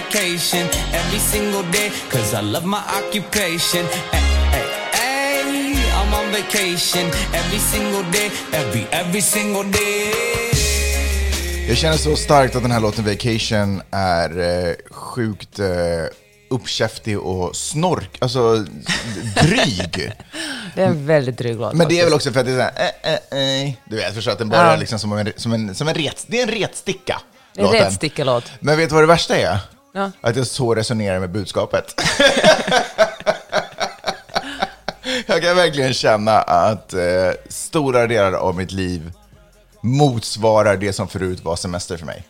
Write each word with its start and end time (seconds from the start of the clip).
vacation 0.00 0.64
every 1.00 1.18
single 1.18 1.62
day, 1.72 1.88
cause 2.10 2.34
I 2.34 2.42
love 2.42 2.66
my 2.66 2.82
occupation. 2.98 3.84
Ay, 4.12 4.22
ay, 4.52 4.66
ay, 4.92 5.74
I'm 5.98 6.12
on 6.18 6.26
vacation 6.32 7.06
every 7.40 7.58
single 7.58 8.04
day, 8.12 8.28
every, 8.52 8.86
every 8.90 9.20
single 9.22 9.64
day. 9.64 10.12
Jag 11.68 11.76
känner 11.76 11.96
så 11.96 12.16
starkt 12.16 12.56
att 12.56 12.62
den 12.62 12.70
här 12.70 12.80
låten 12.80 13.04
Vacation 13.04 13.82
är 13.90 14.38
eh, 14.68 14.74
sjukt 14.90 15.58
eh, 15.58 15.66
uppkäftig 16.50 17.18
och 17.20 17.56
snork, 17.56 18.10
alltså 18.20 18.56
dryg. 19.42 20.12
Det 20.74 20.82
är 20.82 20.86
en 20.86 21.06
väldigt 21.06 21.38
dryg 21.38 21.56
låt. 21.56 21.74
Men 21.74 21.88
det 21.88 22.00
är 22.00 22.04
väl 22.04 22.14
också 22.14 22.32
för 22.32 22.40
att 22.40 22.46
det 22.46 22.52
är 22.52 22.56
såhär, 22.56 22.92
eh, 23.02 23.12
eh, 23.12 23.62
eh. 23.68 23.72
du 23.90 23.96
vet, 23.96 24.14
förstår 24.14 24.32
att 24.32 24.38
den 24.38 24.48
börjar 24.48 24.70
Ja. 24.70 24.76
liksom 24.76 24.98
som 24.98 25.12
en, 25.12 25.32
som 25.36 25.52
en, 25.52 25.74
som 25.74 25.88
en 25.88 25.94
ret, 25.94 26.24
det 26.26 26.38
är 26.40 26.42
en 26.42 26.54
retsticka. 26.60 27.20
Det 27.54 27.60
är 27.60 27.64
en 27.64 27.72
låten. 27.72 27.86
retstickelåt. 27.86 28.44
Men 28.60 28.76
vet 28.76 28.88
du 28.88 28.94
vad 28.94 29.02
det 29.02 29.06
värsta 29.06 29.36
är? 29.36 29.58
Ja. 29.96 30.10
Att 30.20 30.36
jag 30.36 30.46
så 30.46 30.74
resonerar 30.74 31.20
med 31.20 31.30
budskapet. 31.30 31.94
jag 35.26 35.42
kan 35.42 35.56
verkligen 35.56 35.94
känna 35.94 36.32
att 36.40 36.92
eh, 36.92 37.00
stora 37.48 38.06
delar 38.06 38.32
av 38.32 38.56
mitt 38.56 38.72
liv 38.72 39.12
motsvarar 39.80 40.76
det 40.76 40.92
som 40.92 41.08
förut 41.08 41.44
var 41.44 41.56
semester 41.56 41.96
för 41.96 42.06
mig. 42.06 42.24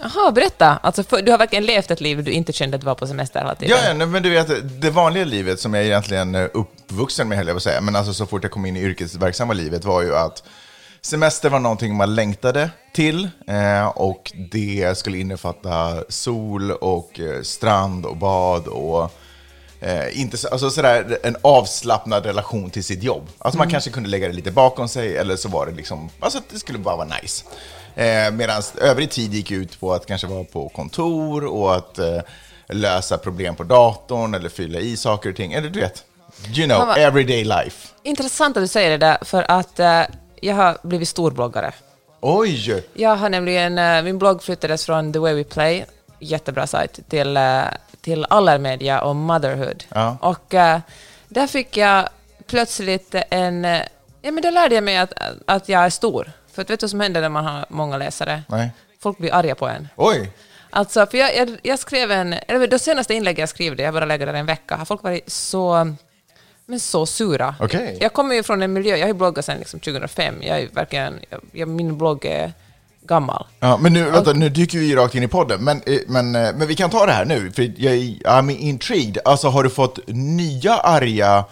Jaha, 0.00 0.30
berätta. 0.30 0.78
Alltså, 0.82 1.04
för, 1.04 1.22
du 1.22 1.30
har 1.30 1.38
verkligen 1.38 1.64
levt 1.64 1.90
ett 1.90 2.00
liv 2.00 2.24
du 2.24 2.30
inte 2.30 2.52
kände 2.52 2.74
att 2.74 2.80
du 2.80 2.86
var 2.86 2.94
på 2.94 3.06
semester 3.06 3.40
hela 3.40 3.54
tiden. 3.54 3.78
Ja, 3.84 3.88
ja, 3.98 4.06
men 4.06 4.22
du 4.22 4.30
vet, 4.30 4.80
det 4.80 4.90
vanliga 4.90 5.24
livet 5.24 5.60
som 5.60 5.74
jag 5.74 5.84
egentligen 5.84 6.34
är 6.34 6.50
uppvuxen 6.56 7.28
med, 7.28 7.38
höll 7.38 7.46
jag 7.46 7.54
på 7.54 7.56
att 7.56 7.62
säga, 7.62 7.80
men 7.80 7.96
alltså 7.96 8.14
så 8.14 8.26
fort 8.26 8.42
jag 8.42 8.52
kom 8.52 8.66
in 8.66 8.76
i 8.76 8.82
yrkesverksamma 8.82 9.52
livet 9.52 9.84
var 9.84 10.02
ju 10.02 10.16
att 10.16 10.42
semester 11.06 11.50
var 11.50 11.58
någonting 11.58 11.94
man 11.94 12.14
längtade 12.14 12.70
till 12.92 13.28
eh, 13.46 13.86
och 13.86 14.32
det 14.52 14.98
skulle 14.98 15.18
innefatta 15.18 16.04
sol 16.08 16.70
och 16.70 17.20
eh, 17.20 17.42
strand 17.42 18.06
och 18.06 18.16
bad 18.16 18.66
och 18.66 19.10
eh, 19.80 20.20
inte 20.20 20.36
så, 20.36 20.48
alltså 20.48 20.70
sådär, 20.70 21.18
en 21.22 21.36
avslappnad 21.42 22.26
relation 22.26 22.70
till 22.70 22.84
sitt 22.84 23.02
jobb. 23.02 23.28
Alltså 23.38 23.58
man 23.58 23.70
kanske 23.70 23.90
kunde 23.90 24.08
lägga 24.08 24.28
det 24.28 24.34
lite 24.34 24.50
bakom 24.50 24.88
sig 24.88 25.16
eller 25.16 25.36
så 25.36 25.48
var 25.48 25.66
det 25.66 25.72
liksom, 25.72 26.10
alltså 26.20 26.40
det 26.50 26.58
skulle 26.58 26.78
bara 26.78 26.96
vara 26.96 27.08
nice. 27.22 27.44
Eh, 27.94 28.30
Medan 28.32 28.62
övrig 28.80 29.10
tid 29.10 29.34
gick 29.34 29.50
ut 29.50 29.80
på 29.80 29.92
att 29.92 30.06
kanske 30.06 30.26
vara 30.26 30.44
på 30.44 30.68
kontor 30.68 31.44
och 31.44 31.76
att 31.76 31.98
eh, 31.98 32.18
lösa 32.68 33.18
problem 33.18 33.56
på 33.56 33.64
datorn 33.64 34.34
eller 34.34 34.48
fylla 34.48 34.78
i 34.78 34.96
saker 34.96 35.30
och 35.30 35.36
ting. 35.36 35.52
Eller 35.52 35.70
du 35.70 35.80
vet, 35.80 36.04
you 36.54 36.66
know, 36.68 36.96
everyday 36.96 37.44
life. 37.44 37.88
Intressant 38.02 38.56
att 38.56 38.62
du 38.62 38.68
säger 38.68 38.90
det 38.90 38.96
där, 38.98 39.18
för 39.24 39.50
att 39.50 39.80
jag 40.42 40.54
har 40.54 40.78
blivit 40.82 41.08
storbloggare. 41.08 41.72
Oj! 42.20 42.84
Jag 42.94 43.16
har 43.16 43.28
nämligen, 43.28 43.78
eh, 43.78 44.02
min 44.02 44.18
blogg 44.18 44.42
flyttades 44.42 44.86
från 44.86 45.12
The 45.12 45.18
Way 45.18 45.34
We 45.34 45.44
Play, 45.44 45.84
jättebra 46.18 46.66
sajt, 46.66 47.08
till, 47.08 47.36
eh, 47.36 47.62
till 48.00 48.26
Allermedia 48.30 49.02
och 49.02 49.16
Motherhood. 49.16 49.84
Ja. 49.88 50.16
Och 50.20 50.54
eh, 50.54 50.80
där 51.28 51.46
fick 51.46 51.76
jag 51.76 52.08
plötsligt 52.46 53.14
en... 53.30 53.64
Ja, 54.22 54.30
men 54.30 54.42
då 54.42 54.50
lärde 54.50 54.74
jag 54.74 54.84
mig 54.84 54.96
att, 54.96 55.12
att 55.46 55.68
jag 55.68 55.84
är 55.84 55.90
stor. 55.90 56.32
För 56.52 56.62
att 56.62 56.70
vet 56.70 56.80
du 56.80 56.84
vad 56.84 56.90
som 56.90 57.00
händer 57.00 57.20
när 57.20 57.28
man 57.28 57.44
har 57.44 57.64
många 57.68 57.96
läsare? 57.96 58.42
Nej. 58.48 58.70
Folk 59.00 59.18
blir 59.18 59.34
arga 59.34 59.54
på 59.54 59.68
en. 59.68 59.88
Oj! 59.96 60.32
Alltså, 60.70 61.06
för 61.06 61.18
jag, 61.18 61.36
jag, 61.36 61.58
jag 61.62 61.78
skrev 61.78 62.10
en... 62.10 62.32
Eller 62.32 62.66
det 62.66 62.78
senaste 62.78 63.14
inlägget 63.14 63.38
jag 63.38 63.48
skrev, 63.48 63.76
det, 63.76 63.82
jag 63.82 63.94
bara 63.94 64.04
lägger 64.04 64.26
där 64.26 64.34
en 64.34 64.46
vecka, 64.46 64.76
har 64.76 64.84
folk 64.84 65.02
varit 65.02 65.32
så... 65.32 65.94
Men 66.66 66.80
så 66.80 67.06
sura. 67.06 67.54
Okej. 67.60 67.98
Jag 68.00 68.12
kommer 68.12 68.34
ju 68.34 68.42
från 68.42 68.62
en 68.62 68.72
miljö, 68.72 68.96
jag 68.96 69.02
har 69.02 69.08
ju 69.08 69.14
bloggat 69.14 69.44
sedan 69.44 69.58
liksom 69.58 69.80
2005, 69.80 70.34
jag 70.42 70.56
är 70.56 70.60
ju 70.60 70.68
verkligen... 70.68 71.20
Jag, 71.52 71.68
min 71.68 71.98
blogg 71.98 72.24
är 72.24 72.52
gammal. 73.02 73.46
Ja, 73.60 73.76
men 73.76 73.92
nu, 73.92 74.10
vänta, 74.10 74.32
nu 74.32 74.48
dyker 74.48 74.78
vi 74.78 74.94
rakt 74.94 75.14
in 75.14 75.22
i 75.22 75.28
podden, 75.28 75.64
men, 75.64 75.82
eh, 75.86 75.98
men, 76.06 76.34
eh, 76.34 76.54
men 76.54 76.68
vi 76.68 76.74
kan 76.74 76.90
ta 76.90 77.06
det 77.06 77.12
här 77.12 77.24
nu, 77.24 77.52
för 77.52 77.72
jag 77.76 77.94
är 77.94 78.50
intrigued. 78.50 79.18
Alltså, 79.24 79.48
har 79.48 79.62
du 79.62 79.70
fått 79.70 79.98
nya 80.06 80.74
arga 80.74 81.44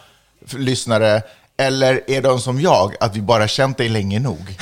lyssnare, 0.53 1.23
eller 1.57 2.11
är 2.11 2.23
de 2.23 2.41
som 2.41 2.61
jag, 2.61 2.95
att 3.01 3.17
vi 3.17 3.21
bara 3.21 3.49
känt 3.49 3.79
dig 3.79 3.89
länge 3.89 4.21
nog? 4.21 4.57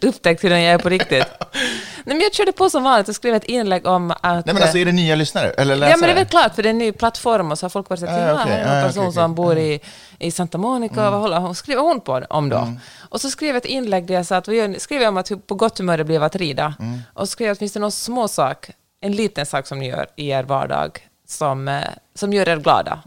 Upptäckt 0.02 0.44
hur 0.44 0.50
den 0.50 0.62
jag 0.62 0.74
är 0.74 0.78
på 0.78 0.88
riktigt. 0.88 1.26
Nej, 2.08 2.16
men 2.16 2.24
jag 2.24 2.34
körde 2.34 2.52
på 2.52 2.70
som 2.70 2.82
vanligt 2.82 3.08
och 3.08 3.14
skrev 3.14 3.34
ett 3.34 3.44
inlägg 3.44 3.86
om 3.86 4.10
att... 4.10 4.22
Nej, 4.22 4.54
men 4.54 4.62
alltså, 4.62 4.78
är 4.78 4.84
det 4.84 4.92
nya 4.92 5.14
lyssnare? 5.14 5.50
Eller 5.50 5.76
läsare? 5.76 5.90
Ja, 5.90 5.96
men 5.96 6.06
det 6.08 6.12
är 6.12 6.14
väl 6.14 6.24
klart, 6.26 6.54
för 6.54 6.62
det 6.62 6.68
är 6.68 6.70
en 6.70 6.78
ny 6.78 6.92
plattform 6.92 7.50
och 7.52 7.58
så 7.58 7.64
har 7.64 7.70
folk 7.70 7.90
varit 7.90 8.00
så 8.00 8.06
att 8.06 8.12
Ah, 8.12 8.42
okej. 8.42 8.54
här 8.54 8.60
är 8.60 8.78
en 8.78 8.84
Ah, 8.84 8.86
person 8.86 9.02
okej, 9.02 9.14
som 9.14 9.34
bor 9.34 9.58
i, 9.58 9.80
i 10.18 10.30
Santa 10.30 10.58
Monica, 10.58 11.10
vad 11.10 11.20
håller 11.20 11.38
hon, 11.38 11.54
skriver 11.54 11.82
hon 11.82 12.00
på 12.00 12.22
om 12.30 12.48
då? 12.48 12.72
Och 13.08 13.20
så 13.20 13.30
skrev 13.30 13.48
jag 13.48 13.56
ett 13.56 13.64
inlägg 13.64 14.06
där 14.06 14.14
jag 14.14 14.26
sa 14.26 14.36
att, 14.36 14.46
ni? 14.46 14.76
skrev 14.78 15.02
jag 15.02 15.08
om 15.08 15.16
att 15.16 15.46
på 15.46 15.54
gott 15.54 15.78
humör 15.78 15.98
det 15.98 16.04
blev 16.04 16.22
att 16.22 16.36
rida. 16.36 16.74
Och 17.14 17.28
skrev 17.28 17.52
att 17.52 17.58
finns 17.58 17.72
det 17.72 17.80
någon 17.80 17.92
små 17.92 18.28
sak, 18.28 18.70
en 19.00 19.12
liten 19.12 19.46
sak 19.46 19.66
som 19.66 19.78
ni 19.78 19.88
gör 19.88 20.06
i 20.16 20.28
er 20.28 20.42
vardag 20.42 20.98
som, 21.28 21.68
eh, 21.68 21.82
som 22.14 22.32
gör 22.32 22.48
er 22.48 22.56
glada? 22.56 22.98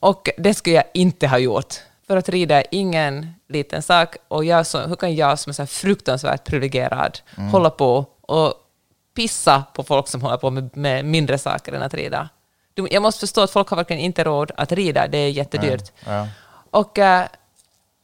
Och 0.00 0.30
det 0.38 0.54
skulle 0.54 0.76
jag 0.76 0.84
inte 0.94 1.26
ha 1.26 1.38
gjort. 1.38 1.74
För 2.06 2.16
att 2.16 2.28
rida 2.28 2.56
är 2.56 2.66
ingen 2.70 3.34
liten 3.48 3.82
sak 3.82 4.16
och 4.28 4.44
jag 4.44 4.66
som, 4.66 4.88
hur 4.88 4.96
kan 4.96 5.14
jag 5.14 5.38
som 5.38 5.50
är 5.50 5.54
så 5.54 5.62
här 5.62 5.66
fruktansvärt 5.66 6.44
privilegierad 6.44 7.18
hålla 7.52 7.70
på 7.70 8.06
och 8.28 8.54
pissa 9.14 9.64
på 9.74 9.82
folk 9.82 10.08
som 10.08 10.22
håller 10.22 10.36
på 10.36 10.50
med, 10.50 10.76
med 10.76 11.04
mindre 11.04 11.38
saker 11.38 11.72
än 11.72 11.82
att 11.82 11.94
rida. 11.94 12.28
Du, 12.74 12.88
jag 12.90 13.02
måste 13.02 13.20
förstå 13.20 13.40
att 13.40 13.50
folk 13.50 13.68
har 13.68 13.76
verkligen 13.76 14.02
inte 14.02 14.24
råd 14.24 14.50
att 14.56 14.72
rida, 14.72 15.06
det 15.06 15.18
är 15.18 15.30
jättedyrt. 15.30 15.92
Ja. 16.06 16.28
Och, 16.70 16.98
eh, 16.98 17.26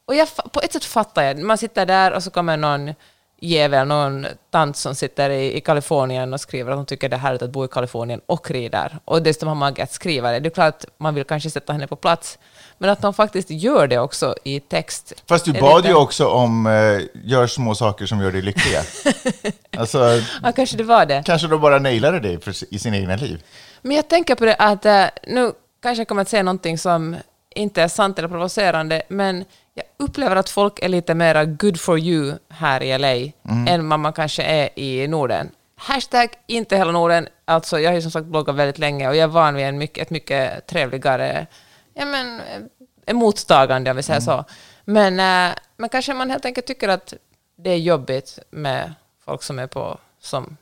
och 0.05 0.15
jag, 0.15 0.27
på 0.51 0.61
ett 0.61 0.73
sätt 0.73 0.85
fattar 0.85 1.23
jag, 1.23 1.39
man 1.39 1.57
sitter 1.57 1.85
där 1.85 2.13
och 2.13 2.23
så 2.23 2.31
kommer 2.31 2.57
någon 2.57 2.93
jävel, 3.39 3.87
någon 3.87 4.27
tant 4.49 4.77
som 4.77 4.95
sitter 4.95 5.29
i, 5.29 5.57
i 5.57 5.61
Kalifornien 5.61 6.33
och 6.33 6.41
skriver 6.41 6.71
att 6.71 6.77
hon 6.77 6.85
tycker 6.85 7.09
det 7.09 7.15
är 7.15 7.19
härligt 7.19 7.41
att 7.41 7.49
bo 7.49 7.65
i 7.65 7.67
Kalifornien 7.67 8.21
och 8.25 8.51
rider. 8.51 8.97
Och 9.05 9.21
dessutom 9.21 9.47
har 9.47 9.55
mage 9.55 9.83
att 9.83 9.91
skriva 9.91 10.31
det. 10.31 10.39
Det 10.39 10.47
är 10.49 10.51
klart 10.51 10.75
att 10.75 10.85
man 10.97 11.15
vill 11.15 11.23
kanske 11.23 11.49
sätta 11.49 11.73
henne 11.73 11.87
på 11.87 11.95
plats, 11.95 12.39
men 12.77 12.89
att 12.89 13.01
de 13.01 13.13
faktiskt 13.13 13.49
gör 13.49 13.87
det 13.87 13.99
också 13.99 14.35
i 14.43 14.59
text. 14.59 15.13
Fast 15.29 15.45
du 15.45 15.53
bad 15.53 15.77
lite- 15.77 15.87
ju 15.89 15.95
också 15.95 16.27
om 16.27 16.67
eh, 16.67 17.01
gör 17.23 17.47
små 17.47 17.75
saker 17.75 18.05
som 18.05 18.21
gör 18.21 18.31
dig 18.31 18.41
lyckliga. 18.41 18.81
alltså, 19.77 20.21
Ja, 20.43 20.51
kanske 20.51 20.77
det 20.77 20.83
var 20.83 21.05
det. 21.05 21.23
kanske 21.25 21.47
de 21.47 21.61
bara 21.61 21.79
nailade 21.79 22.19
dig 22.19 22.39
i 22.71 22.79
sina 22.79 22.97
egna 22.97 23.15
liv. 23.15 23.43
Men 23.81 23.95
jag 23.95 24.07
tänker 24.07 24.35
på 24.35 24.45
det 24.45 24.55
att 24.55 24.85
eh, 24.85 25.05
nu 25.27 25.51
kanske 25.83 25.99
jag 26.01 26.07
kommer 26.07 26.21
att 26.21 26.29
säga 26.29 26.43
någonting 26.43 26.77
som 26.77 27.15
inte 27.55 27.81
är 27.81 27.87
sant 27.87 28.19
eller 28.19 28.27
provocerande, 28.29 29.01
men 29.07 29.45
jag 29.73 29.85
upplever 29.99 30.35
att 30.35 30.49
folk 30.49 30.79
är 30.79 30.87
lite 30.89 31.13
mera 31.15 31.45
good 31.45 31.79
for 31.79 31.99
you 31.99 32.33
här 32.49 32.83
i 32.83 32.97
LA 32.97 33.31
än 33.71 33.89
vad 33.89 33.99
man 33.99 34.13
kanske 34.13 34.43
är 34.43 34.79
i 34.79 35.07
Norden. 35.07 35.49
Hashtag 35.77 36.29
inte 36.47 36.77
hela 36.77 36.91
Norden. 36.91 37.27
Alltså, 37.45 37.79
jag 37.79 37.89
har 37.89 37.95
ju 37.95 38.01
som 38.01 38.11
sagt 38.11 38.25
bloggat 38.25 38.55
väldigt 38.55 38.77
länge 38.77 39.07
och 39.09 39.15
jag 39.15 39.23
är 39.23 39.27
van 39.27 39.55
vid 39.55 39.65
en 39.65 39.77
mycket, 39.77 40.01
ett 40.01 40.09
mycket 40.09 40.67
trevligare 40.67 41.47
ja, 41.95 42.05
men, 42.05 42.39
eh, 43.05 43.13
mottagande, 43.15 43.91
om 43.91 43.97
vi 43.97 44.03
säger 44.03 44.19
så. 44.19 44.45
Men, 44.85 45.19
eh, 45.49 45.55
men 45.77 45.89
kanske 45.89 46.13
man 46.13 46.29
helt 46.29 46.45
enkelt 46.45 46.67
tycker 46.67 46.89
att 46.89 47.13
det 47.57 47.69
är 47.69 47.77
jobbigt 47.77 48.39
med 48.51 48.93
folk 49.25 49.43
som 49.43 49.59
är 49.59 49.67
på, 49.67 49.97
som 50.21 50.57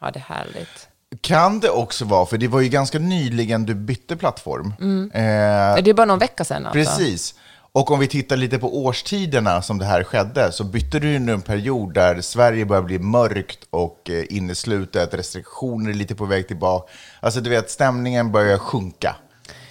har 0.00 0.10
det 0.12 0.18
härligt. 0.18 0.88
Kan 1.20 1.60
det 1.60 1.70
också 1.70 2.04
vara, 2.04 2.26
för 2.26 2.38
det 2.38 2.48
var 2.48 2.60
ju 2.60 2.68
ganska 2.68 2.98
nyligen 2.98 3.66
du 3.66 3.74
bytte 3.74 4.16
plattform. 4.16 4.66
Eh, 5.14 5.82
Det 5.82 5.90
är 5.90 5.94
bara 5.94 6.06
någon 6.06 6.18
vecka 6.18 6.44
sedan 6.44 6.66
alltså. 6.66 6.72
Precis. 6.78 7.34
Och 7.72 7.90
om 7.90 7.98
vi 7.98 8.08
tittar 8.08 8.36
lite 8.36 8.58
på 8.58 8.84
årstiderna 8.84 9.62
som 9.62 9.78
det 9.78 9.84
här 9.84 10.04
skedde, 10.04 10.52
så 10.52 10.64
bytte 10.64 10.98
du 10.98 11.18
nu 11.18 11.32
en 11.32 11.42
period 11.42 11.94
där 11.94 12.20
Sverige 12.20 12.64
börjar 12.66 12.82
bli 12.82 12.98
mörkt 12.98 13.58
och 13.70 14.10
eh, 14.10 14.24
inneslutet, 14.36 15.14
restriktioner 15.14 15.90
är 15.90 15.94
lite 15.94 16.14
på 16.14 16.24
väg 16.24 16.48
tillbaka. 16.48 16.92
Alltså 17.20 17.40
du 17.40 17.50
vet, 17.50 17.70
stämningen 17.70 18.32
börjar 18.32 18.58
sjunka. 18.58 19.16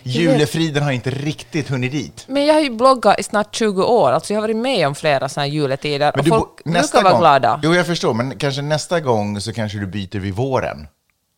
Julefriden 0.08 0.84
har 0.84 0.92
inte 0.92 1.10
riktigt 1.10 1.70
hunnit 1.70 1.92
dit. 1.92 2.26
Men 2.28 2.46
jag 2.46 2.54
har 2.54 2.62
ju 2.62 2.70
bloggat 2.70 3.20
i 3.20 3.24
snart 3.24 3.56
20 3.56 3.84
år, 3.84 4.12
alltså 4.12 4.34
jag 4.34 4.38
har 4.38 4.48
varit 4.48 4.56
med 4.56 4.88
om 4.88 4.96
flera 4.96 5.30
sådana 5.30 5.48
här 5.48 5.54
juletider 5.54 6.12
Men 6.16 6.20
och 6.20 6.24
du, 6.26 6.30
folk 6.30 6.66
nästa 6.66 6.98
brukar 6.98 7.04
vara 7.04 7.14
gång, 7.14 7.22
glada. 7.22 7.60
Jo, 7.64 7.76
jag 7.76 7.86
förstår, 7.88 8.14
men 8.14 8.38
kanske 8.38 8.62
nästa 8.62 9.00
gång 9.00 9.42
så 9.42 9.54
kanske 9.54 9.78
du 9.78 9.88
byter 9.88 10.20
vid 10.20 10.34
våren. 10.34 10.88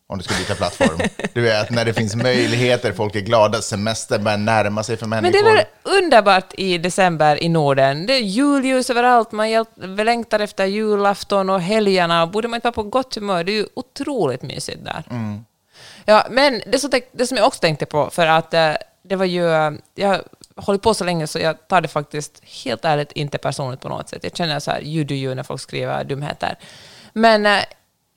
Om 0.08 0.18
du 0.18 0.24
ska 0.24 0.34
byta 0.34 0.54
plattform. 0.54 0.98
Du 1.34 1.40
vet, 1.40 1.70
när 1.70 1.84
det 1.84 1.94
finns 1.94 2.16
möjligheter, 2.16 2.92
folk 2.92 3.16
är 3.16 3.20
glada, 3.20 3.62
semestern 3.62 4.24
börjar 4.24 4.38
närma 4.38 4.82
sig 4.82 4.96
för 4.96 5.06
Men 5.06 5.22
människor. 5.22 5.44
det 5.44 5.50
är 5.50 5.54
väl 5.56 5.64
underbart 6.02 6.54
i 6.54 6.78
december 6.78 7.42
i 7.42 7.48
Norden. 7.48 8.06
Det 8.06 8.12
är 8.12 8.20
julljus 8.20 8.90
överallt, 8.90 9.32
man 9.32 9.66
längtar 10.04 10.40
efter 10.40 10.64
julafton 10.66 11.50
och 11.50 11.60
helgerna. 11.60 12.26
Borde 12.26 12.48
man 12.48 12.56
inte 12.56 12.66
vara 12.66 12.72
på 12.72 12.82
gott 12.82 13.14
humör? 13.14 13.44
Det 13.44 13.52
är 13.52 13.56
ju 13.56 13.66
otroligt 13.74 14.42
mysigt 14.42 14.84
där. 14.84 15.04
Mm. 15.10 15.44
Ja, 16.10 16.26
men 16.30 16.62
det 16.66 16.78
som, 16.78 16.90
det 17.12 17.26
som 17.26 17.36
jag 17.36 17.46
också 17.46 17.60
tänkte 17.60 17.86
på, 17.86 18.10
för 18.10 18.26
att 18.26 18.54
eh, 18.54 18.72
det 19.02 19.16
var 19.16 19.24
ju... 19.24 19.52
Eh, 19.52 19.70
jag 19.94 20.08
har 20.08 20.24
hållit 20.56 20.82
på 20.82 20.94
så 20.94 21.04
länge 21.04 21.26
så 21.26 21.38
jag 21.38 21.68
tar 21.68 21.80
det 21.80 21.88
faktiskt 21.88 22.42
helt 22.64 22.84
ärligt 22.84 23.12
inte 23.12 23.38
personligt 23.38 23.80
på 23.80 23.88
något 23.88 24.08
sätt. 24.08 24.24
Jag 24.24 24.36
känner 24.36 24.60
så 24.60 24.70
här, 24.70 24.82
you 24.82 25.04
do 25.04 25.14
you, 25.14 25.34
när 25.34 25.42
folk 25.42 25.60
skriver 25.60 26.04
dumheter. 26.04 26.58
Men 27.12 27.46
eh, 27.46 27.62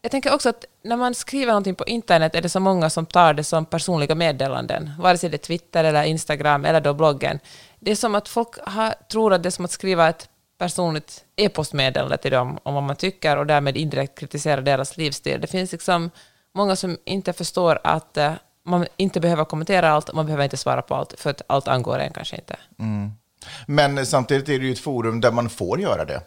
jag 0.02 0.12
tänker 0.12 0.34
också 0.34 0.50
att 0.50 0.66
när 0.84 0.98
man 0.98 1.14
skriver 1.14 1.48
någonting 1.48 1.76
på 1.76 1.86
internet 1.86 2.36
är 2.36 2.42
det 2.42 2.50
så 2.50 2.60
många 2.60 2.90
som 2.90 3.06
tar 3.06 3.34
det 3.34 3.44
som 3.44 3.66
personliga 3.66 4.16
meddelanden, 4.16 4.92
vare 5.00 5.18
sig 5.18 5.30
det 5.30 5.36
är 5.36 5.48
Twitter 5.48 5.84
eller 5.84 6.04
Instagram 6.04 6.66
eller 6.66 6.82
då 6.82 6.94
bloggen. 6.94 7.40
Det 7.80 7.92
är 7.92 7.96
som 7.96 8.16
att 8.16 8.28
folk 8.28 8.50
har, 8.66 8.96
tror 9.12 9.34
att 9.34 9.44
det 9.44 9.50
är 9.50 9.52
som 9.52 9.66
att 9.66 9.72
skriva 9.72 10.10
ett 10.10 10.30
personligt 10.58 11.26
e-postmeddelande 11.36 12.18
till 12.18 12.32
dem 12.32 12.60
om 12.64 12.74
vad 12.74 12.84
man 12.84 12.96
tycker 12.96 13.38
och 13.38 13.46
därmed 13.46 13.78
indirekt 13.78 14.20
kritisera 14.20 14.62
deras 14.62 14.98
livsstil. 14.98 15.42
Det 15.42 15.48
finns 15.48 15.72
liksom 15.72 16.12
många 16.56 16.76
som 16.76 16.98
inte 17.06 17.34
förstår 17.34 17.80
att 17.84 18.18
eh, 18.18 18.34
man 18.66 18.86
inte 18.98 19.20
behöver 19.20 19.46
kommentera 19.46 19.90
allt, 19.90 20.14
man 20.14 20.26
behöver 20.26 20.44
inte 20.44 20.58
svara 20.58 20.82
på 20.82 20.96
allt, 20.96 21.14
för 21.18 21.30
att 21.30 21.42
allt 21.48 21.68
angår 21.68 22.00
en 22.00 22.14
kanske 22.14 22.36
inte. 22.36 22.56
Men 23.68 24.06
samtidigt 24.06 24.50
är 24.50 24.60
det 24.60 24.66
ju 24.66 24.72
ett 24.72 24.80
forum 24.80 25.22
där 25.22 25.32
man 25.32 25.50
får 25.50 25.82
göra 25.82 26.06
det. 26.06 26.22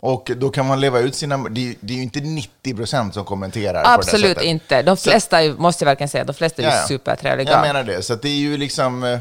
Och 0.00 0.30
då 0.36 0.50
kan 0.50 0.66
man 0.66 0.80
leva 0.80 0.98
ut 0.98 1.14
sina... 1.14 1.36
Det 1.36 1.68
är, 1.70 1.74
det 1.80 1.92
är 1.92 1.96
ju 1.96 2.02
inte 2.02 2.20
90 2.20 2.74
procent 2.76 3.14
som 3.14 3.24
kommenterar 3.24 3.82
på 3.82 3.88
det 3.88 3.94
Absolut 3.94 4.28
sättet. 4.28 4.44
inte. 4.44 4.82
De 4.82 4.96
flesta, 4.96 5.42
är- 5.42 5.52
måste 5.52 5.84
jag 5.84 5.90
verkligen 5.90 6.08
säga, 6.08 6.24
de 6.24 6.32
flesta 6.34 6.62
är 6.62 6.66
Ja, 6.66 6.86
supertrevliga. 6.88 7.50
Jag 7.50 7.60
menar 7.62 7.84
det. 7.84 8.02
Så 8.02 8.14
det 8.14 8.28
är 8.28 8.34
ju 8.38 8.56
liksom... 8.56 9.02
eh, 9.04 9.18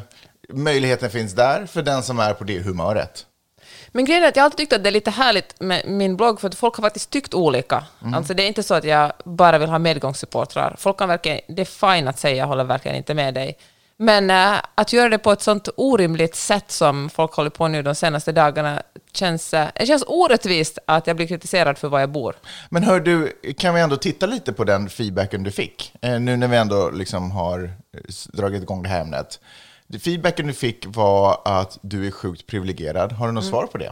Möjligheten 0.53 1.09
finns 1.09 1.33
där 1.33 1.65
för 1.65 1.81
den 1.81 2.03
som 2.03 2.19
är 2.19 2.33
på 2.33 2.43
det 2.43 2.59
humöret. 2.59 3.25
Men 3.91 4.05
grejen 4.05 4.23
är 4.23 4.27
att 4.27 4.35
jag 4.35 4.43
alltid 4.43 4.57
tyckt 4.57 4.73
att 4.73 4.83
det 4.83 4.89
är 4.89 4.91
lite 4.91 5.11
härligt 5.11 5.59
med 5.59 5.87
min 5.87 6.17
blogg, 6.17 6.41
för 6.41 6.47
att 6.47 6.55
folk 6.55 6.75
har 6.75 6.81
faktiskt 6.81 7.09
tyckt 7.09 7.33
olika. 7.33 7.83
Mm. 8.01 8.13
Alltså 8.13 8.33
det 8.33 8.43
är 8.43 8.47
inte 8.47 8.63
så 8.63 8.73
att 8.73 8.83
jag 8.83 9.13
bara 9.25 9.57
vill 9.57 9.69
ha 9.69 9.79
medgångssupportrar. 9.79 10.75
Folk 10.79 10.97
kan 10.97 11.09
verkligen, 11.09 11.39
det 11.47 11.61
är 11.61 11.95
fine 11.95 12.07
att 12.07 12.19
säga 12.19 12.35
jag 12.35 12.47
håller 12.47 12.63
verkligen 12.63 12.97
inte 12.97 13.13
med 13.13 13.33
dig. 13.33 13.57
Men 14.01 14.29
äh, 14.29 14.61
att 14.75 14.93
göra 14.93 15.09
det 15.09 15.17
på 15.17 15.31
ett 15.31 15.41
sånt 15.41 15.69
orimligt 15.77 16.35
sätt 16.35 16.71
som 16.71 17.09
folk 17.09 17.33
håller 17.33 17.49
på 17.49 17.67
nu 17.67 17.83
de 17.83 17.95
senaste 17.95 18.31
dagarna 18.31 18.81
känns, 19.13 19.53
äh, 19.53 19.67
det 19.75 19.85
känns 19.85 20.03
orättvist 20.07 20.79
att 20.85 21.07
jag 21.07 21.15
blir 21.15 21.27
kritiserad 21.27 21.77
för 21.77 21.87
var 21.87 21.99
jag 21.99 22.09
bor. 22.09 22.35
Men 22.69 22.83
hör 22.83 22.99
du, 22.99 23.33
kan 23.57 23.75
vi 23.75 23.81
ändå 23.81 23.95
titta 23.95 24.25
lite 24.25 24.53
på 24.53 24.63
den 24.63 24.89
feedbacken 24.89 25.43
du 25.43 25.51
fick? 25.51 25.93
Eh, 26.01 26.19
nu 26.19 26.37
när 26.37 26.47
vi 26.47 26.57
ändå 26.57 26.89
liksom 26.89 27.31
har 27.31 27.63
eh, 27.63 27.99
dragit 28.33 28.63
igång 28.63 28.83
det 28.83 28.89
här 28.89 29.01
ämnet. 29.01 29.39
Det 29.91 29.99
Feedbacken 29.99 30.47
du 30.47 30.53
fick 30.53 30.85
var 30.87 31.41
att 31.45 31.77
du 31.81 32.07
är 32.07 32.11
sjukt 32.11 32.47
privilegierad. 32.47 33.11
Har 33.11 33.27
du 33.27 33.33
något 33.33 33.45
svar 33.45 33.65
på 33.65 33.77
det? 33.77 33.91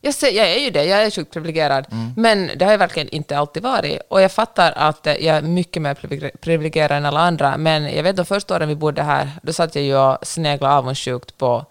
Jag, 0.00 0.14
ser, 0.14 0.30
jag 0.30 0.50
är 0.50 0.58
ju 0.58 0.70
det, 0.70 0.84
jag 0.84 1.02
är 1.02 1.10
sjukt 1.10 1.32
privilegierad. 1.32 1.86
Mm. 1.90 2.12
Men 2.16 2.50
det 2.58 2.64
har 2.64 2.72
jag 2.72 2.78
verkligen 2.78 3.08
inte 3.08 3.38
alltid 3.38 3.62
varit. 3.62 4.00
Och 4.08 4.20
jag 4.20 4.32
fattar 4.32 4.72
att 4.76 5.06
jag 5.06 5.36
är 5.36 5.42
mycket 5.42 5.82
mer 5.82 5.94
privilegier- 5.94 6.36
privilegierad 6.40 6.96
än 6.96 7.04
alla 7.04 7.20
andra. 7.20 7.56
Men 7.56 7.94
jag 7.96 8.02
vet 8.02 8.16
de 8.16 8.24
första 8.24 8.56
åren 8.56 8.68
vi 8.68 8.74
bodde 8.74 9.02
här, 9.02 9.30
då 9.42 9.52
satt 9.52 9.74
jag 9.74 9.84
ju 9.84 9.96
och 9.96 10.26
sneglade 10.26 10.74
avundsjukt 10.74 11.38
på 11.38 11.66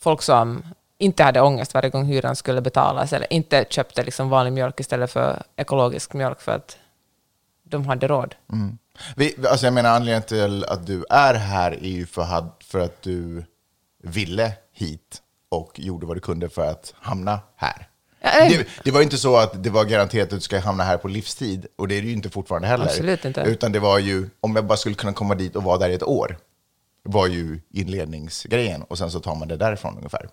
folk 0.00 0.22
som 0.22 0.64
inte 0.98 1.22
hade 1.22 1.40
ångest 1.40 1.74
varje 1.74 1.90
gång 1.90 2.04
hyran 2.04 2.36
skulle 2.36 2.60
betalas, 2.60 3.12
eller 3.12 3.32
inte 3.32 3.64
köpte 3.70 4.02
liksom 4.02 4.28
vanlig 4.28 4.52
mjölk 4.52 4.80
istället 4.80 5.12
för 5.12 5.42
ekologisk 5.56 6.12
mjölk 6.12 6.40
för 6.40 6.52
att 6.52 6.76
de 7.64 7.86
hade 7.86 8.08
råd. 8.08 8.34
Vi, 9.16 9.34
alltså 9.50 9.66
jag 9.66 9.72
menar 9.74 9.90
anledningen 9.90 10.22
till 10.22 10.64
att 10.64 10.86
du 10.86 11.04
är 11.10 11.34
här 11.34 11.72
är 11.72 11.88
ju 11.88 12.06
för, 12.06 12.50
för 12.64 12.80
att 12.80 13.02
du 13.02 13.44
ville 14.02 14.52
hit 14.72 15.22
och 15.48 15.80
gjorde 15.80 16.06
vad 16.06 16.16
du 16.16 16.20
kunde 16.20 16.48
för 16.48 16.70
att 16.70 16.94
hamna 17.00 17.40
här. 17.56 17.88
Det, 18.22 18.66
det 18.84 18.90
var 18.90 19.02
inte 19.02 19.18
så 19.18 19.36
att 19.36 19.64
det 19.64 19.70
var 19.70 19.84
garanterat 19.84 20.24
att 20.24 20.30
du 20.30 20.40
ska 20.40 20.58
hamna 20.58 20.84
här 20.84 20.98
på 20.98 21.08
livstid, 21.08 21.66
och 21.76 21.88
det 21.88 21.94
är 21.94 22.02
det 22.02 22.08
ju 22.08 22.12
inte 22.12 22.30
fortfarande 22.30 22.68
heller. 22.68 22.84
Absolut 22.84 23.24
inte. 23.24 23.40
Utan 23.40 23.72
det 23.72 23.78
var 23.78 23.98
ju, 23.98 24.28
om 24.40 24.56
jag 24.56 24.66
bara 24.66 24.76
skulle 24.76 24.94
kunna 24.94 25.12
komma 25.12 25.34
dit 25.34 25.56
och 25.56 25.62
vara 25.62 25.78
där 25.78 25.88
i 25.88 25.94
ett 25.94 26.02
år, 26.02 26.38
var 27.02 27.26
ju 27.26 27.60
inledningsgrejen, 27.70 28.82
och 28.82 28.98
sen 28.98 29.10
så 29.10 29.20
tar 29.20 29.34
man 29.34 29.48
det 29.48 29.56
därifrån 29.56 29.96
ungefär. 29.96 30.28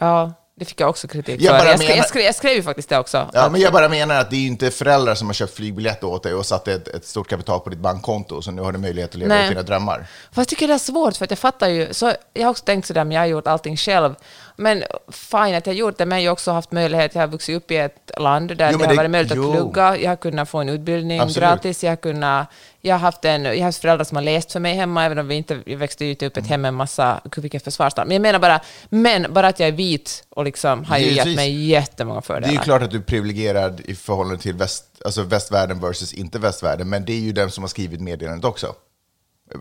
Ja, 0.00 0.32
det 0.54 0.64
fick 0.64 0.80
jag 0.80 0.90
också 0.90 1.08
kritik 1.08 1.40
Jag 1.40 1.60
för. 1.60 1.66
Jag 1.66 1.76
skrev, 1.78 1.88
menar- 1.88 1.96
jag, 1.96 2.08
skrev, 2.08 2.24
jag 2.24 2.34
skrev 2.34 2.52
ju 2.56 2.62
faktiskt 2.62 2.88
det 2.88 2.98
också. 2.98 3.30
Ja, 3.32 3.40
Att- 3.42 3.52
men 3.52 3.60
jag 3.60 3.72
bara 3.72 3.88
menar 3.88 4.14
att 4.20 4.30
det 4.30 4.36
är 4.36 4.46
inte 4.46 4.70
föräldrar 4.70 5.14
som 5.14 5.26
har 5.28 5.34
köpt 5.34 5.54
flygbiljett 5.54 6.04
åt 6.04 6.22
dig 6.22 6.34
och 6.34 6.46
satt 6.46 6.68
ett, 6.68 6.88
ett 6.88 7.06
stort 7.06 7.28
kapital 7.28 7.60
på 7.60 7.70
ditt 7.70 7.78
bankkonto, 7.78 8.42
så 8.42 8.50
nu 8.50 8.62
har 8.62 8.72
du 8.72 8.78
möjlighet 8.78 9.10
att 9.10 9.16
leva 9.16 9.34
Nej. 9.34 9.44
ut 9.44 9.50
dina 9.50 9.62
drömmar. 9.62 10.06
Fast 10.26 10.36
jag 10.36 10.48
tycker 10.48 10.68
det 10.68 10.74
är 10.74 10.78
svårt, 10.78 11.16
för 11.16 11.24
att 11.24 11.30
jag 11.30 11.38
fattar 11.38 11.68
ju... 11.68 11.94
Så 11.94 12.12
jag 12.34 12.42
har 12.42 12.50
också 12.50 12.64
tänkt 12.64 12.86
sådär, 12.86 13.04
men 13.04 13.12
jag 13.14 13.20
har 13.22 13.26
gjort 13.26 13.46
allting 13.46 13.76
själv. 13.76 14.14
Men 14.56 14.82
fine 15.12 15.54
att 15.54 15.66
jag 15.66 15.76
gjort 15.76 15.98
det, 15.98 16.06
men 16.06 16.22
jag 16.22 16.30
har 16.30 16.32
också 16.32 16.50
haft 16.52 16.72
möjlighet, 16.72 17.14
jag 17.14 17.22
har 17.22 17.26
vuxit 17.28 17.56
upp 17.56 17.70
i 17.70 17.76
ett 17.76 18.10
land 18.18 18.56
där 18.56 18.72
Jo, 18.72 18.78
men 18.78 18.78
det 18.78 18.84
har 18.86 18.92
det- 18.92 18.96
varit 18.96 19.10
möjligt 19.10 19.32
jo. 19.36 19.48
att 19.50 19.56
plugga, 19.56 19.96
jag 19.96 20.10
har 20.10 20.16
kunnat 20.16 20.48
få 20.48 20.58
en 20.58 20.68
utbildning 20.68 21.20
Absolut. 21.20 21.36
gratis, 21.48 21.84
jag 21.84 21.90
har 21.90 21.96
kunnat... 21.96 22.48
Jag 22.84 22.94
har, 22.94 22.98
haft 23.00 23.24
en, 23.24 23.44
jag 23.44 23.54
har 23.56 23.62
haft 23.62 23.80
föräldrar 23.80 24.04
som 24.04 24.16
har 24.16 24.22
läst 24.22 24.52
för 24.52 24.60
mig 24.60 24.74
hemma, 24.74 25.04
även 25.04 25.18
om 25.18 25.28
vi 25.28 25.34
inte 25.34 25.58
vi 25.66 25.74
växte 25.74 26.04
inte 26.04 26.26
upp 26.26 26.36
ett 26.36 26.46
hem 26.46 26.60
med 26.60 26.68
en 26.68 26.74
massa, 26.74 27.20
vilken 27.36 27.60
försvarstal. 27.60 28.06
Men 28.06 28.14
jag 28.14 28.22
menar 28.22 28.38
bara, 28.38 28.60
men 28.88 29.26
bara 29.32 29.48
att 29.48 29.60
jag 29.60 29.68
är 29.68 29.72
vit 29.72 30.24
och 30.30 30.44
liksom 30.44 30.84
har 30.84 30.98
ju 30.98 31.12
gett 31.12 31.36
mig 31.36 31.64
jättemånga 31.68 32.20
Det 32.20 32.24
är 32.24 32.26
fördelar. 32.26 32.52
ju 32.52 32.58
klart 32.58 32.82
att 32.82 32.90
du 32.90 32.96
är 32.96 33.02
privilegierad 33.02 33.80
i 33.84 33.94
förhållande 33.94 34.42
till 34.42 34.54
väst, 34.54 34.84
alltså 35.04 35.22
västvärlden 35.22 35.80
versus 35.80 36.12
inte 36.12 36.38
västvärlden, 36.38 36.88
men 36.88 37.04
det 37.04 37.12
är 37.12 37.20
ju 37.20 37.32
den 37.32 37.50
som 37.50 37.64
har 37.64 37.68
skrivit 37.68 38.00
meddelandet 38.00 38.44
också. 38.44 38.74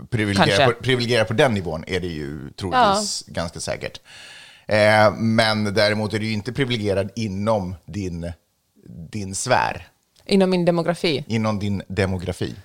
Privilegierad 0.10 0.74
på, 0.78 0.84
privilegierad 0.84 1.28
på 1.28 1.34
den 1.34 1.54
nivån 1.54 1.84
är 1.88 2.00
det 2.00 2.08
ju 2.08 2.50
troligtvis 2.60 3.24
ganska 3.28 3.60
säkert. 3.60 4.00
Eh, 4.72 5.14
men 5.18 5.64
däremot 5.74 6.14
är 6.14 6.20
du 6.20 6.32
inte 6.32 6.54
privilegierad 6.54 7.12
inom 7.16 7.76
din, 7.86 8.32
din 9.12 9.36
sfär, 9.36 9.88
Inom 10.26 10.50
min 10.50 10.66
demografi. 10.66 11.24
inom 11.28 11.60
din 11.60 11.84
demografi. 11.88 12.56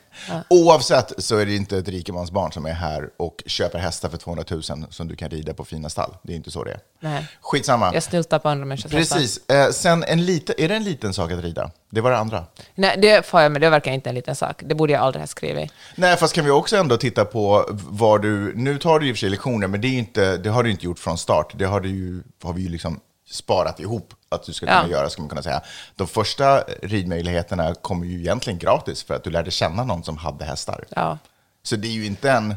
Oavsett 0.51 1.13
så 1.19 1.37
är 1.37 1.47
det 1.47 1.57
inte 1.57 1.79
ett 1.79 1.89
rikemansbarn 1.89 2.53
som 2.53 2.67
är 2.67 2.73
här 2.73 3.11
och 3.17 3.43
köper 3.47 3.79
hästar 3.79 4.09
för 4.09 4.17
200 4.19 4.45
000 4.51 4.63
som 4.91 5.09
du 5.09 5.17
kan 5.17 5.31
rida 5.31 5.55
på 5.55 5.65
fina 5.65 5.89
stall. 5.89 6.17
Det 6.23 6.33
är 6.33 6.37
inte 6.37 6.51
så 6.51 6.65
det 6.65 6.71
är. 6.71 6.79
Nej. 7.01 7.27
Skitsamma. 7.41 7.95
Jag 7.95 8.03
snyltar 8.03 8.39
på 8.39 8.49
andra 8.49 8.65
människors. 8.67 8.91
Precis. 8.91 9.51
Eh, 9.51 9.71
sen 9.71 10.05
en 10.05 10.25
lite, 10.27 10.55
är 10.65 10.69
det 10.69 10.75
en 10.75 10.85
liten 10.85 11.15
sak 11.15 11.33
att 11.33 11.43
rida? 11.45 11.71
Det 11.91 12.01
var 12.01 12.11
det 12.11 12.19
andra. 12.19 12.45
Nej, 12.75 12.97
det 12.99 13.27
får 13.27 13.41
jag, 13.41 13.53
men 13.53 13.61
det 13.61 13.71
verkar 13.71 13.93
inte 13.93 14.09
en 14.09 14.15
liten 14.15 14.37
sak. 14.37 14.63
Det 14.65 14.75
borde 14.75 14.93
jag 14.93 15.03
aldrig 15.03 15.23
ha 15.23 15.27
skrivit. 15.27 15.73
Nej, 15.95 16.17
fast 16.17 16.35
kan 16.35 16.45
vi 16.45 16.51
också 16.51 16.77
ändå 16.77 16.97
titta 16.97 17.25
på 17.25 17.67
vad 17.71 18.23
du... 18.23 18.53
Nu 18.57 18.79
tar 18.79 18.99
du 18.99 19.09
i 19.09 19.13
och 19.13 19.17
för 19.17 19.21
sig 19.21 19.31
lektioner, 19.31 19.67
men 19.67 19.81
det, 19.81 19.89
är 19.89 19.99
inte, 19.99 20.37
det 20.37 20.49
har 20.51 20.63
du 20.63 20.71
inte 20.71 20.85
gjort 20.85 20.99
från 20.99 21.19
start. 21.19 21.53
Det 21.57 21.65
har, 21.65 21.81
du 21.81 22.23
har 22.43 22.53
vi 22.53 22.63
ju 22.63 22.69
liksom 22.69 23.01
sparat 23.31 23.81
ihop 23.81 24.15
att 24.29 24.43
du 24.43 24.53
ska 24.53 24.67
kunna 24.67 24.83
Ja. 24.83 24.89
göra, 24.91 25.11
ska 25.11 25.23
man 25.23 25.29
kunna 25.29 25.43
säga. 25.43 25.61
De 25.97 26.07
första 26.09 26.61
ridmöjligheterna 26.83 27.75
kommer 27.75 28.07
ju 28.07 28.19
egentligen 28.21 28.59
gratis 28.59 29.03
för 29.03 29.15
att 29.15 29.25
du 29.25 29.31
lärde 29.31 29.51
känna 29.51 29.85
någon 29.85 30.05
som 30.05 30.17
hade 30.17 30.45
hästar. 30.45 30.85
Ja. 30.97 31.19
Så 31.63 31.77
det 31.77 31.89
är 31.89 31.93
ju 31.93 32.07
inte 32.07 32.31
en... 32.31 32.55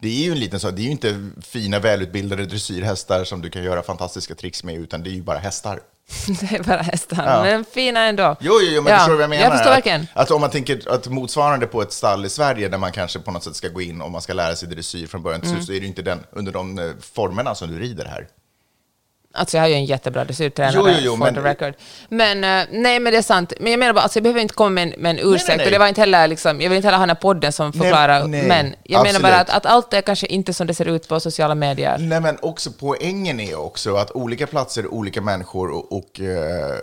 Det 0.00 0.08
är 0.08 0.24
ju 0.24 0.32
en 0.32 0.38
liten 0.38 0.60
sak, 0.60 0.72
det 0.76 0.82
är 0.82 0.84
ju 0.84 0.90
inte 0.90 1.30
fina 1.42 1.78
välutbildade 1.78 2.46
dressyrhästar 2.46 3.24
som 3.24 3.42
du 3.42 3.50
kan 3.50 3.62
göra 3.62 3.82
fantastiska 3.82 4.34
tricks 4.34 4.64
med, 4.64 4.74
utan 4.74 5.02
det 5.02 5.10
är 5.10 5.12
ju 5.12 5.22
bara 5.22 5.38
hästar. 5.38 5.80
Det 6.40 6.56
är 6.56 6.62
bara 6.62 6.82
hästar, 6.82 7.24
Ja. 7.26 7.42
men 7.42 7.64
fina 7.64 8.00
ändå. 8.00 8.36
Jo, 8.40 8.52
jo, 8.62 8.68
jo 8.72 8.82
men 8.82 8.92
Ja, 8.92 8.98
förstår 8.98 9.12
du 9.12 9.16
vad 9.16 9.22
jag 9.22 9.30
menar? 9.30 9.42
Jag 9.44 9.52
förstår 9.52 9.70
Att- 9.70 9.76
verkligen. 9.76 10.06
Att, 10.14 10.30
om 10.30 10.40
man 10.40 10.50
tänker 10.50 10.88
att 10.92 11.08
motsvarande 11.08 11.66
på 11.66 11.82
ett 11.82 11.92
stall 11.92 12.24
i 12.24 12.28
Sverige 12.28 12.68
där 12.68 12.78
man 12.78 12.92
kanske 12.92 13.18
på 13.18 13.30
något 13.30 13.44
sätt 13.44 13.56
ska 13.56 13.68
gå 13.68 13.82
in 13.82 14.00
och 14.00 14.10
man 14.10 14.22
ska 14.22 14.32
lära 14.32 14.56
sig 14.56 14.68
dressyr 14.68 15.06
från 15.06 15.22
början 15.22 15.40
till 15.40 15.50
Mm. 15.50 15.60
slut, 15.62 15.66
så 15.66 15.72
är 15.72 15.76
det 15.80 15.82
ju 15.82 15.88
inte 15.88 16.02
den, 16.02 16.24
under 16.30 16.52
de 16.52 16.78
eh, 16.78 16.90
formerna 17.00 17.54
som 17.54 17.68
du 17.68 17.78
rider 17.78 18.04
här. 18.04 18.28
Alltså 19.36 19.56
jag 19.56 19.62
har 19.64 19.68
ju 19.68 19.74
en 19.74 19.84
jättebra 19.84 20.24
dressyrtränare, 20.24 20.74
Jo, 20.76 20.88
jo, 20.88 20.94
jo, 21.00 21.16
for 21.16 21.24
men- 21.24 21.34
the 21.34 21.40
record. 21.40 21.74
Men 22.08 22.44
eh, 22.44 22.66
nej, 22.70 23.00
men 23.00 23.12
det 23.12 23.18
är 23.18 23.22
sant. 23.22 23.52
Men 23.60 23.70
jag 23.72 23.78
menar 23.78 23.92
bara, 23.92 24.00
alltså, 24.00 24.16
jag 24.18 24.22
behöver 24.22 24.40
inte 24.40 24.54
komma 24.54 24.70
med 24.70 24.82
en, 24.82 24.94
med 25.02 25.10
en 25.10 25.32
ursäkt. 25.32 25.48
nej, 25.48 25.56
nej. 25.56 25.66
Och 25.66 25.72
det 25.72 25.78
var 25.78 25.88
inte 25.88 26.00
heller 26.00 26.28
liksom, 26.28 26.60
jag 26.60 26.68
vill 26.70 26.76
inte 26.76 26.86
heller 26.88 26.98
ha 26.98 27.02
den 27.02 27.10
här 27.16 27.22
podden 27.22 27.52
som 27.52 27.70
Nej, 27.74 27.80
förklarar. 27.82 28.24
nej, 28.26 28.42
men 28.48 28.74
jag 28.82 28.98
menar 28.98 29.08
absolut. 29.08 29.22
bara 29.22 29.40
att, 29.40 29.50
att 29.50 29.66
allt 29.66 29.94
är 29.94 30.00
kanske 30.00 30.26
inte 30.26 30.52
som 30.52 30.66
det 30.66 30.74
ser 30.74 30.88
ut 30.88 31.08
på 31.08 31.20
sociala 31.20 31.54
medier. 31.54 31.96
Nej, 31.98 32.20
men 32.20 32.38
också 32.42 32.70
poängen 32.78 33.40
är 33.40 33.58
också 33.58 33.96
att 33.96 34.10
olika 34.10 34.46
platser, 34.46 34.86
olika 34.94 35.20
människor 35.20 35.70
och, 35.70 35.92
och, 35.92 36.20
eh, 36.20 36.76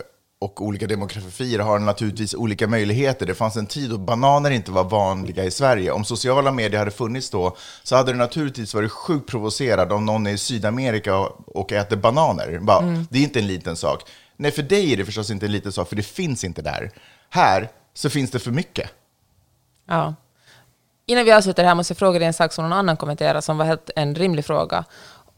och 0.44 0.62
olika 0.62 0.86
demografier 0.86 1.58
har 1.58 1.78
naturligtvis 1.78 2.34
olika 2.34 2.66
möjligheter. 2.66 3.26
Det 3.26 3.34
fanns 3.34 3.56
en 3.56 3.66
tid 3.66 3.90
då 3.90 3.98
bananer 3.98 4.50
inte 4.50 4.70
var 4.70 4.84
vanliga 4.84 5.44
i 5.44 5.50
Sverige. 5.50 5.90
Om 5.92 6.04
sociala 6.04 6.52
medier 6.52 6.78
hade 6.78 6.90
funnits 6.90 7.30
då 7.30 7.56
så 7.82 7.96
hade 7.96 8.12
det 8.12 8.18
naturligtvis 8.18 8.74
varit 8.74 8.92
sjukt 8.92 9.30
provocerad 9.30 9.92
om 9.92 10.06
någon 10.06 10.26
är 10.26 10.30
i 10.30 10.38
Sydamerika 10.38 11.16
och, 11.46 11.72
äter 11.72 11.96
bananer. 11.96 12.58
Bara, 12.58 12.78
Mm. 12.78 13.06
Det 13.10 13.18
är 13.18 13.22
inte 13.22 13.38
en 13.38 13.46
liten 13.46 13.76
sak. 13.76 14.02
Nej, 14.36 14.50
för 14.50 14.62
dig 14.62 14.92
är 14.92 14.96
det 14.96 15.04
förstås 15.04 15.30
inte 15.30 15.46
en 15.46 15.52
liten 15.52 15.72
sak, 15.72 15.88
för 15.88 15.96
det 15.96 16.02
finns 16.02 16.44
inte 16.44 16.62
där. 16.62 16.90
Här 17.28 17.68
så 17.94 18.10
finns 18.10 18.30
det 18.30 18.38
för 18.38 18.50
mycket. 18.50 18.90
Ja. 19.88 20.14
Innan 21.06 21.24
vi 21.24 21.32
avslutar 21.32 21.62
det 21.62 21.68
här 21.68 21.74
måste 21.74 21.92
jag 21.92 21.98
fråga 21.98 22.18
dig 22.18 22.28
en 22.28 22.34
sak 22.34 22.52
som 22.52 22.64
någon 22.64 22.72
annan 22.72 22.96
kommenterade, 22.96 23.42
som 23.42 23.58
var 23.58 23.64
helt 23.64 23.90
en 23.96 24.14
rimlig 24.14 24.44
fråga. 24.44 24.84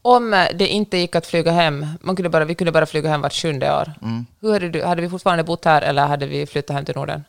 Om 0.07 0.45
det 0.55 0.67
inte 0.67 0.97
gick 0.97 1.15
att 1.15 1.25
flyga 1.25 1.51
hem, 1.51 1.85
man 2.01 2.15
kunde 2.15 2.29
bara, 2.29 2.45
vi 2.45 2.55
kunde 2.55 2.71
bara 2.71 2.85
flyga 2.85 3.09
hem 3.09 3.21
vart 3.21 3.33
sjunde 3.33 3.71
år, 3.71 3.93
Mm. 4.01 4.25
hur 4.41 4.53
hade, 4.53 4.69
du, 4.69 4.83
hade 4.83 5.01
vi 5.01 5.09
fortfarande 5.09 5.43
bott 5.43 5.65
här 5.65 5.81
eller 5.81 6.07
hade 6.07 6.25
vi 6.25 6.45
flyttat 6.45 6.75
hem 6.75 6.85
till 6.85 6.95
Norden? 6.95 7.23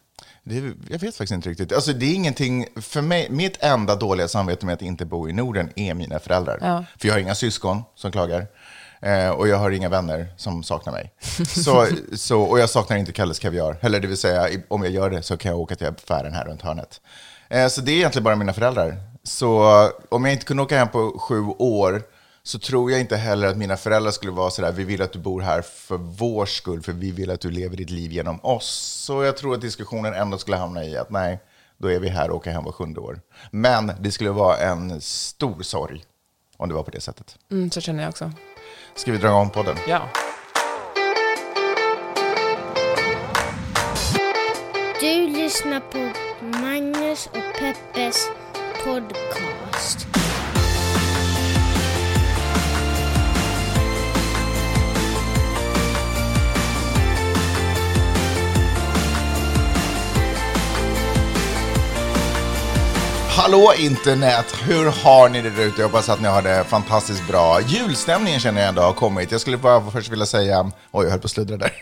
Det, 0.45 0.55
jag 0.91 0.99
vet 0.99 1.01
faktiskt 1.01 1.31
inte 1.33 1.49
riktigt. 1.49 1.73
Alltså, 1.73 1.93
det 1.93 2.07
är 2.07 2.15
ingenting, 2.15 2.67
för 2.81 3.01
mig, 3.03 3.27
mitt 3.31 3.63
enda 3.63 3.97
dåliga 3.97 4.29
samvete 4.29 4.67
med 4.67 4.73
att 4.73 4.83
inte 4.83 5.05
bo 5.05 5.29
i 5.29 5.33
Norden 5.33 5.71
är 5.77 5.95
mina 5.95 6.19
föräldrar. 6.19 6.59
Ja. 6.61 6.85
För 6.99 7.09
jag 7.09 7.15
har 7.15 7.21
inga 7.21 7.35
syskon 7.35 7.83
som 7.95 8.13
klagar. 8.13 8.47
Eh, 9.03 9.29
och 9.31 9.49
jag 9.49 9.57
har 9.57 9.71
inga 9.71 9.89
vänner 9.89 10.27
som 10.37 10.63
saknar 10.63 10.93
mig. 10.93 11.13
Så, 11.65 11.87
så, 12.17 12.41
och 12.43 12.59
jag 12.59 12.71
saknar 12.71 12.97
inte 12.97 13.13
Kalles 13.13 13.39
Kaviar. 13.39 13.77
Eller 13.81 14.01
det 14.01 14.07
vill 14.09 14.17
säga, 14.17 14.49
om 14.69 14.83
jag 14.83 14.93
gör 14.93 15.11
det 15.11 15.23
så 15.23 15.37
kan 15.37 15.51
jag 15.51 15.61
åka 15.61 15.75
till 15.77 15.87
affären 15.87 16.35
här 16.35 16.45
runt 16.45 16.63
hörnet. 16.63 17.01
Eh, 17.49 17.69
så 17.69 17.81
det 17.81 17.93
är 17.93 17.97
egentligen 17.97 18.25
bara 18.25 18.37
mina 18.37 18.53
föräldrar. 18.53 18.97
Så 19.23 19.63
om 20.09 20.25
jag 20.25 20.33
inte 20.35 20.45
kunde 20.45 20.63
åka 20.63 20.79
hem 20.79 20.89
på 20.89 21.19
sju 21.19 21.41
år 21.59 22.03
så 22.49 22.59
tror 22.59 22.91
jag 22.91 23.01
inte 23.01 23.17
heller 23.17 23.49
att 23.49 23.57
mina 23.57 23.77
föräldrar 23.77 24.11
skulle 24.11 24.33
vara 24.33 24.51
sådär, 24.51 24.73
vi 24.73 24.85
vill 24.85 25.03
att 25.03 25.13
du 25.13 25.19
bor 25.19 25.41
här 25.41 25.63
för 25.63 25.97
vår 25.97 26.47
skull, 26.47 26.83
för 26.83 26.93
vi 26.93 27.11
vill 27.11 27.31
att 27.31 27.41
du 27.41 27.51
lever 27.51 27.77
ditt 27.77 27.91
liv 27.91 28.13
genom 28.13 28.41
oss. 28.45 28.69
Så 29.05 29.25
jag 29.25 29.37
tror 29.37 29.55
att 29.55 29.61
diskussionen 29.61 30.15
ändå 30.15 30.39
skulle 30.39 30.57
hamna 30.57 30.85
i 30.85 30.97
att 30.97 31.11
nej, 31.11 31.41
då 31.79 31.91
är 31.91 32.01
vi 32.01 32.09
här 32.09 32.31
och 32.31 32.37
åker 32.37 32.51
hem 32.51 32.65
var 32.65 32.73
sjunde 32.73 33.01
år. 33.01 33.21
Men 33.51 33.93
det 34.01 34.13
skulle 34.13 34.31
vara 34.31 34.57
en 34.57 35.01
stor 35.01 35.63
sorg 35.63 36.05
om 36.57 36.69
det 36.69 36.75
var 36.75 36.83
på 36.83 36.91
det 36.91 37.01
sättet. 37.01 37.37
Mm, 37.51 37.71
så 37.71 37.81
känner 37.81 38.03
jag 38.03 38.11
också. 38.11 38.33
Ska 38.95 39.13
vi 39.13 39.19
dra 39.19 39.29
igång 39.29 39.51
podden? 39.51 39.77
Ja. 39.89 40.09
Du 45.01 45.29
lyssnar 45.29 45.81
på 45.81 46.13
Magnus 46.59 47.27
och 47.27 47.61
Peppes 47.61 48.29
podcast. 48.85 50.28
Hallå 63.41 63.73
internet! 63.79 64.47
Hur 64.63 65.05
har 65.05 65.29
ni 65.29 65.43
det 65.43 65.51
där 65.51 65.63
ute? 65.63 65.81
Jag 65.81 65.89
hoppas 65.89 66.09
att 66.09 66.21
ni 66.21 66.29
har 66.29 66.43
det 66.43 66.65
fantastiskt 66.65 67.29
bra. 67.29 67.61
Julstämningen 67.61 68.41
känner 68.41 68.61
jag 68.61 68.69
ändå 68.69 68.83
har 68.83 68.93
kommit. 68.93 69.33
Jag 69.33 69.41
skulle 69.41 69.57
bara 69.57 69.91
först 69.91 70.09
vilja 70.09 70.27
säga... 70.27 70.71
Oj, 70.91 71.05
jag 71.05 71.11
höll 71.11 71.21
på 71.21 71.25
att 71.25 71.31
sluddra 71.31 71.57
där. 71.57 71.73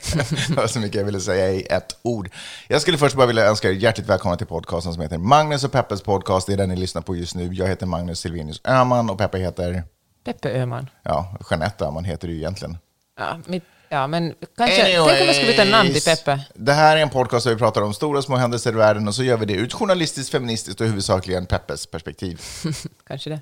det 0.49 0.57
var 0.57 0.67
så 0.67 0.81
mycket 0.81 0.95
jag 0.95 1.05
ville 1.05 1.21
säga 1.21 1.51
i 1.51 1.63
ett 1.63 1.99
ord. 2.03 2.29
Jag 2.69 2.83
skulle 2.83 2.99
först 2.99 3.17
bara 3.17 3.27
vilja 3.27 3.47
önska 3.47 3.69
er 3.69 3.73
hjärtligt 3.73 4.07
välkomna 4.09 4.37
till 4.37 4.47
podcasten 4.47 4.93
som 4.93 5.03
heter 5.03 5.19
Magnus 5.19 5.65
och 5.65 5.73
Peppes 5.73 6.03
podcast. 6.03 6.47
Det 6.47 6.53
är 6.53 6.57
den 6.57 6.69
ni 6.69 6.77
lyssnar 6.77 7.03
på 7.03 7.17
just 7.17 7.35
nu. 7.35 7.53
Jag 7.53 7.67
heter 7.67 7.87
Magnus 7.87 8.21
Silvenius 8.21 8.61
Öhman 8.65 9.11
och 9.11 9.19
Peppe 9.19 9.39
heter... 9.39 9.83
Peppe 10.25 10.51
Öhman. 10.51 10.91
Ja, 11.03 11.37
Jeanette 11.51 11.85
Öhman 11.85 12.05
heter 12.05 12.29
du 12.29 12.37
egentligen. 12.37 12.79
Ja, 13.19 13.39
mitt, 13.47 13.65
ja, 13.89 14.07
men 14.07 14.35
kanske... 14.57 14.83
Tänk 14.83 15.01
om 15.01 15.09
jag 15.09 15.35
skulle 15.35 15.51
byta 15.51 15.65
namn 15.65 15.93
till 15.93 16.03
Peppe. 16.03 16.41
Det 16.55 16.73
här 16.73 16.97
är 16.97 17.01
en 17.03 17.11
podcast 17.11 17.47
där 17.47 17.53
vi 17.53 17.59
pratar 17.59 17.83
om 17.83 17.95
stora 17.95 18.19
och 18.19 18.25
små 18.25 18.37
händelser 18.37 18.73
i 18.73 18.77
världen 18.77 19.09
och 19.09 19.15
så 19.15 19.23
gör 19.23 19.37
vi 19.37 19.47
det 19.47 19.55
ett 19.55 19.73
journalistiskt, 19.73 20.33
feministiskt 20.33 20.81
och 20.81 20.87
huvudsakligen 20.87 21.47
Peppes 21.47 21.87
perspektiv. 21.87 22.41
kanske 23.07 23.31
det. 23.31 23.41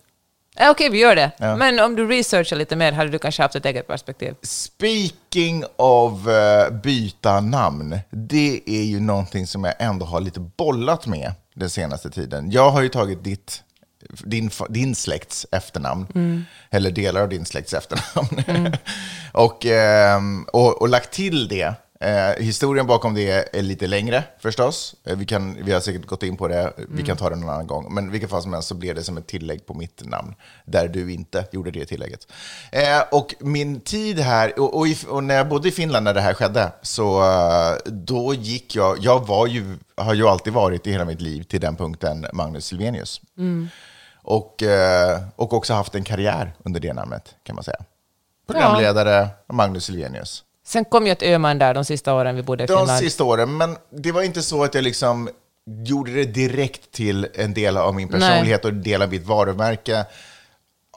Okej, 0.61 0.91
vi 0.91 0.99
gör 0.99 1.17
det. 1.17 1.31
Ja. 1.39 1.57
Men 1.57 1.81
om 1.81 1.97
du 1.97 2.09
researchar 2.09 2.57
lite 2.57 2.77
mer 2.77 2.93
hade 2.93 3.11
du 3.11 3.19
kanske 3.19 3.43
haft 3.43 3.55
ett 3.55 3.67
eget 3.67 3.87
perspektiv. 3.87 4.35
Speaking 4.43 5.65
of 5.77 6.29
eh, 6.29 6.71
byta 6.71 7.41
namn, 7.41 7.99
det 8.11 8.61
är 8.67 8.83
ju 8.83 9.01
någonting 9.01 9.47
som 9.47 9.65
jag 9.65 9.75
ändå 9.79 10.07
har 10.07 10.21
lite 10.21 10.41
bollat 10.41 11.07
med 11.07 11.33
den 11.55 11.71
senaste 11.71 12.11
tiden. 12.11 12.51
Jag 12.51 12.71
har 12.71 12.83
ju 12.83 12.89
tagit 12.89 13.25
ditt, 13.25 13.63
din, 14.25 14.51
din 14.69 14.95
släkts 14.95 15.47
efternamn, 15.53 16.07
eller 16.71 16.91
delar 16.91 17.21
av 17.21 17.29
din 17.29 17.45
släkts 17.45 17.75
efternamn, 17.75 18.77
och, 19.33 19.67
ehm, 19.67 20.45
och, 20.53 20.83
och 20.83 20.89
lagt 20.89 21.13
till 21.13 21.49
det. 21.49 21.75
Eh, 22.05 22.45
historien 22.45 22.87
bakom 22.87 23.15
det 23.15 23.57
är 23.59 23.63
lite 23.63 23.87
längre 23.87 24.25
förstås. 24.39 24.95
Eh, 25.05 25.17
vi, 25.17 25.27
kan, 25.27 25.65
vi 25.65 25.73
har 25.73 25.81
säkert 25.81 26.07
gått 26.07 26.23
in 26.23 26.37
på 26.37 26.49
det, 26.49 26.73
vi 26.89 27.03
kan 27.03 27.17
ta 27.17 27.31
det 27.31 27.37
någon 27.37 27.51
annan 27.51 27.67
gång. 27.67 27.95
Men 27.95 28.09
i 28.09 28.11
vilket 28.11 28.31
fall 28.31 28.43
som 28.43 28.53
helst 28.53 28.69
så 28.69 28.75
blev 28.75 28.95
det 28.95 29.03
som 29.03 29.17
ett 29.17 29.27
tillägg 29.27 29.67
på 29.67 29.75
mitt 29.75 30.03
namn, 30.05 30.35
där 30.65 30.89
du 30.89 31.13
inte 31.13 31.45
gjorde 31.53 31.71
det 31.71 31.85
tillägget. 31.85 32.29
Eh, 32.73 33.03
och 33.13 33.35
min 33.41 33.81
tid 33.81 34.19
här, 34.19 34.61
och, 34.61 34.79
och, 34.79 34.89
i, 34.89 34.97
och 35.09 35.25
när 35.25 35.35
jag 35.35 35.49
bodde 35.49 35.69
i 35.69 35.73
Finland 35.73 36.05
när 36.05 36.15
det 36.15 36.21
här 36.21 36.35
skedde, 36.35 36.73
så 36.83 37.23
då 37.87 38.35
gick 38.35 38.77
jag, 38.77 38.99
jag 39.01 39.27
var 39.27 39.47
ju, 39.47 39.77
har 39.97 40.15
ju 40.15 40.29
alltid 40.29 40.53
varit 40.53 40.87
i 40.87 40.93
hela 40.93 41.05
mitt 41.05 41.21
liv 41.21 41.43
till 41.43 41.61
den 41.61 41.77
punkten 41.77 42.27
Magnus 42.33 42.67
Silvenius. 42.67 43.21
Och, 44.25 44.63
eh, 44.63 45.21
och 45.37 45.53
också 45.53 45.73
haft 45.75 45.95
en 45.95 46.05
karriär 46.05 46.55
under 46.65 46.81
det 46.81 46.93
namnet, 46.93 47.35
kan 47.43 47.55
man 47.55 47.65
säga. 47.65 47.79
Programledare 48.47 49.29
Magnus 49.53 49.85
Silvenius. 49.85 50.45
Sen 50.67 50.85
kom 50.85 51.07
ju 51.07 51.13
ett 51.13 51.23
Öhman 51.23 51.59
där 51.59 51.75
de 51.75 51.85
sista 51.85 52.15
åren 52.15 52.37
vi 52.37 52.43
bodde 52.43 52.65
i 52.65 52.67
De 52.67 52.79
Finland. 52.79 52.99
sista 52.99 53.25
åren, 53.25 53.57
men 53.57 53.77
det 53.91 54.13
var 54.13 54.23
inte 54.23 54.43
så 54.43 54.65
att 54.65 54.75
jag 54.75 54.85
liksom 54.85 55.29
gjorde 55.67 56.13
det 56.13 56.25
direkt 56.25 56.93
till 56.93 57.29
en 57.35 57.55
del 57.55 57.77
av 57.77 57.95
min 57.95 58.09
personlighet 58.09 58.65
och 58.65 58.71
en 58.71 58.83
del 58.83 59.03
av 59.03 59.09
mitt 59.11 59.27
varumärke. 59.27 60.07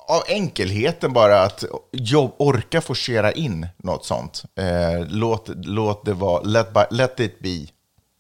Av 0.10 0.24
enkelheten 0.28 1.14
bara 1.14 1.42
att 1.42 1.64
jobb, 1.92 2.32
orka 2.38 2.82
forcera 2.82 3.32
in 3.32 3.68
något 3.78 4.06
sånt. 4.06 4.44
Eh, 4.56 5.06
låt, 5.08 5.50
låt 5.56 6.06
det 6.06 6.14
vara, 6.14 6.42
let, 6.42 6.74
by, 6.74 6.82
let 6.90 7.20
it 7.20 7.40
be, 7.40 7.68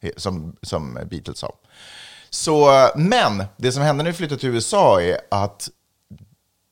eh, 0.07 0.11
som, 0.17 0.55
som 0.61 0.99
Beatles 1.09 1.37
sa. 1.39 1.53
Så, 2.29 2.89
men 2.96 3.46
det 3.57 3.72
som 3.72 3.84
hände 3.84 4.03
när 4.03 4.12
vi 4.12 4.17
flyttade 4.17 4.41
till 4.41 4.50
USA 4.50 5.01
är 5.01 5.22
att 5.31 5.69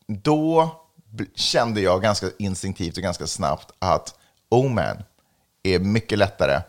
då 0.08 0.70
kände 1.36 1.82
jag 1.82 2.02
ganska 2.02 2.28
instinktivt 2.40 2.98
och 2.98 3.04
ganska 3.04 3.28
snabbt 3.28 3.72
att 3.80 4.16
Oman 4.50 5.04
är 5.64 5.80
mycket 5.80 6.18
lättare 6.18 6.62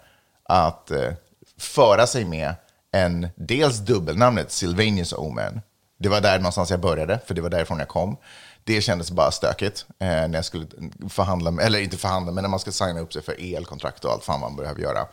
att 0.42 0.90
eh, 0.90 1.12
föra 1.58 2.06
sig 2.06 2.24
med 2.24 2.54
än 2.92 3.28
dels 3.36 3.78
dubbelnamnet 3.78 4.52
Sylvanius 4.52 5.12
Oman. 5.12 5.60
Det 5.98 6.08
var 6.08 6.20
där 6.20 6.38
någonstans 6.38 6.70
jag 6.70 6.80
började, 6.80 7.20
för 7.26 7.34
det 7.34 7.40
var 7.40 7.50
därifrån 7.50 7.78
jag 7.78 7.88
kom. 7.88 8.16
Det 8.64 8.80
kändes 8.80 9.10
bara 9.10 9.30
stökigt 9.30 9.86
eh, 9.98 10.06
när 10.08 10.34
jag 10.34 10.44
skulle 10.44 10.66
förhandla, 11.08 11.62
eller 11.62 11.78
inte 11.78 11.96
förhandla, 11.96 12.32
men 12.32 12.42
när 12.42 12.48
man 12.48 12.60
ska 12.60 12.72
signa 12.72 13.00
upp 13.00 13.12
sig 13.12 13.22
för 13.22 13.54
elkontrakt 13.56 14.04
och 14.04 14.12
allt 14.12 14.24
fan 14.24 14.40
man 14.40 14.56
behöver 14.56 14.80
göra. 14.80 15.06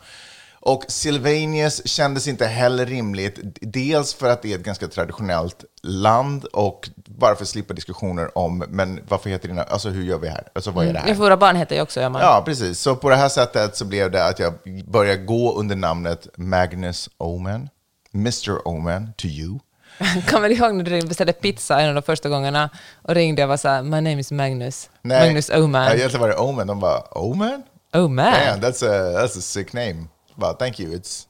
Och 0.66 0.84
Sylvanius 0.88 1.86
kändes 1.88 2.28
inte 2.28 2.46
heller 2.46 2.86
rimligt, 2.86 3.38
dels 3.60 4.14
för 4.14 4.30
att 4.30 4.42
det 4.42 4.52
är 4.52 4.58
ett 4.58 4.64
ganska 4.64 4.88
traditionellt 4.88 5.64
land 5.82 6.44
och 6.44 6.90
bara 6.94 7.34
för 7.34 7.42
att 7.42 7.48
slippa 7.48 7.74
diskussioner 7.74 8.38
om, 8.38 8.64
men 8.68 9.00
varför 9.08 9.30
heter 9.30 9.48
dina, 9.48 9.62
alltså 9.62 9.88
hur 9.88 10.02
gör 10.04 10.18
vi 10.18 10.28
här? 10.28 10.48
Alltså 10.54 10.70
vad 10.70 10.86
är 10.86 10.92
det 10.92 10.98
här? 10.98 11.14
Våra 11.14 11.36
barn 11.36 11.56
heter 11.56 11.76
ju 11.76 11.82
också 11.82 12.00
Öhman. 12.00 12.22
Ja, 12.22 12.42
precis. 12.44 12.80
Så 12.80 12.96
på 12.96 13.10
det 13.10 13.16
här 13.16 13.28
sättet 13.28 13.76
så 13.76 13.84
blev 13.84 14.10
det 14.10 14.26
att 14.26 14.38
jag 14.38 14.54
började 14.86 15.24
gå 15.24 15.58
under 15.58 15.76
namnet 15.76 16.28
Magnus 16.36 17.10
Oman, 17.18 17.68
Mr. 18.14 18.68
Oman 18.68 19.12
to 19.16 19.26
you. 19.26 19.58
Kommer 20.30 20.48
du 20.48 20.54
ihåg 20.54 20.74
när 20.74 20.84
du 20.84 21.02
beställde 21.02 21.32
pizza 21.32 21.80
en 21.80 21.88
av 21.88 21.94
de 21.94 22.02
första 22.02 22.28
gångarna 22.28 22.70
och 23.02 23.14
ringde 23.14 23.42
och 23.42 23.48
var 23.48 23.56
så 23.56 23.68
här, 23.68 23.82
my 23.82 23.90
name 23.90 24.20
is 24.20 24.30
Magnus. 24.30 24.90
Magnus 25.02 25.50
Öhman. 25.50 25.84
Ja, 25.84 25.94
egentligen 25.94 26.20
var 26.20 26.28
det 26.28 26.36
Oman. 26.36 26.66
De 26.66 26.80
bara, 26.80 27.00
Oman? 27.00 27.62
Oh 27.92 28.08
man. 28.08 28.34
That's 28.34 28.84
a, 28.84 29.20
that's 29.20 29.38
a 29.38 29.40
sick 29.40 29.72
name. 29.72 30.06
But 30.36 30.58
thank 30.58 30.80
you, 30.80 30.92
it's, 30.92 31.26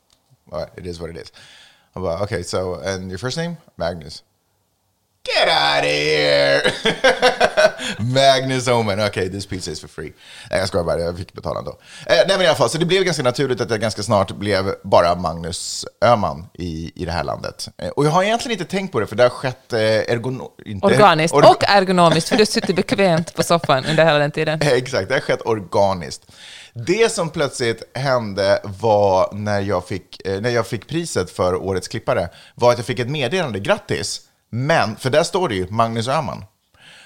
well, 0.50 0.66
it 0.76 0.86
is 0.86 1.00
what 1.00 1.10
it 1.10 1.16
is. 1.16 1.32
Jag 1.94 2.02
bara, 2.02 2.22
okay, 2.22 2.42
so, 2.44 2.74
and 2.74 3.10
your 3.10 3.18
first 3.18 3.36
name? 3.36 3.56
Magnus. 3.76 4.22
Get 5.26 5.48
out 5.48 5.84
of 5.84 5.90
here! 5.90 6.62
Magnus 7.98 8.68
Oman. 8.68 9.00
Okay, 9.00 9.28
this 9.28 9.46
pizza 9.46 9.70
is 9.70 9.80
for 9.80 9.88
free. 9.88 10.12
Nej, 10.50 10.58
jag 10.60 10.68
skojar 10.68 10.84
bara, 10.84 11.00
jag 11.00 11.18
fick 11.18 11.32
betala 11.32 11.58
ändå. 11.58 11.70
Eh, 11.70 11.76
nej, 12.06 12.24
men 12.28 12.40
i 12.42 12.46
alla 12.46 12.56
fall, 12.56 12.70
så 12.70 12.78
det 12.78 12.84
blev 12.84 13.02
ganska 13.02 13.22
naturligt 13.22 13.60
att 13.60 13.70
jag 13.70 13.80
ganska 13.80 14.02
snart 14.02 14.30
blev 14.30 14.74
bara 14.82 15.14
Magnus 15.14 15.86
Öhman 16.04 16.46
i, 16.54 16.92
i 16.94 17.04
det 17.04 17.12
här 17.12 17.24
landet. 17.24 17.68
Eh, 17.78 17.88
och 17.88 18.06
jag 18.06 18.10
har 18.10 18.22
egentligen 18.22 18.60
inte 18.60 18.70
tänkt 18.70 18.92
på 18.92 19.00
det, 19.00 19.06
för 19.06 19.16
det 19.16 19.22
har 19.22 19.30
skett 19.30 19.72
eh, 19.72 19.80
ergono... 19.80 20.50
Inte, 20.64 20.86
Organiskt 20.86 21.34
orga- 21.34 21.48
och 21.48 21.64
ergonomiskt, 21.68 22.28
för 22.28 22.36
du 22.36 22.46
suttit 22.46 22.76
bekvämt 22.76 23.34
på 23.34 23.42
soffan 23.42 23.84
under 23.84 24.04
hela 24.04 24.18
den 24.18 24.30
tiden. 24.30 24.58
Exakt, 24.62 25.08
det 25.08 25.14
har 25.14 25.20
skett 25.20 25.40
organiskt. 25.44 26.22
Det 26.74 27.12
som 27.12 27.30
plötsligt 27.30 27.82
hände 27.94 28.60
var 28.64 29.34
när 29.34 29.60
jag, 29.60 29.88
fick, 29.88 30.26
eh, 30.26 30.40
när 30.40 30.50
jag 30.50 30.66
fick 30.66 30.88
priset 30.88 31.30
för 31.30 31.54
Årets 31.54 31.88
klippare, 31.88 32.28
var 32.54 32.70
att 32.72 32.78
jag 32.78 32.86
fick 32.86 32.98
ett 32.98 33.10
meddelande, 33.10 33.58
grattis! 33.60 34.20
Men, 34.50 34.96
för 34.96 35.10
där 35.10 35.22
står 35.22 35.48
det 35.48 35.54
ju 35.54 35.70
Magnus 35.70 36.08
Öhman. 36.08 36.44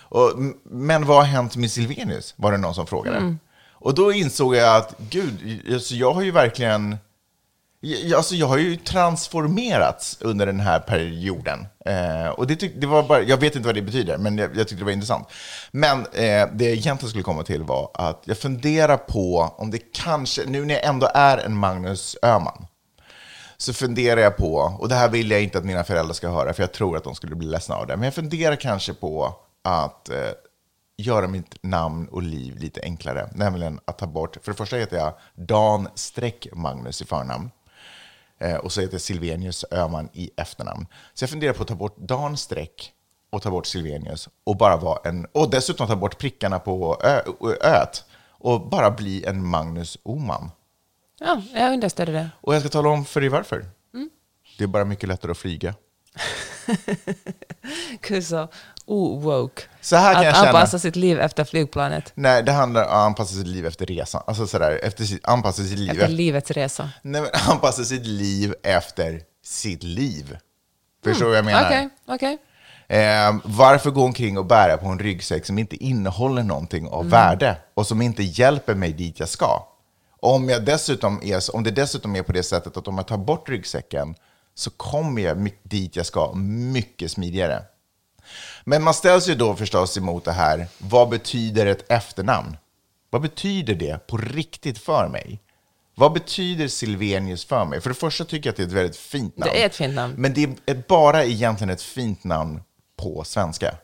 Och, 0.00 0.32
men 0.64 1.06
vad 1.06 1.16
har 1.16 1.24
hänt 1.24 1.56
med 1.56 1.70
Silvenius? 1.70 2.34
Var 2.36 2.52
det 2.52 2.58
någon 2.58 2.74
som 2.74 2.86
frågade. 2.86 3.36
Och 3.72 3.94
då 3.94 4.12
insåg 4.12 4.56
jag 4.56 4.76
att, 4.76 4.94
gud, 4.98 5.62
alltså 5.72 5.94
jag 5.94 6.12
har 6.12 6.22
ju 6.22 6.30
verkligen 6.30 6.96
jag, 7.80 8.12
Alltså 8.12 8.34
jag 8.34 8.46
har 8.46 8.58
ju 8.58 8.76
transformerats 8.76 10.18
under 10.20 10.46
den 10.46 10.60
här 10.60 10.80
perioden. 10.80 11.66
Eh, 11.84 12.28
och 12.28 12.46
det, 12.46 12.56
tyck, 12.56 12.72
det 12.76 12.86
var 12.86 13.02
bara, 13.02 13.22
jag 13.22 13.36
vet 13.36 13.56
inte 13.56 13.66
vad 13.66 13.74
det 13.74 13.82
betyder, 13.82 14.18
men 14.18 14.38
jag, 14.38 14.56
jag 14.56 14.68
tyckte 14.68 14.80
det 14.80 14.84
var 14.84 14.92
intressant. 14.92 15.28
Men 15.70 15.98
eh, 16.00 16.48
det 16.52 16.64
jag 16.64 16.72
egentligen 16.72 17.10
skulle 17.10 17.22
komma 17.22 17.42
till 17.42 17.62
var 17.62 17.90
att 17.94 18.22
jag 18.24 18.38
funderar 18.38 18.96
på 18.96 19.54
om 19.58 19.70
det 19.70 19.78
kanske, 19.92 20.42
nu 20.46 20.64
när 20.64 20.74
jag 20.74 20.84
ändå 20.84 21.10
är 21.14 21.38
en 21.38 21.56
Magnus 21.56 22.16
Öhman, 22.22 22.66
så 23.56 23.72
funderar 23.72 24.20
jag 24.20 24.36
på, 24.36 24.54
och 24.78 24.88
det 24.88 24.94
här 24.94 25.08
vill 25.08 25.30
jag 25.30 25.42
inte 25.42 25.58
att 25.58 25.64
mina 25.64 25.84
föräldrar 25.84 26.14
ska 26.14 26.28
höra, 26.28 26.52
för 26.52 26.62
jag 26.62 26.72
tror 26.72 26.96
att 26.96 27.04
de 27.04 27.14
skulle 27.14 27.36
bli 27.36 27.48
ledsna 27.48 27.74
av 27.74 27.86
det, 27.86 27.96
men 27.96 28.04
jag 28.04 28.14
funderar 28.14 28.56
kanske 28.56 28.94
på 28.94 29.34
att 29.64 30.08
eh, 30.08 30.16
göra 30.96 31.28
mitt 31.28 31.62
namn 31.62 32.08
och 32.08 32.22
liv 32.22 32.56
lite 32.58 32.80
enklare. 32.82 33.28
Nämligen 33.34 33.80
att 33.84 33.98
ta 33.98 34.06
bort, 34.06 34.36
för 34.42 34.52
det 34.52 34.56
första 34.56 34.76
heter 34.76 34.96
jag 34.96 35.14
Dan-Magnus 35.34 37.02
i 37.02 37.04
förnamn. 37.04 37.50
Eh, 38.38 38.56
och 38.56 38.72
så 38.72 38.80
heter 38.80 38.94
jag 38.94 39.00
Silvenius 39.00 39.64
Öhman 39.70 40.08
i 40.12 40.30
efternamn. 40.36 40.86
Så 41.14 41.22
jag 41.22 41.30
funderar 41.30 41.52
på 41.52 41.62
att 41.62 41.68
ta 41.68 41.74
bort 41.74 41.96
Dan 41.98 42.36
Streck 42.36 42.92
och 43.30 43.42
ta 43.42 43.50
bort 43.50 43.66
Silvenius 43.66 44.28
och 44.44 44.56
bara 44.56 44.76
vara 44.76 44.98
en, 45.04 45.26
och 45.32 45.50
dessutom 45.50 45.86
ta 45.86 45.96
bort 45.96 46.18
prickarna 46.18 46.58
på 46.58 47.00
ö, 47.04 47.20
öet 47.62 48.04
och 48.28 48.68
bara 48.68 48.90
bli 48.90 49.24
en 49.24 49.46
Magnus 49.46 49.98
Oman. 50.02 50.50
Ja, 51.20 51.42
jag 51.54 51.72
understöder 51.72 52.12
det. 52.12 52.30
Och 52.40 52.54
jag 52.54 52.62
ska 52.62 52.68
tala 52.68 52.88
om 52.88 53.04
för 53.04 53.20
dig 53.20 53.30
varför. 53.30 53.66
Det 54.58 54.64
är 54.64 54.68
bara 54.68 54.84
mycket 54.84 55.08
lättare 55.08 55.30
att 55.30 55.38
flyga. 55.38 55.74
Så 58.22 58.48
o-woke. 58.88 59.62
Så 59.80 59.96
här 59.96 60.12
kan 60.12 60.20
Att 60.20 60.24
jag 60.26 60.34
känna. 60.34 60.48
anpassa 60.48 60.78
sitt 60.78 60.96
liv 60.96 61.20
efter 61.20 61.44
flygplanet. 61.44 62.12
Nej, 62.14 62.42
det 62.42 62.52
handlar 62.52 62.82
om 62.84 62.88
att 62.90 62.94
anpassa 62.96 63.34
sitt 63.34 63.46
liv 63.46 63.66
efter 63.66 63.86
resan. 63.86 64.22
Alltså 64.26 64.46
sådär, 64.46 64.80
efter 64.82 65.04
sitt, 65.04 65.28
anpassa 65.28 65.62
sitt 65.62 65.78
liv 65.78 65.90
Efter 65.90 66.02
efter, 66.02 66.14
livets 66.16 66.50
resa. 66.50 66.90
nej, 67.02 67.20
men 67.22 67.30
anpassa 67.48 67.84
sitt 67.84 68.06
liv 68.06 68.54
efter 68.62 69.20
sitt 69.44 69.82
liv. 69.82 70.36
Förstår 71.04 71.24
du 71.24 71.30
vad 71.30 71.38
jag 71.38 71.44
menar? 71.44 71.64
Okej, 71.66 71.88
okej. 72.06 72.38
Eh, 72.88 73.36
varför 73.44 73.90
gå 73.90 74.04
omkring 74.04 74.38
och 74.38 74.46
bära 74.46 74.76
på 74.76 74.86
en 74.88 74.98
ryggsäck 74.98 75.46
som 75.46 75.58
inte 75.58 75.76
innehåller 75.84 76.42
någonting 76.42 76.88
av 76.88 77.10
värde 77.10 77.56
och 77.74 77.86
som 77.86 78.02
inte 78.02 78.22
hjälper 78.22 78.74
mig 78.74 78.92
dit 78.92 79.20
jag 79.20 79.28
ska? 79.28 79.66
Om, 80.20 80.48
jag 80.48 80.64
dessutom 80.64 81.20
är, 81.22 81.56
om 81.56 81.62
det 81.64 81.70
dessutom 81.70 82.16
är 82.16 82.22
på 82.22 82.32
det 82.32 82.42
sättet 82.42 82.76
att 82.76 82.88
om 82.88 82.96
jag 82.98 83.06
tar 83.06 83.16
bort 83.18 83.48
ryggsäcken 83.48 84.14
så 84.54 84.70
kommer 84.70 85.22
jag 85.22 85.50
dit 85.62 85.96
jag 85.96 86.06
ska 86.06 86.32
mycket 86.34 87.10
smidigare. 87.10 87.62
Men 88.64 88.82
man 88.82 88.94
ställs 88.94 89.28
ju 89.28 89.34
då 89.34 89.56
förstås 89.56 89.96
emot 89.96 90.24
det 90.24 90.32
här, 90.32 90.66
vad 90.78 91.08
betyder 91.08 91.66
ett 91.66 91.92
efternamn? 91.92 92.56
Vad 93.10 93.22
betyder 93.22 93.74
det 93.74 94.06
på 94.06 94.16
riktigt 94.16 94.78
för 94.78 95.08
mig? 95.08 95.40
Vad 95.94 96.12
betyder 96.12 96.68
Silvenius 96.68 97.44
för 97.44 97.64
mig? 97.64 97.80
För 97.80 97.90
det 97.90 97.94
första 97.94 98.24
tycker 98.24 98.48
jag 98.48 98.52
att 98.52 98.56
det 98.56 98.62
är 98.62 98.66
ett 98.66 98.72
väldigt 98.72 98.96
fint 98.96 99.38
namn. 99.38 99.52
Det 99.52 99.62
är 99.62 99.66
ett 99.66 99.76
fint 99.76 99.94
namn. 99.94 100.14
Men 100.18 100.34
det 100.34 100.58
är 100.66 100.82
bara 100.88 101.24
egentligen 101.24 101.70
ett 101.70 101.82
fint 101.82 102.24
namn 102.24 102.60
på 102.96 103.24
svenska. 103.24 103.74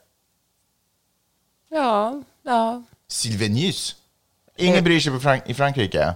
Ja, 1.70 2.22
ja. 2.42 2.82
Silvenius. 3.08 3.96
Ingen 4.56 4.84
bryr 4.84 5.00
sig 5.00 5.12
Frank- 5.12 5.42
i 5.46 5.54
Frankrike. 5.54 6.14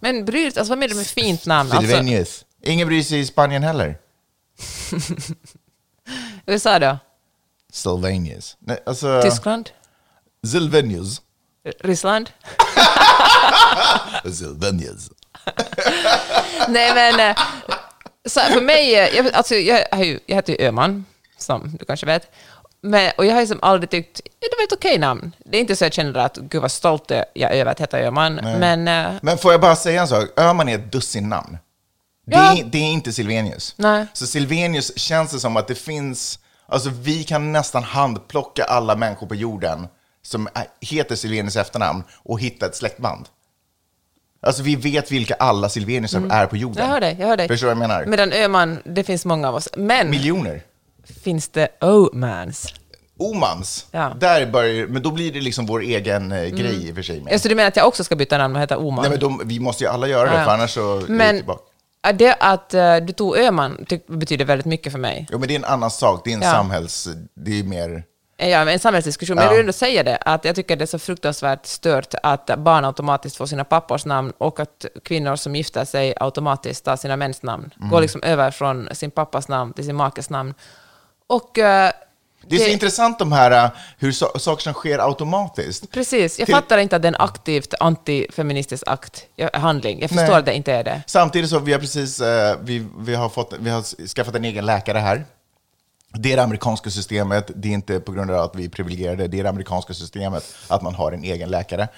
Men 0.00 0.24
bryr 0.24 0.46
alltså 0.46 0.64
vad 0.64 0.78
menar 0.78 0.88
du 0.88 0.96
med 0.96 1.06
fint 1.06 1.46
namn? 1.46 1.72
Alltså, 1.72 1.86
Silvenius. 1.86 2.44
Ingen 2.62 2.88
bryr 2.88 3.02
sig 3.02 3.20
i 3.20 3.26
Spanien 3.26 3.62
heller. 3.62 3.98
USA 6.46 6.78
då? 6.78 6.98
Silvenius. 7.72 8.56
Nej, 8.60 8.82
alltså, 8.86 9.22
Tyskland? 9.22 9.70
Silvenius. 10.46 11.20
Ryssland? 11.80 12.30
Silvenius. 14.34 15.10
Nej, 16.68 16.94
men 16.94 17.20
eh, 17.30 17.36
så 18.28 18.40
för 18.40 18.60
mig, 18.60 18.94
eh, 18.94 19.16
jag, 19.16 19.32
alltså, 19.34 19.54
jag, 19.54 20.04
ju, 20.06 20.18
jag 20.26 20.36
heter 20.36 20.52
ju 20.52 20.66
Öman, 20.68 21.04
som 21.38 21.76
du 21.78 21.84
kanske 21.84 22.06
vet. 22.06 22.30
Men, 22.82 23.12
och 23.18 23.26
jag 23.26 23.34
har 23.34 23.40
ju 23.40 23.46
som 23.46 23.58
aldrig 23.62 23.90
tyckt, 23.90 24.20
ja, 24.24 24.48
det 24.50 24.56
var 24.58 24.64
ett 24.64 24.72
okej 24.72 24.98
namn. 24.98 25.32
Det 25.44 25.56
är 25.56 25.60
inte 25.60 25.76
så 25.76 25.84
jag 25.84 25.92
känner 25.92 26.20
att, 26.20 26.36
gud 26.36 26.62
vad 26.62 26.72
stolt 26.72 27.10
jag 27.34 27.52
är 27.56 27.60
över 27.60 27.72
att 27.72 27.80
heta 27.80 28.00
Öman. 28.00 28.34
Men, 28.34 28.88
eh, 28.88 29.12
Men 29.22 29.38
får 29.38 29.52
jag 29.52 29.60
bara 29.60 29.76
säga 29.76 30.00
en 30.00 30.08
sak? 30.08 30.28
Öhman 30.40 30.68
är 30.68 30.74
ett 30.74 30.92
dussin 30.92 31.28
namn. 31.28 31.58
Det, 32.26 32.36
Ja. 32.36 32.56
är, 32.58 32.64
det 32.64 32.78
är 32.78 32.92
inte 32.92 33.12
Silvenius. 33.12 33.74
Nej. 33.76 34.06
Så 34.12 34.26
Silvenius 34.26 34.98
känns 34.98 35.30
det 35.32 35.40
som 35.40 35.56
att 35.56 35.68
det 35.68 35.74
finns, 35.74 36.38
alltså 36.70 36.90
vi 37.02 37.24
kan 37.24 37.52
nästan 37.52 37.82
handplocka 37.82 38.64
alla 38.64 38.96
människor 38.96 39.26
på 39.26 39.34
jorden 39.34 39.86
som 40.22 40.48
heter 40.80 41.16
Silvenius 41.16 41.56
efternamn 41.56 42.02
och 42.22 42.40
hitta 42.40 42.66
ett 42.66 42.76
släktband. 42.76 43.26
Alltså 44.42 44.62
vi 44.62 44.76
vet 44.76 45.12
vilka 45.12 45.34
alla 45.34 45.68
Silveniusar 45.68 46.22
är 46.30 46.46
på 46.46 46.56
jorden. 46.56 46.78
Mm. 46.78 46.86
jag 46.88 46.94
hör 46.94 47.00
dig, 47.00 47.16
jag 47.20 47.26
hör 47.28 47.36
dig. 47.36 47.48
Förstår 47.48 47.68
du 47.68 47.74
vad 47.74 47.82
jag 47.82 47.88
menar? 47.88 48.06
Medan 48.06 48.32
Öman, 48.32 48.78
det 48.84 49.04
finns 49.04 49.24
många 49.24 49.48
av 49.48 49.54
oss. 49.54 49.68
Men 49.76 50.10
Miljoner. 50.10 50.62
finns 51.22 51.48
det 51.48 51.68
Omans? 51.80 52.74
Omans, 53.18 53.86
Ja. 53.90 54.12
där 54.20 54.46
börjar, 54.46 54.86
men 54.86 55.02
då 55.02 55.10
blir 55.10 55.32
det 55.32 55.40
liksom 55.40 55.66
vår 55.66 55.80
egen 55.82 56.32
eh, 56.32 56.48
grej 56.48 56.88
i 56.88 56.90
och 56.90 56.94
för 56.94 57.02
sig. 57.02 57.20
Med. 57.20 57.32
Alltså, 57.32 57.48
du 57.48 57.54
menar 57.54 57.68
att 57.68 57.76
jag 57.76 57.86
också 57.88 58.04
ska 58.04 58.16
byta 58.16 58.38
namn 58.38 58.56
och 58.56 58.62
heta 58.62 58.78
Oman? 58.78 59.02
Nej, 59.02 59.10
men 59.10 59.20
de, 59.20 59.42
vi 59.44 59.60
måste 59.60 59.84
ju 59.84 59.90
alla 59.90 60.06
göra 60.08 60.30
det, 60.30 60.36
Ja. 60.38 60.44
för 60.44 60.50
annars 60.50 60.70
så 60.74 61.02
Men 61.08 61.42
det 62.14 62.34
att 62.40 62.74
eh, 62.74 62.96
du 62.96 63.12
tog 63.12 63.36
Öman 63.38 63.86
betyder 64.06 64.44
väldigt 64.44 64.66
mycket 64.66 64.92
för 64.92 64.98
mig. 64.98 65.26
Jo, 65.30 65.38
men 65.38 65.48
det 65.48 65.54
är 65.54 65.58
en 65.58 65.64
annan 65.64 65.90
sak. 65.90 66.20
Det 66.24 66.30
är 66.30 66.34
en 66.34 66.42
Ja. 66.42 66.50
samhälls... 66.50 67.08
Det 67.34 67.58
är 67.60 67.64
mer... 67.64 68.04
Ja, 68.36 68.64
men 68.64 68.68
en 68.68 68.78
samhällsdiskussion. 68.78 69.34
Men 69.36 69.44
Ja. 69.44 69.50
jag 69.50 69.56
vill 69.56 69.60
ändå 69.60 69.72
säga 69.72 70.02
det, 70.02 70.16
att 70.16 70.44
jag 70.44 70.54
tycker 70.56 70.76
det 70.76 70.84
är 70.84 70.86
så 70.86 70.98
fruktansvärt 70.98 71.66
stört 71.66 72.14
att 72.22 72.58
barn 72.58 72.84
automatiskt 72.84 73.36
får 73.36 73.46
sina 73.46 73.64
pappors 73.64 74.04
namn 74.04 74.32
och 74.38 74.60
att 74.60 74.86
kvinnor 75.04 75.36
som 75.36 75.56
gifter 75.56 75.84
sig 75.84 76.14
automatiskt 76.20 76.84
tar 76.84 76.96
sina 76.96 77.16
mäns 77.16 77.42
namn. 77.42 77.70
Mm. 77.78 77.90
Går 77.90 78.00
liksom 78.00 78.22
över 78.22 78.50
från 78.50 78.88
sin 78.92 79.10
pappas 79.10 79.48
namn 79.48 79.72
till 79.72 79.84
sin 79.84 79.96
makes 79.96 80.30
namn. 80.30 80.54
Och... 81.26 81.58
Det 82.46 82.56
är 82.56 82.60
så 82.60 82.66
intressant 82.66 83.18
de 83.18 83.32
här, 83.32 83.64
äh, 83.64 83.70
hur 83.98 84.12
so 84.12 84.38
saker 84.38 84.62
som 84.62 84.72
sker 84.72 84.98
automatiskt. 84.98 85.90
Precis, 85.90 86.38
jag 86.38 86.46
Till- 86.46 86.54
fattar 86.54 86.78
inte 86.78 86.96
att 86.96 87.02
det 87.02 87.06
är 87.08 87.12
en 87.12 87.20
aktivt 87.20 87.74
antifeministisk 87.80 88.82
akt, 88.86 89.26
handling. 89.52 90.00
Jag 90.00 90.10
förstår 90.10 90.26
Nej. 90.26 90.38
att 90.38 90.46
det 90.46 90.54
inte 90.54 90.72
är 90.72 90.84
det. 90.84 91.02
Samtidigt 91.06 91.50
så 91.50 91.58
vi 91.58 91.72
har 91.72 91.80
precis, 91.80 92.20
eh, 92.20 92.56
vi, 92.62 92.86
vi, 92.98 93.14
har 93.14 93.28
fått, 93.28 93.54
vi 93.60 93.70
har 93.70 94.06
skaffat 94.06 94.34
en 94.34 94.44
egen 94.44 94.66
läkare 94.66 94.98
här. 94.98 95.24
Det 96.14 96.32
är 96.32 96.36
det 96.36 96.42
amerikanska 96.42 96.90
systemet, 96.90 97.50
det 97.54 97.68
är 97.68 97.72
inte 97.72 98.00
på 98.00 98.12
grund 98.12 98.30
av 98.30 98.40
att 98.40 98.56
vi 98.56 98.64
är 98.64 98.68
privilegierade, 98.68 99.28
det 99.28 99.38
är 99.38 99.42
det 99.42 99.48
amerikanska 99.48 99.94
systemet 99.94 100.54
att 100.68 100.82
man 100.82 100.94
har 100.94 101.12
en 101.12 101.24
egen 101.24 101.50
läkare. 101.50 101.88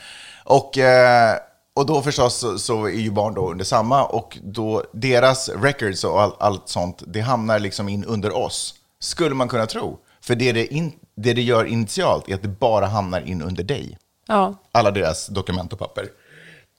Och, 0.45 0.79
eh, 0.79 1.37
och 1.75 1.87
då 1.87 2.03
förstås 2.03 2.39
så, 2.39 2.59
så 2.59 2.85
är 2.85 2.91
ju 2.91 3.11
barn 3.11 3.35
då 3.35 3.51
under 3.51 3.65
samma 3.65 4.05
och 4.05 4.39
då 4.43 4.85
deras 4.93 5.49
records 5.49 6.05
och 6.05 6.23
all, 6.23 6.33
allt 6.41 6.69
sånt, 6.69 7.03
det 7.07 7.21
hamnar 7.21 7.59
liksom 7.59 7.89
in 7.89 8.05
under 8.05 8.37
oss, 8.37 8.75
skulle 9.01 9.35
man 9.35 9.49
kunna 9.49 9.67
tro. 9.67 9.99
För 10.23 10.35
det 10.35 10.53
det, 10.53 10.75
in, 10.75 10.93
det 11.15 11.33
det 11.33 11.43
gör 11.43 11.65
initialt 11.65 12.29
är 12.29 12.35
att 12.35 12.43
det 12.43 12.49
bara 12.49 12.87
hamnar 12.87 13.21
in 13.21 13.43
under 13.43 13.65
dig. 13.65 13.99
Ja. 14.29 14.55
Alla 14.73 14.91
deras 14.91 15.27
dokument 15.27 15.73
och 15.73 15.79
papper. 15.79 16.09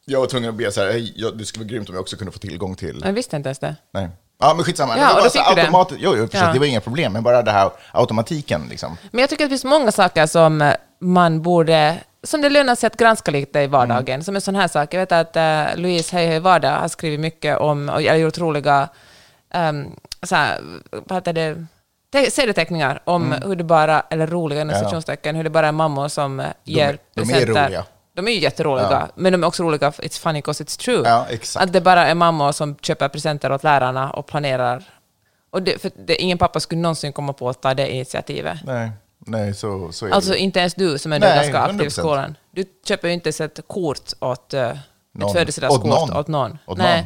Jag 0.06 0.20
var 0.20 0.28
tvungen 0.28 0.50
att 0.50 0.56
be 0.56 0.72
så 0.72 0.82
här, 0.82 0.92
hej, 0.92 1.14
ja, 1.16 1.32
det 1.32 1.46
skulle 1.46 1.66
vara 1.66 1.70
grymt 1.70 1.90
om 1.90 1.96
jag 1.96 2.02
också 2.02 2.18
kunde 2.18 2.32
få 2.32 2.40
tillgång 2.40 2.76
till... 2.76 3.02
Jag 3.06 3.14
visste 3.14 3.36
inte 3.36 3.48
ens 3.50 3.60
det. 3.60 3.76
Nej. 3.92 4.10
Ja, 4.40 4.54
men 4.54 4.66
skitsamma. 4.66 4.98
Ja, 4.98 5.08
det 5.08 5.14
och 5.14 5.36
var 5.36 5.50
du 5.50 5.56
det. 5.56 5.62
automatiskt, 5.62 6.02
jo, 6.04 6.16
jo, 6.18 6.24
precis, 6.24 6.42
Ja. 6.42 6.54
det 6.54 6.60
var 6.60 6.66
inga 6.66 6.82
problem, 6.82 7.14
men 7.14 7.24
bara 7.24 7.42
det 7.42 7.52
här 7.52 7.72
automatiken 7.92 8.68
liksom. 8.70 8.98
Men 9.12 9.22
jag 9.22 9.30
tycker 9.30 9.44
att 9.44 9.50
det 9.50 9.54
finns 9.54 9.66
många 9.66 9.92
saker 9.92 10.26
som 10.26 10.62
eh, 10.62 10.74
man 11.00 11.42
borde 11.42 11.98
som 12.24 12.42
det 12.42 12.50
lönar 12.50 12.76
sig 12.76 12.88
att 12.88 12.98
granska 12.98 13.32
lite 13.32 13.60
i 13.60 13.68
vardagen. 13.68 14.14
Mm. 14.14 14.24
Som 14.24 14.36
en 14.36 14.42
sån 14.42 14.56
här 14.56 14.68
sak. 14.68 14.94
Jag 14.94 15.00
vet 15.00 15.12
att 15.12 15.36
uh, 15.36 15.82
Louise 15.82 16.16
Hej 16.16 16.28
Hej 16.28 16.40
Vardag 16.40 16.80
har 16.80 16.88
skrivit 16.88 17.20
mycket 17.20 17.58
om, 17.58 17.90
och 17.90 18.02
gjort 18.02 18.38
roliga 18.38 18.90
um, 19.54 19.96
så 20.24 20.36
här, 20.36 20.60
vad 20.92 21.18
heter 21.18 21.34
det, 21.34 21.66
serieteckningar 22.32 23.02
om 23.06 23.32
hur 23.32 23.56
det 23.56 23.64
bara, 23.64 24.02
eller 24.10 24.28
roliga 24.28 24.62
inom 24.62 24.70
Mm. 24.70 24.80
Citationstecken, 24.80 25.36
hur 25.36 25.44
det 25.44 25.50
bara 25.50 25.68
är 25.68 25.72
mammor 25.72 26.08
som 26.08 26.40
eh, 26.40 26.48
ger 26.64 26.98
de 27.16 27.22
är 27.22 27.26
presenter. 27.26 27.66
roliga. 27.66 27.86
De 28.16 28.28
är 28.28 28.32
ju 28.32 28.40
jätteroliga, 28.40 28.88
Ja. 28.92 29.08
men 29.16 29.32
de 29.32 29.44
är 29.44 29.48
också 29.48 29.64
roliga, 29.64 29.92
för 29.92 30.04
it's 30.04 30.22
funny 30.22 30.38
because 30.40 30.64
it's 30.64 30.80
true. 30.80 31.02
Ja. 31.06 31.28
Att 31.56 31.74
det 31.74 31.82
bara 31.82 32.08
är 32.08 32.16
mammor 32.16 32.52
som 32.52 32.76
köper 32.76 33.08
presenter 33.10 33.52
åt 33.52 33.64
lärarna 33.64 34.12
och 34.12 34.26
planerar. 34.28 34.84
Och 35.50 35.62
det, 35.64 35.82
för 35.82 35.92
det, 36.06 36.16
ingen 36.22 36.38
pappa 36.38 36.60
skulle 36.60 36.82
någonsin 36.82 37.14
komma 37.14 37.34
på 37.34 37.50
att 37.50 37.62
ta 37.62 37.74
det 37.74 37.92
initiativet. 37.94 38.58
Nej, 38.64 38.92
nej 39.20 39.54
så, 39.54 39.92
så 39.92 40.06
är 40.06 40.12
Alltså 40.12 40.32
det. 40.32 40.38
inte 40.40 40.60
ens 40.60 40.74
du 40.74 40.98
som 40.98 41.14
är 41.14 41.20
Nej, 41.20 41.36
ganska 41.36 41.60
aktiv 41.60 41.82
i 41.82 41.86
100%. 41.86 41.90
skolan. 41.90 42.38
Du 42.52 42.66
köper 42.88 43.08
ju 43.08 43.14
inte 43.14 43.28
ens 43.28 43.42
ett 43.42 43.60
kort 43.68 44.00
åt, 44.20 44.54
uh, 44.54 44.60
ett 44.60 44.78
Någon. 45.12 45.34
födelsedagskort 45.34 45.84
Åt 45.84 45.90
någon. 46.10 46.18
åt 46.18 46.28
någon. 46.28 46.58
Åt 46.66 46.78
Nej. 46.78 46.98
någon. 46.98 47.06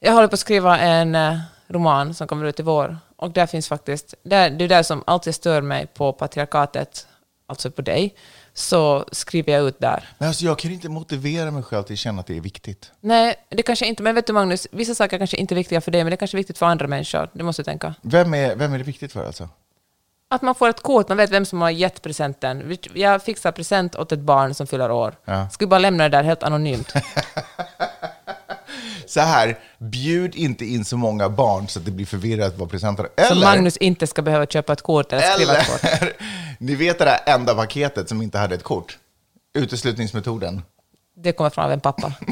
Jag 0.00 0.12
håller 0.12 0.28
på 0.28 0.34
att 0.34 0.40
skriva 0.40 0.78
en 0.78 1.14
eh, 1.14 1.38
roman 1.68 2.14
som 2.14 2.26
kommer 2.26 2.44
ut 2.46 2.60
i 2.60 2.62
vår. 2.62 2.98
Och 3.16 3.30
där 3.30 3.46
finns 3.46 3.68
faktiskt, 3.68 4.14
där, 4.22 4.50
det 4.50 4.64
är 4.64 4.68
där 4.68 4.82
som 4.82 5.02
alltid 5.06 5.34
stör 5.34 5.62
mig 5.62 5.86
på 5.86 6.12
patriarkatet, 6.12 7.06
alltså 7.46 7.70
på 7.70 7.82
dig, 7.82 8.14
så 8.54 9.04
skriver 9.12 9.52
jag 9.52 9.62
ut 9.62 9.80
där. 9.80 10.08
Men 10.18 10.28
alltså, 10.28 10.44
jag 10.44 10.58
kan 10.58 10.70
inte 10.70 10.88
motivera 10.88 11.50
mig 11.50 11.62
själv 11.62 11.82
till 11.82 11.92
att 11.92 11.98
känna 11.98 12.20
att 12.20 12.26
det 12.26 12.36
är 12.36 12.40
viktigt. 12.40 12.92
Nej, 13.00 13.34
det 13.48 13.62
kanske 13.62 13.86
inte, 13.86 14.02
men 14.02 14.14
vet 14.14 14.26
du 14.26 14.32
Magnus, 14.32 14.66
vissa 14.70 14.94
saker 14.94 15.18
kanske 15.18 15.36
inte 15.36 15.54
är 15.54 15.56
viktiga 15.56 15.80
för 15.80 15.90
dig, 15.90 16.04
men 16.04 16.10
det 16.10 16.14
är 16.14 16.16
kanske 16.16 16.36
är 16.36 16.38
viktigt 16.38 16.58
för 16.58 16.66
andra 16.66 16.86
människor. 16.86 17.30
Det 17.32 17.42
måste 17.42 17.62
du 17.62 17.64
tänka. 17.64 17.94
Vem 18.02 18.34
är, 18.34 18.56
vem 18.56 18.72
är 18.72 18.78
det 18.78 18.84
viktigt 18.84 19.12
för 19.12 19.26
alltså? 19.26 19.48
Att 20.28 20.42
man 20.42 20.54
får 20.54 20.68
ett 20.68 20.80
kort, 20.80 21.08
man 21.08 21.16
vet 21.16 21.30
vem 21.30 21.44
som 21.44 21.62
har 21.62 21.70
gett 21.70 22.02
presenten. 22.02 22.78
Jag 22.94 23.22
fixar 23.22 23.52
present 23.52 23.96
åt 23.96 24.12
ett 24.12 24.20
barn 24.20 24.54
som 24.54 24.66
fyller 24.66 24.90
år. 24.90 25.14
Ja. 25.24 25.48
Skulle 25.48 25.68
bara 25.68 25.78
lämna 25.78 26.04
det 26.04 26.16
där 26.16 26.24
helt 26.24 26.42
anonymt. 26.42 26.92
Så 29.06 29.20
här, 29.20 29.58
bjud 29.78 30.34
inte 30.34 30.64
in 30.64 30.84
så 30.84 30.96
många 30.96 31.28
barn 31.28 31.68
så 31.68 31.78
att 31.78 31.84
det 31.84 31.90
blir 31.90 32.06
förvirrat 32.06 32.58
vad 32.58 32.70
presenter 32.70 33.08
Så 33.16 33.32
Eller, 33.32 33.46
Magnus 33.46 33.76
inte 33.76 34.06
ska 34.06 34.22
behöva 34.22 34.46
köpa 34.46 34.72
ett 34.72 34.82
kort 34.82 35.12
eller 35.12 35.22
skriva 35.22 35.56
ett 35.56 35.66
kort. 35.66 36.12
ni 36.58 36.74
vet 36.74 36.98
det 36.98 37.04
där 37.04 37.34
enda 37.34 37.54
paketet 37.54 38.08
som 38.08 38.22
inte 38.22 38.38
hade 38.38 38.54
ett 38.54 38.62
kort? 38.62 38.98
Uteslutningsmetoden. 39.58 40.62
Det 41.16 41.32
kommer 41.32 41.50
från 41.50 41.70
en 41.70 41.80
pappa. 41.80 42.12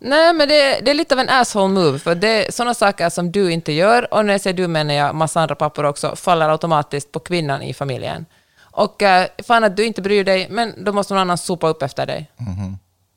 Nej, 0.00 0.34
men 0.34 0.48
det, 0.48 0.80
det 0.80 0.90
är 0.90 0.94
lite 0.94 1.14
av 1.14 1.20
en 1.20 1.28
asshole 1.28 1.74
move, 1.74 1.98
för 1.98 2.14
det 2.14 2.46
är 2.46 2.52
sådana 2.52 2.74
saker 2.74 3.08
som 3.08 3.32
du 3.32 3.52
inte 3.52 3.72
gör, 3.72 4.14
och 4.14 4.24
när 4.26 4.34
jag 4.34 4.40
säger 4.40 4.56
du 4.56 4.68
menar 4.68 4.94
jag 4.94 5.14
massa 5.14 5.40
andra 5.40 5.54
pappor 5.54 5.84
också, 5.84 6.16
faller 6.16 6.48
automatiskt 6.48 7.12
på 7.12 7.20
kvinnan 7.20 7.62
i 7.62 7.74
familjen. 7.74 8.26
Och 8.60 9.02
uh, 9.02 9.44
fan 9.44 9.64
att 9.64 9.76
du 9.76 9.86
inte 9.86 10.02
bryr 10.02 10.24
dig, 10.24 10.46
men 10.50 10.84
då 10.84 10.92
måste 10.92 11.14
någon 11.14 11.20
annan 11.20 11.38
sopa 11.38 11.68
upp 11.68 11.82
efter 11.82 12.06
dig. 12.06 12.30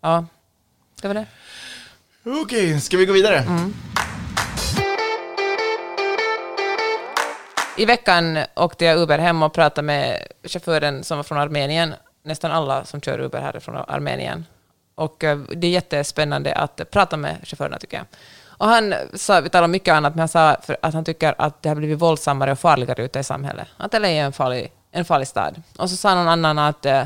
Ja, 0.01 0.25
det 1.01 1.07
var 1.07 1.15
det. 1.15 1.25
Okej, 2.25 2.81
ska 2.81 2.97
vi 2.97 3.05
gå 3.05 3.13
vidare? 3.13 3.37
Mm. 3.37 3.73
I 7.77 7.85
veckan 7.85 8.37
åkte 8.55 8.85
jag 8.85 8.97
Uber 8.97 9.17
hem 9.19 9.43
och 9.43 9.53
pratade 9.53 9.85
med 9.85 10.27
chauffören 10.43 11.03
som 11.03 11.17
var 11.17 11.23
från 11.23 11.37
Armenien. 11.37 11.93
Nästan 12.23 12.51
alla 12.51 12.85
som 12.85 13.01
kör 13.01 13.19
Uber 13.19 13.41
här 13.41 13.55
är 13.55 13.59
från 13.59 13.75
Armenien. 13.75 14.45
Och 14.95 15.23
eh, 15.23 15.37
det 15.37 15.67
är 15.67 15.71
jättespännande 15.71 16.53
att 16.53 16.91
prata 16.91 17.17
med 17.17 17.37
chaufförerna 17.43 17.79
tycker 17.79 17.97
jag. 17.97 18.05
Och 18.45 18.67
han 18.67 18.93
sa, 19.13 19.41
vi 19.41 19.49
talade 19.49 19.65
om 19.65 19.71
mycket 19.71 19.93
annat, 19.93 20.15
men 20.15 20.19
han 20.19 20.29
sa 20.29 20.49
att 20.81 20.93
han 20.93 21.05
tycker 21.05 21.35
att 21.37 21.61
det 21.61 21.69
har 21.69 21.75
blivit 21.75 21.99
våldsammare 21.99 22.51
och 22.51 22.59
farligare 22.59 23.03
ute 23.03 23.19
i 23.19 23.23
samhället. 23.23 23.67
Att 23.77 23.93
LA 23.93 24.09
är 24.09 24.23
en 24.23 24.33
farlig, 24.33 24.71
en 24.91 25.05
farlig 25.05 25.27
stad. 25.27 25.61
Och 25.77 25.89
så 25.89 25.95
sa 25.95 26.15
någon 26.15 26.27
annan 26.27 26.59
att 26.59 26.85
eh, 26.85 27.03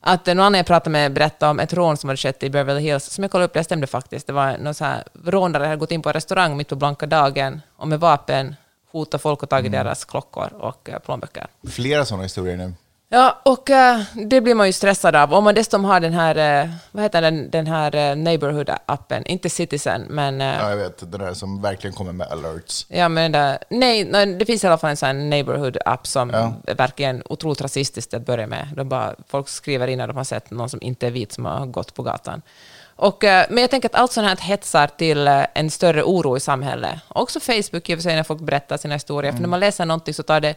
att 0.00 0.26
någon 0.26 0.40
annan 0.40 0.54
jag 0.54 0.66
pratade 0.66 0.90
med 0.90 1.12
berättade 1.12 1.50
om 1.50 1.60
ett 1.60 1.72
rån 1.72 1.96
som 1.96 2.08
hade 2.08 2.16
skett 2.16 2.42
i 2.42 2.50
Beverly 2.50 2.80
Hills, 2.80 3.04
som 3.04 3.24
jag 3.24 3.30
kollade 3.30 3.46
upp, 3.46 3.52
det 3.52 3.64
stämde 3.64 3.86
faktiskt. 3.86 4.26
Det 4.26 4.32
var 4.32 4.58
någon 4.58 4.74
så 4.74 4.84
här 4.84 5.04
rånare 5.24 5.64
hade 5.64 5.76
gått 5.76 5.90
in 5.90 6.02
på 6.02 6.08
en 6.08 6.12
restaurang 6.12 6.56
mitt 6.56 6.68
på 6.68 6.76
blanka 6.76 7.06
dagen 7.06 7.60
och 7.76 7.88
med 7.88 8.00
vapen 8.00 8.54
hotat 8.90 9.22
folk 9.22 9.42
och 9.42 9.48
tagit 9.48 9.72
deras 9.72 10.04
klockor 10.04 10.52
och 10.52 10.90
eh, 10.90 10.98
plånböcker. 10.98 11.46
Flera 11.68 12.04
sådana 12.04 12.22
historier 12.22 12.56
nu. 12.56 12.72
Ja, 13.10 13.40
och 13.44 13.70
eh, 13.70 14.00
det 14.14 14.40
blir 14.40 14.54
man 14.54 14.66
ju 14.66 14.72
stressad 14.72 15.16
av. 15.16 15.34
Om 15.34 15.44
man 15.44 15.54
dessutom 15.54 15.84
har 15.84 16.00
den 16.00 16.12
här, 16.12 16.62
eh, 16.64 16.70
vad 16.92 17.02
heter 17.02 17.22
den, 17.22 17.50
den 17.50 17.66
här 17.66 17.94
eh, 17.94 18.16
Neighborhood-appen, 18.16 19.22
inte 19.26 19.50
Citizen, 19.50 20.06
men... 20.08 20.40
Ja, 20.40 20.70
jag 20.70 20.76
vet, 20.76 21.12
det 21.12 21.18
där 21.18 21.34
som 21.34 21.62
verkligen 21.62 21.94
kommer 21.96 22.12
med 22.12 22.26
alerts. 22.26 22.86
Ja, 22.88 23.08
men 23.08 23.32
den 23.32 23.42
där, 23.42 23.58
nej, 23.70 24.04
nej, 24.04 24.26
det 24.26 24.44
finns 24.46 24.64
i 24.64 24.66
alla 24.66 24.78
fall 24.78 24.90
en 24.90 24.96
sån 24.96 25.30
neighborhood-app 25.30 26.06
som 26.06 26.30
Ja. 26.30 26.52
är 26.66 26.74
verkligen 26.74 27.22
otroligt 27.24 27.60
rasistiskt 27.60 28.14
att 28.14 28.26
börja 28.26 28.46
med. 28.46 28.68
De 28.76 28.88
bara, 28.88 29.14
folk 29.28 29.48
skriver 29.48 29.86
in 29.88 29.98
när 29.98 30.06
de 30.08 30.16
har 30.16 30.24
sett 30.24 30.50
någon 30.50 30.68
som 30.70 30.82
inte 30.82 31.06
är 31.06 31.10
vit 31.10 31.32
som 31.32 31.44
har 31.44 31.66
gått 31.66 31.94
på 31.94 32.02
gatan. 32.02 32.42
Och, 32.96 33.18
men 33.22 33.58
jag 33.58 33.70
tänker 33.70 33.88
att 33.88 33.94
allt 33.94 34.12
sånt 34.12 34.28
här 34.28 34.36
hetsar 34.36 34.86
till 34.86 35.26
en 35.54 35.70
större 35.70 36.02
oro 36.02 36.36
i 36.36 36.40
samhället. 36.40 36.94
Också 37.08 37.40
Facebook 37.40 37.88
i 37.90 37.94
och 37.94 37.98
för 37.98 38.02
sig 38.02 38.16
när 38.16 38.22
folk 38.22 38.40
berättar 38.40 38.76
sina 38.76 38.94
historier. 38.94 39.32
För 39.32 39.40
när 39.40 39.48
man 39.48 39.60
läser 39.60 39.84
någonting 39.84 40.14
så 40.14 40.22
tar 40.22 40.40
det 40.40 40.54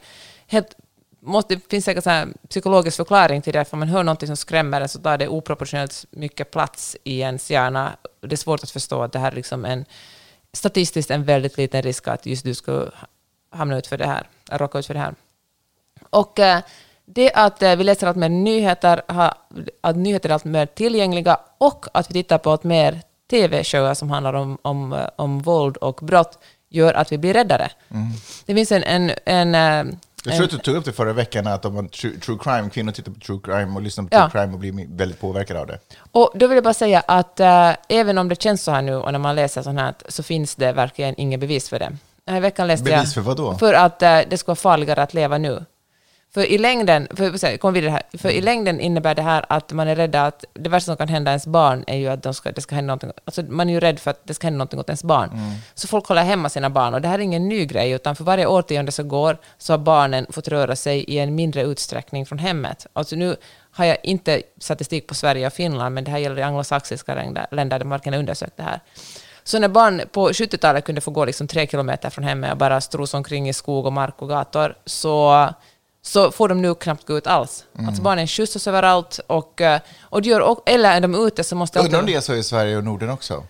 helt 0.48 0.76
Måste, 1.24 1.56
det 1.56 1.70
finns 1.70 1.86
säkert 1.86 2.06
här 2.06 2.28
psykologisk 2.50 2.98
förklaring 2.98 3.42
till 3.42 3.54
det, 3.54 3.66
för 3.66 3.78
man 3.78 3.88
hör 3.88 4.04
någonting 4.04 4.28
som 4.28 4.38
skrämmer 4.38 4.82
en 4.82 4.90
så 4.90 5.00
tar 5.00 5.18
det 5.18 5.28
oproportionellt 5.28 6.06
mycket 6.12 6.52
plats 6.52 6.98
i 7.04 7.20
ens 7.20 7.52
hjärna. 7.52 7.92
Det 8.22 8.32
är 8.34 8.38
svårt 8.38 8.64
att 8.64 8.72
förstå 8.72 9.02
att 9.02 9.12
det 9.12 9.20
här 9.20 9.32
är 9.32 9.36
liksom 9.36 9.66
en 9.66 9.86
statistiskt 10.54 11.12
en 11.12 11.24
väldigt 11.24 11.58
liten 11.58 11.82
risk 11.82 12.08
att 12.08 12.26
just 12.26 12.46
du 12.46 12.54
ska 12.54 12.86
hamna 13.50 13.78
ut 13.78 13.88
för 13.88 13.98
det 13.98 14.06
här, 14.06 14.28
råka 14.52 14.80
ut 14.80 14.86
för 14.86 14.94
det 14.94 15.00
här. 15.00 15.16
Och 16.10 16.40
eh, 16.40 16.62
det 17.06 17.34
att 17.34 17.64
eh, 17.64 17.76
vi 17.76 17.84
läser 17.84 18.08
allt 18.08 18.18
mer 18.18 18.30
nyheter, 18.30 19.02
att 19.82 19.96
nyheter 19.96 20.30
är 20.30 20.34
allt 20.34 20.46
mer 20.46 20.66
tillgängliga 20.66 21.40
och 21.58 21.86
att 21.94 22.10
vi 22.10 22.14
tittar 22.14 22.38
på 22.38 22.52
allt 22.52 22.64
mer 22.64 23.02
tv-shower 23.30 23.94
som 23.94 24.10
handlar 24.10 24.34
om, 24.34 24.58
om, 24.62 24.94
eh, 24.94 25.08
om 25.16 25.40
våld 25.40 25.78
och 25.78 26.00
brott 26.02 26.40
gör 26.70 26.94
att 26.94 27.12
vi 27.12 27.18
blir 27.18 27.34
räddare. 27.34 27.72
Det 28.46 28.56
finns 28.56 28.72
en... 28.72 28.84
en, 28.84 29.12
en, 29.26 30.00
Jag 30.26 30.36
tror 30.36 30.46
att 30.46 30.52
du 30.52 30.58
tog 30.58 30.76
upp 30.76 30.86
det 30.86 30.92
förra 30.92 31.14
veckan, 31.14 31.48
att 31.48 31.66
om 31.66 31.74
man 31.76 31.90
true, 31.90 32.20
true 32.20 32.38
crime, 32.44 32.70
kvinnor 32.70 32.92
tittar 32.92 33.12
på 33.12 33.20
true 33.20 33.40
crime 33.44 33.76
och 33.76 33.82
lyssnar 33.82 34.04
på 34.04 34.10
Ja. 34.12 34.30
true 34.30 34.42
crime 34.42 34.54
och 34.54 34.60
blir 34.60 34.98
väldigt 34.98 35.20
påverkade 35.20 35.60
av 35.60 35.68
det. 35.68 35.80
Och 36.12 36.32
då 36.36 36.48
vill 36.48 36.56
jag 36.56 36.64
bara 36.64 36.74
säga 36.74 37.04
att 37.08 37.40
eh, 37.40 37.72
även 37.90 38.18
om 38.18 38.30
det 38.30 38.42
känns 38.42 38.64
så 38.64 38.72
här 38.72 38.82
nu 38.82 38.96
och 38.96 39.12
när 39.12 39.20
man 39.20 39.36
läser 39.36 39.62
sånt 39.62 39.80
här 39.80 39.94
så 40.08 40.24
finns 40.24 40.56
det 40.56 40.72
verkligen 40.72 41.20
inget 41.20 41.40
bevis 41.40 41.70
för 41.70 41.80
det. 41.80 41.92
Den 42.26 42.34
här 42.34 42.42
veckan 42.42 42.68
läste 42.68 42.84
Bevis 42.84 43.04
jag... 43.04 43.14
för 43.14 43.22
vad 43.22 43.38
då? 43.38 43.58
För 43.58 43.74
att 43.74 44.02
eh, 44.02 44.20
det 44.30 44.38
ska 44.38 44.50
vara 44.50 44.56
farligare 44.56 45.04
att 45.04 45.14
leva 45.14 45.38
nu. 45.38 45.66
För 46.34 46.46
i 46.46 46.58
längden, 46.58 47.08
för, 47.16 47.58
kom 47.58 47.74
vidare 47.74 47.92
här, 47.92 48.04
för 48.18 48.30
i 48.30 48.42
längden 48.42 48.80
innebär 48.80 49.16
det 49.16 49.22
här 49.22 49.46
att 49.50 49.72
man 49.72 49.88
är 49.88 49.96
rädd 49.96 50.16
att 50.16 50.46
det 50.54 50.70
värsta 50.70 50.86
som 50.86 50.98
kan 50.98 51.08
hända 51.08 51.32
ens 51.32 51.48
barn 51.48 51.84
är 51.88 51.98
ju 51.98 52.08
att 52.08 52.24
de 52.24 52.34
ska, 52.34 52.52
det 52.52 52.62
ska 52.62 52.76
hända 52.76 52.88
någonting. 52.88 53.12
Alltså 53.26 53.42
man 53.42 53.70
är 53.70 53.74
ju 53.74 53.80
rädd 53.80 54.00
för 54.00 54.12
att 54.12 54.22
det 54.24 54.34
ska 54.34 54.48
hända 54.48 54.58
någonting 54.58 54.80
åt 54.80 54.90
ens 54.90 55.04
barn. 55.04 55.30
Mm. 55.30 55.52
Så 55.74 55.88
folk 55.88 56.08
håller 56.08 56.24
hemma 56.24 56.50
sina 56.50 56.70
barn 56.70 56.94
och 56.94 57.02
det 57.02 57.08
här 57.08 57.20
är 57.20 57.24
ingen 57.24 57.50
ny 57.50 57.66
grej 57.66 57.92
utan 57.92 58.16
för 58.16 58.24
varje 58.24 58.46
årtionde 58.46 58.92
som 58.92 59.08
går 59.08 59.38
så 59.58 59.74
har 59.74 59.78
barnen 59.78 60.26
fått 60.30 60.48
röra 60.48 60.76
sig 60.76 61.04
i 61.04 61.20
en 61.20 61.36
mindre 61.36 61.62
utsträckning 61.62 62.26
från 62.26 62.40
hemmet. 62.40 62.88
Alltså 62.94 63.16
nu 63.16 63.36
har 63.72 63.86
jag 63.86 63.98
inte 64.04 64.42
statistik 64.58 65.08
på 65.08 65.14
Sverige 65.14 65.48
och 65.48 65.54
Finland 65.54 65.96
men 65.96 66.04
det 66.04 66.12
här 66.12 66.18
gäller 66.18 66.40
i 66.40 66.44
anglosaxiska 66.44 67.16
länder 67.52 67.80
där 67.80 67.86
man 67.86 67.90
verkligen 67.90 68.14
har 68.14 68.20
undersökt 68.20 68.58
det 68.58 68.64
här. 68.64 68.80
Så 69.44 69.60
när 69.60 69.68
barn 69.68 70.02
på 70.12 70.30
70-talet 70.30 70.86
kunde 70.86 71.02
få 71.02 71.12
gå 71.12 71.26
liksom 71.26 71.48
tre 71.48 71.68
kilometer 71.68 72.10
från 72.10 72.24
hemmet 72.24 72.52
och 72.52 72.58
bara 72.58 72.82
strosa 72.82 73.18
omkring 73.18 73.50
i 73.50 73.54
skog 73.54 73.86
och 73.86 73.94
mark 73.94 74.22
och 74.22 74.30
gator, 74.30 74.76
så, 74.86 75.50
så 76.02 76.32
får 76.32 76.50
de 76.50 76.62
nu 76.62 76.76
knappt 76.76 77.08
gå 77.08 77.18
ut 77.18 77.28
alls. 77.28 77.66
Mm. 77.76 77.88
Alltså 77.88 78.04
barnen 78.04 78.28
skjutsas 78.28 78.68
överallt, 78.68 79.20
och, 79.28 79.62
eh, 79.62 79.82
och 80.02 80.22
gör, 80.22 80.40
och, 80.42 80.70
eller 80.70 80.92
är 80.92 81.02
de 81.02 81.16
ute 81.28 81.44
så 81.44 81.56
måste... 81.56 81.80
Undrar 81.80 82.00
om 82.00 82.06
det 82.06 82.16
är 82.16 82.22
så 82.22 82.34
i 82.34 82.44
Sverige 82.44 82.78
och 82.78 82.84
Norden 82.84 83.10
också? 83.10 83.44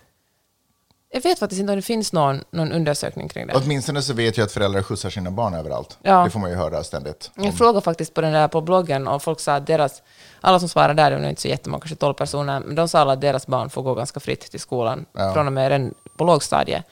Jag 1.14 1.22
vet 1.22 1.38
faktiskt 1.38 1.60
inte 1.60 1.72
om 1.72 1.76
det 1.76 1.82
finns 1.82 2.12
någon, 2.12 2.44
någon 2.50 2.72
undersökning 2.72 3.28
kring 3.28 3.46
det. 3.46 3.54
Åtminstone 3.54 4.02
så 4.02 4.14
vet 4.14 4.36
jag 4.36 4.44
att 4.44 4.52
föräldrar 4.52 4.82
skjutsar 4.82 5.10
sina 5.10 5.30
barn 5.30 5.54
överallt. 5.54 5.98
Ja. 6.02 6.24
Det 6.24 6.30
får 6.30 6.40
man 6.40 6.50
ju 6.50 6.56
höra 6.56 6.84
ständigt. 6.84 7.30
Jag 7.34 7.58
frågade 7.58 7.80
faktiskt 7.80 8.14
på 8.14 8.20
den 8.20 8.32
där 8.32 8.48
på 8.48 8.60
bloggen 8.60 9.08
och 9.08 9.22
folk 9.22 9.40
sa 9.40 9.54
att 9.54 9.66
deras, 9.66 10.02
alla 10.40 10.60
som 10.60 10.68
svarade 10.68 11.02
där, 11.02 11.10
det 11.10 11.16
var 11.16 11.28
inte 11.28 11.42
så 11.42 11.48
jättemånga, 11.48 11.80
kanske 11.80 11.96
12 11.96 12.14
personer, 12.14 12.60
men 12.60 12.74
de 12.74 12.88
sa 12.88 12.98
alla 12.98 13.12
att 13.12 13.20
deras 13.20 13.46
barn 13.46 13.70
får 13.70 13.82
gå 13.82 13.94
ganska 13.94 14.20
fritt 14.20 14.50
till 14.50 14.60
skolan 14.60 15.06
Ja. 15.12 15.32
från 15.32 15.46
och 15.46 15.52
med 15.52 15.68
redan 15.68 15.94
på 16.16 16.24
lågstadiet. 16.24 16.84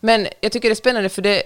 Men 0.00 0.26
jag 0.40 0.52
tycker 0.52 0.68
det 0.68 0.72
är 0.72 0.74
spännande 0.74 1.08
för 1.08 1.22
det 1.22 1.42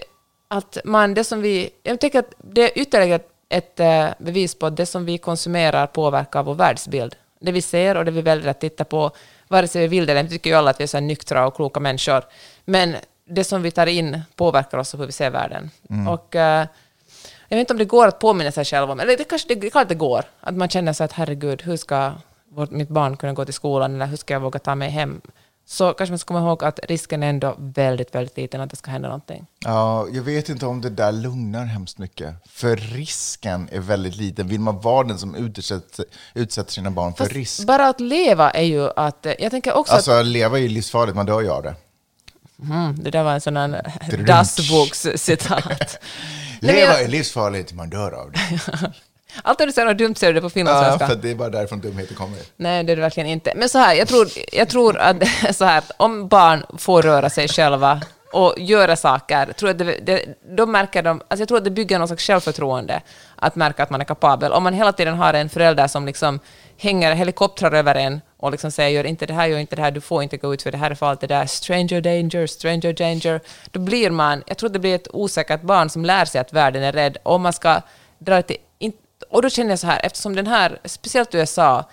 att 0.47 0.77
man, 0.83 1.13
det 1.13 1.23
som 1.23 1.41
vi, 1.41 1.69
jag 1.83 1.99
tycker 1.99 2.19
att 2.19 2.33
det 2.37 2.61
är 2.61 2.81
ytterligare 2.81 3.19
ett 3.49 3.79
eh, 3.79 4.07
bevis 4.17 4.55
på 4.55 4.65
att 4.65 4.77
det 4.77 4.85
som 4.85 5.05
vi 5.05 5.17
konsumerar 5.17 5.87
påverkar 5.87 6.43
vår 6.43 6.55
världsbild. 6.55 7.15
Det 7.39 7.51
vi 7.51 7.61
ser 7.61 7.97
och 7.97 8.05
det 8.05 8.11
vi 8.11 8.21
väljer 8.21 8.47
att 8.47 8.59
titta 8.59 8.83
på, 8.83 9.11
vare 9.47 9.67
sig 9.67 9.81
vi 9.81 9.87
vill 9.87 10.05
det 10.05 10.11
eller 10.11 10.21
inte, 10.21 10.33
tycker 10.33 10.49
ju 10.49 10.55
alla 10.55 10.71
att 10.71 10.79
vi 10.79 10.83
är 10.83 10.87
så 10.87 10.99
nyktra 10.99 11.47
och 11.47 11.55
kloka 11.55 11.79
människor. 11.79 12.23
Men 12.65 12.95
det 13.25 13.43
som 13.43 13.61
vi 13.61 13.71
tar 13.71 13.87
in 13.87 14.21
påverkar 14.35 14.77
oss 14.77 14.93
och 14.93 14.99
hur 14.99 15.05
vi 15.05 15.11
ser 15.11 15.29
världen. 15.29 15.71
Och 16.09 16.35
eh, 16.35 16.67
jag 17.47 17.57
vet 17.57 17.59
inte 17.59 17.73
om 17.73 17.77
det 17.77 17.85
går 17.85 18.07
att 18.07 18.19
påminna 18.19 18.51
sig 18.51 18.65
själv 18.65 18.91
om, 18.91 18.99
eller 18.99 19.17
det 19.17 19.23
kanske 19.23 19.55
det, 19.55 19.69
klart 19.69 19.89
det 19.89 19.95
går, 19.95 20.23
att 20.39 20.55
man 20.55 20.69
känner 20.69 20.93
sig 20.93 21.05
att 21.05 21.11
herregud, 21.11 21.61
hur 21.61 21.77
ska 21.77 22.11
vårt, 22.49 22.71
mitt 22.71 22.89
barn 22.89 23.17
kunna 23.17 23.33
gå 23.33 23.45
till 23.45 23.53
skolan 23.53 23.95
eller 23.95 24.05
hur 24.05 24.17
ska 24.17 24.33
jag 24.33 24.41
våga 24.41 24.59
ta 24.59 24.75
mig 24.75 24.89
hem? 24.89 25.21
Så 25.71 25.93
kanske 25.93 26.11
man 26.11 26.19
ska 26.19 26.27
komma 26.27 26.39
ihåg 26.47 26.63
att 26.63 26.79
risken 26.83 27.23
är 27.23 27.29
ändå 27.29 27.55
väldigt, 27.59 28.15
väldigt 28.15 28.37
liten 28.37 28.61
att 28.61 28.69
det 28.69 28.75
ska 28.75 28.91
hända 28.91 29.07
någonting. 29.07 29.45
Ja, 29.59 30.07
jag 30.11 30.23
vet 30.23 30.49
inte 30.49 30.65
om 30.65 30.81
det 30.81 30.89
där 30.89 31.11
lugnar 31.11 31.65
hemskt 31.65 31.97
mycket. 31.97 32.35
För 32.49 32.75
risken 32.75 33.69
är 33.71 33.79
väldigt 33.79 34.15
liten. 34.15 34.47
Vill 34.47 34.59
man 34.59 34.81
vara 34.81 35.07
den 35.07 35.17
som 35.17 35.35
utsätter, 35.35 36.05
utsätter 36.33 36.71
sina 36.71 36.91
barn 36.91 37.13
för 37.13 37.23
Fast 37.23 37.35
risk? 37.35 37.63
bara 37.67 37.87
att 37.89 37.99
leva 37.99 38.51
är 38.51 38.63
ju 38.63 38.89
att, 38.95 39.25
eh, 39.25 39.33
jag 39.39 39.51
tänker 39.51 39.73
också 39.73 39.93
Alltså, 39.93 40.21
leva 40.21 40.57
är 40.57 40.61
ju 40.61 40.67
livsfarligt, 40.67 41.15
man 41.15 41.25
dör 41.25 41.41
ju 41.41 41.49
av 41.49 41.63
det. 41.63 41.69
att, 41.69 42.69
mm, 42.69 43.03
det 43.03 43.11
där 43.11 43.23
var 43.23 43.33
en 43.33 43.41
sån 43.41 43.57
här 43.57 44.25
dassbokscitat. 44.27 45.97
Leva 46.59 46.99
är 46.99 47.07
livsfarligt, 47.07 47.73
man 47.73 47.89
dör 47.89 48.11
av 48.11 48.31
det. 48.31 48.39
När 49.45 49.65
du 49.65 49.71
säger 49.71 49.87
något 49.87 49.97
dumt 49.97 50.15
säger 50.15 50.33
du 50.33 50.37
det 50.39 50.41
på 50.41 50.45
Ja, 50.45 50.49
finlandssvenska. 50.49 51.07
för 51.07 51.15
det 51.15 51.31
är 51.31 51.35
bara 51.35 51.49
därifrån 51.49 51.79
dumheter 51.81 52.15
kommer. 52.15 52.39
Nej, 52.57 52.83
det 52.83 52.91
är 52.91 52.95
det 52.95 53.01
verkligen 53.01 53.29
inte. 53.29 53.53
Men 53.55 53.69
så 53.69 53.77
här, 53.77 53.95
jag 53.95 54.07
tror, 54.07 54.27
jag 54.51 54.69
tror 54.69 54.97
att 54.97 55.17
så 55.55 55.65
här, 55.65 55.83
om 55.97 56.27
barn 56.27 56.65
får 56.77 57.01
röra 57.01 57.29
sig 57.29 57.47
själva 57.47 58.01
och 58.33 58.55
göra 58.57 58.95
saker, 58.95 59.45
tror 59.53 59.69
jag 59.69 59.77
det, 59.77 59.99
det, 60.05 60.25
då 60.55 60.65
märker 60.65 61.03
de, 61.03 61.21
alltså 61.27 61.41
jag 61.41 61.47
tror 61.47 61.57
att 61.57 61.63
det 61.63 61.69
bygger 61.71 61.99
någon 61.99 62.07
slags 62.07 62.23
självförtroende 62.27 63.01
att 63.35 63.55
märka 63.55 63.83
att 63.83 63.89
man 63.89 64.01
är 64.01 64.05
kapabel. 64.05 64.51
Om 64.51 64.63
man 64.63 64.73
hela 64.73 64.91
tiden 64.91 65.15
har 65.17 65.33
en 65.33 65.49
förälder 65.49 65.87
som 65.87 66.05
liksom 66.05 66.39
hänger 66.77 67.13
helikoptrar 67.15 67.71
över 67.71 67.95
en 67.95 68.21
och 68.37 68.51
liksom 68.51 68.71
säger 68.71 68.89
gör 68.89 69.03
inte 69.03 69.25
det 69.25 69.33
här, 69.33 69.47
gör 69.47 69.57
inte 69.57 69.75
det 69.75 69.81
här, 69.81 69.91
du 69.91 70.01
får 70.01 70.23
inte 70.23 70.37
gå 70.37 70.53
ut 70.53 70.61
för 70.61 70.71
det 70.71 70.77
här 70.77 70.91
är 70.91 70.95
farligt, 70.95 71.21
det 71.21 71.27
där, 71.27 71.45
stranger 71.45 72.01
danger, 72.01 72.47
stranger 72.47 72.93
danger, 72.93 73.41
då 73.71 73.79
blir 73.79 74.09
man, 74.09 74.43
jag 74.47 74.57
tror 74.57 74.69
det 74.69 74.79
blir 74.79 74.95
ett 74.95 75.07
osäkert 75.13 75.61
barn 75.61 75.89
som 75.89 76.05
lär 76.05 76.25
sig 76.25 76.41
att 76.41 76.53
världen 76.53 76.83
är 76.83 76.91
rädd. 76.91 77.17
Om 77.23 77.41
man 77.41 77.53
ska 77.53 77.81
dra 78.19 78.41
till, 78.41 78.57
och 79.29 79.41
då 79.41 79.49
känner 79.49 79.69
jag 79.69 79.79
så 79.79 79.87
här, 79.87 79.99
eftersom 80.03 80.35
den 80.35 80.47
här, 80.47 80.79
speciellt 80.85 81.35
USA, 81.35 81.83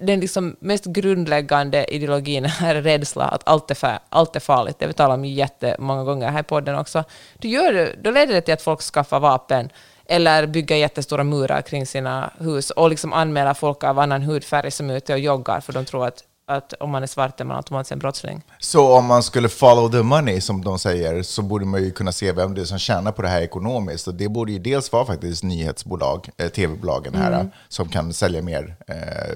den 0.00 0.20
liksom 0.20 0.56
mest 0.60 0.84
grundläggande 0.84 1.94
ideologin 1.94 2.44
är 2.44 2.74
rädsla, 2.74 3.24
att 3.24 3.48
allt 3.48 3.70
är, 3.70 3.74
fär, 3.74 3.98
allt 4.08 4.36
är 4.36 4.40
farligt. 4.40 4.78
Det 4.78 4.84
har 4.84 4.88
vi 4.88 4.94
talat 4.94 5.14
om 5.14 5.24
jättemånga 5.24 6.04
gånger 6.04 6.28
här 6.28 6.40
i 6.40 6.42
podden 6.42 6.74
också. 6.74 7.04
Då, 7.38 7.48
gör 7.48 7.72
det, 7.72 7.94
då 8.02 8.10
leder 8.10 8.34
det 8.34 8.40
till 8.40 8.54
att 8.54 8.62
folk 8.62 8.80
skaffar 8.80 9.20
vapen 9.20 9.70
eller 10.06 10.46
bygger 10.46 10.76
jättestora 10.76 11.24
murar 11.24 11.62
kring 11.62 11.86
sina 11.86 12.32
hus 12.38 12.70
och 12.70 12.90
liksom 12.90 13.12
anmäler 13.12 13.54
folk 13.54 13.84
av 13.84 13.98
annan 13.98 14.22
hudfärg 14.22 14.70
som 14.70 14.90
är 14.90 14.96
ute 14.96 15.12
och 15.12 15.18
joggar 15.18 15.60
för 15.60 15.72
de 15.72 15.84
tror 15.84 16.06
att, 16.06 16.24
att 16.48 16.72
om 16.72 16.90
man 16.90 17.02
är 17.02 17.06
svart 17.06 17.40
är 17.40 17.44
man 17.44 17.56
automatiskt 17.56 17.92
en 17.92 17.98
brottsling. 17.98 18.42
Så 18.58 18.92
om 18.96 19.04
man 19.04 19.22
skulle 19.22 19.48
follow 19.48 19.90
the 19.92 20.02
money, 20.02 20.40
som 20.40 20.64
de 20.64 20.78
säger, 20.78 21.22
så 21.22 21.42
borde 21.42 21.64
man 21.64 21.82
ju 21.82 21.90
kunna 21.90 22.12
se 22.12 22.32
vem 22.32 22.54
det 22.54 22.60
är 22.60 22.64
som 22.64 22.78
tjänar 22.78 23.12
på 23.12 23.22
det 23.22 23.28
här 23.28 23.40
ekonomiskt. 23.42 24.06
Och 24.08 24.14
det 24.14 24.28
borde 24.28 24.52
ju 24.52 24.58
dels 24.58 24.92
vara 24.92 25.04
faktiskt 25.06 25.42
nyhetsbolag, 25.44 26.28
eh, 26.36 26.48
tv-bolagen 26.48 27.14
här, 27.14 27.32
Mm. 27.32 27.50
som 27.68 27.88
kan 27.88 28.12
sälja 28.12 28.42
mer 28.42 28.76
eh, 28.86 29.34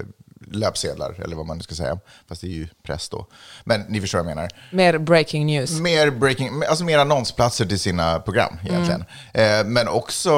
löpsedlar, 0.55 1.15
eller 1.23 1.35
vad 1.35 1.45
man 1.45 1.57
nu 1.57 1.63
ska 1.63 1.75
säga. 1.75 1.99
Fast 2.29 2.41
det 2.41 2.47
är 2.47 2.51
ju 2.51 2.67
press 2.83 3.09
då. 3.09 3.27
Men 3.63 3.81
ni 3.81 4.01
förstår 4.01 4.19
vad 4.19 4.29
jag 4.29 4.35
menar. 4.35 4.49
Mer 4.71 4.97
breaking 4.97 5.45
news. 5.45 5.79
Mer, 5.79 6.11
breaking, 6.11 6.63
alltså 6.69 6.83
mer 6.83 6.99
annonsplatser 6.99 7.65
till 7.65 7.79
sina 7.79 8.19
program 8.19 8.57
egentligen. 8.65 9.05
Eh, 9.33 9.65
men 9.65 9.87
också 9.87 10.31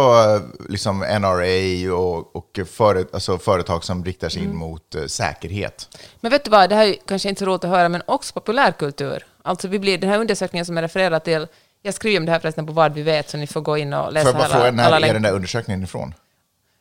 liksom 0.70 1.00
NRA 1.00 1.94
och, 1.96 2.36
och 2.36 2.60
före, 2.72 3.06
alltså 3.14 3.38
företag 3.38 3.84
som 3.84 4.06
riktar 4.06 4.30
sig 4.30 4.44
in 4.44 4.56
mot 4.56 4.96
eh, 4.96 5.06
säkerhet. 5.06 5.90
Men 6.22 6.32
vet 6.32 6.44
du 6.44 6.52
vad, 6.52 6.70
det 6.70 6.76
här 6.76 6.88
är 6.88 6.96
kanske 7.08 7.30
inte 7.30 7.40
så 7.40 7.46
roligt 7.46 7.64
att 7.64 7.70
höra, 7.70 7.90
men 7.90 8.02
också 8.06 8.34
populärkultur. 8.34 9.26
Alltså 9.44 9.68
vi 9.68 9.80
blir, 9.80 9.98
den 9.98 10.10
här 10.10 10.20
undersökningen 10.20 10.66
som 10.66 10.78
jag 10.78 10.84
refererar 10.84 11.20
till, 11.20 11.48
jag 11.82 11.94
skriver 11.94 12.20
om 12.20 12.26
det 12.26 12.32
här 12.32 12.40
förresten 12.40 12.66
på 12.66 12.74
vad 12.74 12.94
vi 12.94 13.02
vet, 13.02 13.30
så 13.30 13.38
ni 13.38 13.48
får 13.48 13.62
gå 13.62 13.78
in 13.78 13.94
och 13.94 14.06
Får 14.06 14.12
läsa 14.12 14.28
jag 14.28 14.36
bara 14.38 14.48
fråga, 14.48 14.72
när 14.72 14.92
alla 14.92 15.08
är 15.08 15.14
den 15.14 15.22
där 15.22 15.32
undersökningen 15.32 15.84
ifrån? 15.84 16.14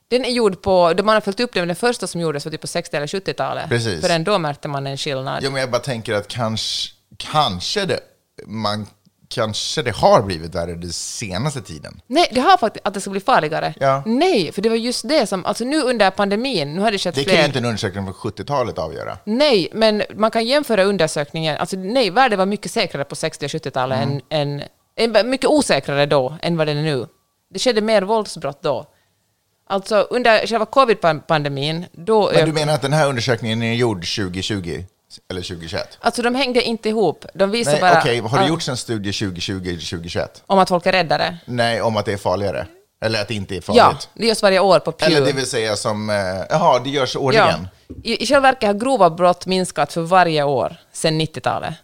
Den 0.08 0.24
är 0.24 0.30
gjord 0.30 0.62
på, 0.62 0.94
man 1.04 1.14
har 1.14 1.20
följt 1.20 1.40
upp 1.40 1.52
den, 1.52 1.60
men 1.60 1.68
den 1.68 1.76
första 1.76 2.06
som 2.06 2.20
gjordes 2.20 2.44
var 2.44 2.52
typ 2.52 2.60
på 2.60 2.66
60 2.66 2.96
eller 2.96 3.06
70-talet. 3.06 3.68
Precis. 3.68 4.00
För 4.00 4.10
ändå 4.10 4.38
märkte 4.38 4.68
man 4.68 4.86
en 4.86 4.96
skillnad. 4.96 5.42
Ja, 5.42 5.50
men 5.50 5.60
jag 5.60 5.70
bara 5.70 5.82
tänker 5.82 6.14
att 6.14 6.28
kanske, 6.28 6.92
kanske, 7.16 7.84
det, 7.84 8.00
man, 8.46 8.86
kanske 9.28 9.82
det 9.82 9.96
har 9.96 10.22
blivit 10.22 10.54
värre 10.54 10.74
den 10.74 10.92
senaste 10.92 11.62
tiden. 11.62 12.00
Nej, 12.06 12.28
det 12.32 12.40
har 12.40 12.56
faktiskt 12.56 12.86
att 12.86 12.94
det 12.94 13.00
ska 13.00 13.10
bli 13.10 13.20
farligare. 13.20 13.74
Ja. 13.80 14.02
Nej, 14.06 14.52
för 14.52 14.62
det 14.62 14.68
var 14.68 14.76
just 14.76 15.08
det 15.08 15.26
som, 15.26 15.44
alltså 15.46 15.64
nu 15.64 15.82
under 15.82 16.10
pandemin, 16.10 16.74
nu 16.74 16.80
har 16.80 16.90
det 16.92 16.98
skett 16.98 17.14
Det 17.14 17.24
kan 17.24 17.38
ju 17.38 17.44
inte 17.44 17.58
en 17.58 17.64
undersökning 17.64 18.04
från 18.04 18.14
70-talet 18.14 18.78
avgöra. 18.78 19.18
Nej, 19.24 19.68
men 19.72 20.02
man 20.16 20.30
kan 20.30 20.46
jämföra 20.46 20.84
undersökningen. 20.84 21.56
Alltså 21.58 21.76
nej, 21.76 22.10
världen 22.10 22.38
var 22.38 22.46
mycket 22.46 22.72
säkrare 22.72 23.04
på 23.04 23.14
60 23.14 23.44
och 23.44 23.48
70-talet 23.48 23.98
Mm. 23.98 24.20
än, 24.28 24.62
än... 24.96 25.30
Mycket 25.30 25.50
osäkrare 25.50 26.06
då 26.06 26.36
än 26.42 26.56
vad 26.56 26.66
den 26.66 26.76
är 26.76 26.82
nu. 26.82 27.06
Det 27.50 27.58
skedde 27.58 27.80
mer 27.80 28.02
våldsbrott 28.02 28.62
då. 28.62 28.86
Alltså 29.66 30.06
under 30.10 30.46
själva 30.46 30.64
covid-pandemin, 30.66 31.84
då... 31.92 32.30
Men 32.34 32.46
du 32.46 32.52
menar 32.52 32.74
att 32.74 32.82
den 32.82 32.92
här 32.92 33.08
undersökningen 33.08 33.62
är 33.62 33.74
gjord 33.74 33.96
2020? 34.16 34.84
Eller 35.30 35.42
2021? 35.42 35.98
Alltså 36.00 36.22
de 36.22 36.34
hängde 36.34 36.62
inte 36.62 36.88
ihop. 36.88 37.24
De 37.34 37.50
visar 37.50 37.72
Nej, 37.72 37.80
bara... 37.80 37.98
okej. 38.00 38.20
Har 38.20 38.38
det 38.38 38.44
Ja, 38.44 38.48
gjorts 38.48 38.68
en 38.68 38.76
studie 38.76 39.12
2020 39.12 39.52
eller 39.54 39.90
2021? 39.90 40.42
Om 40.46 40.58
att 40.58 40.68
folk 40.68 40.86
är 40.86 40.92
räddare? 40.92 41.36
Nej, 41.46 41.82
om 41.82 41.96
att 41.96 42.04
det 42.04 42.12
är 42.12 42.16
farligare. 42.16 42.66
Eller 43.04 43.20
att 43.20 43.28
det 43.28 43.34
inte 43.34 43.54
är 43.54 43.62
Ja, 43.66 43.84
farligt. 43.84 44.08
det 44.14 44.26
görs 44.26 44.42
varje 44.42 44.60
år 44.60 44.78
på 44.78 44.92
Pew. 44.92 45.16
Eller 45.16 45.26
det 45.26 45.32
vill 45.32 45.46
säga 45.46 45.76
som... 45.76 46.10
eh, 46.10 46.16
Jaha, 46.50 46.78
det 46.78 46.90
görs 46.90 47.16
årligen? 47.16 47.68
I, 48.02 48.22
I 48.22 48.26
själva 48.26 48.40
verket 48.40 48.66
har 48.66 48.74
grova 48.74 49.10
brott 49.10 49.46
minskat 49.46 49.92
för 49.92 50.00
varje 50.00 50.42
år 50.42 50.76
sedan 50.92 51.20
90-talet. 51.20 51.74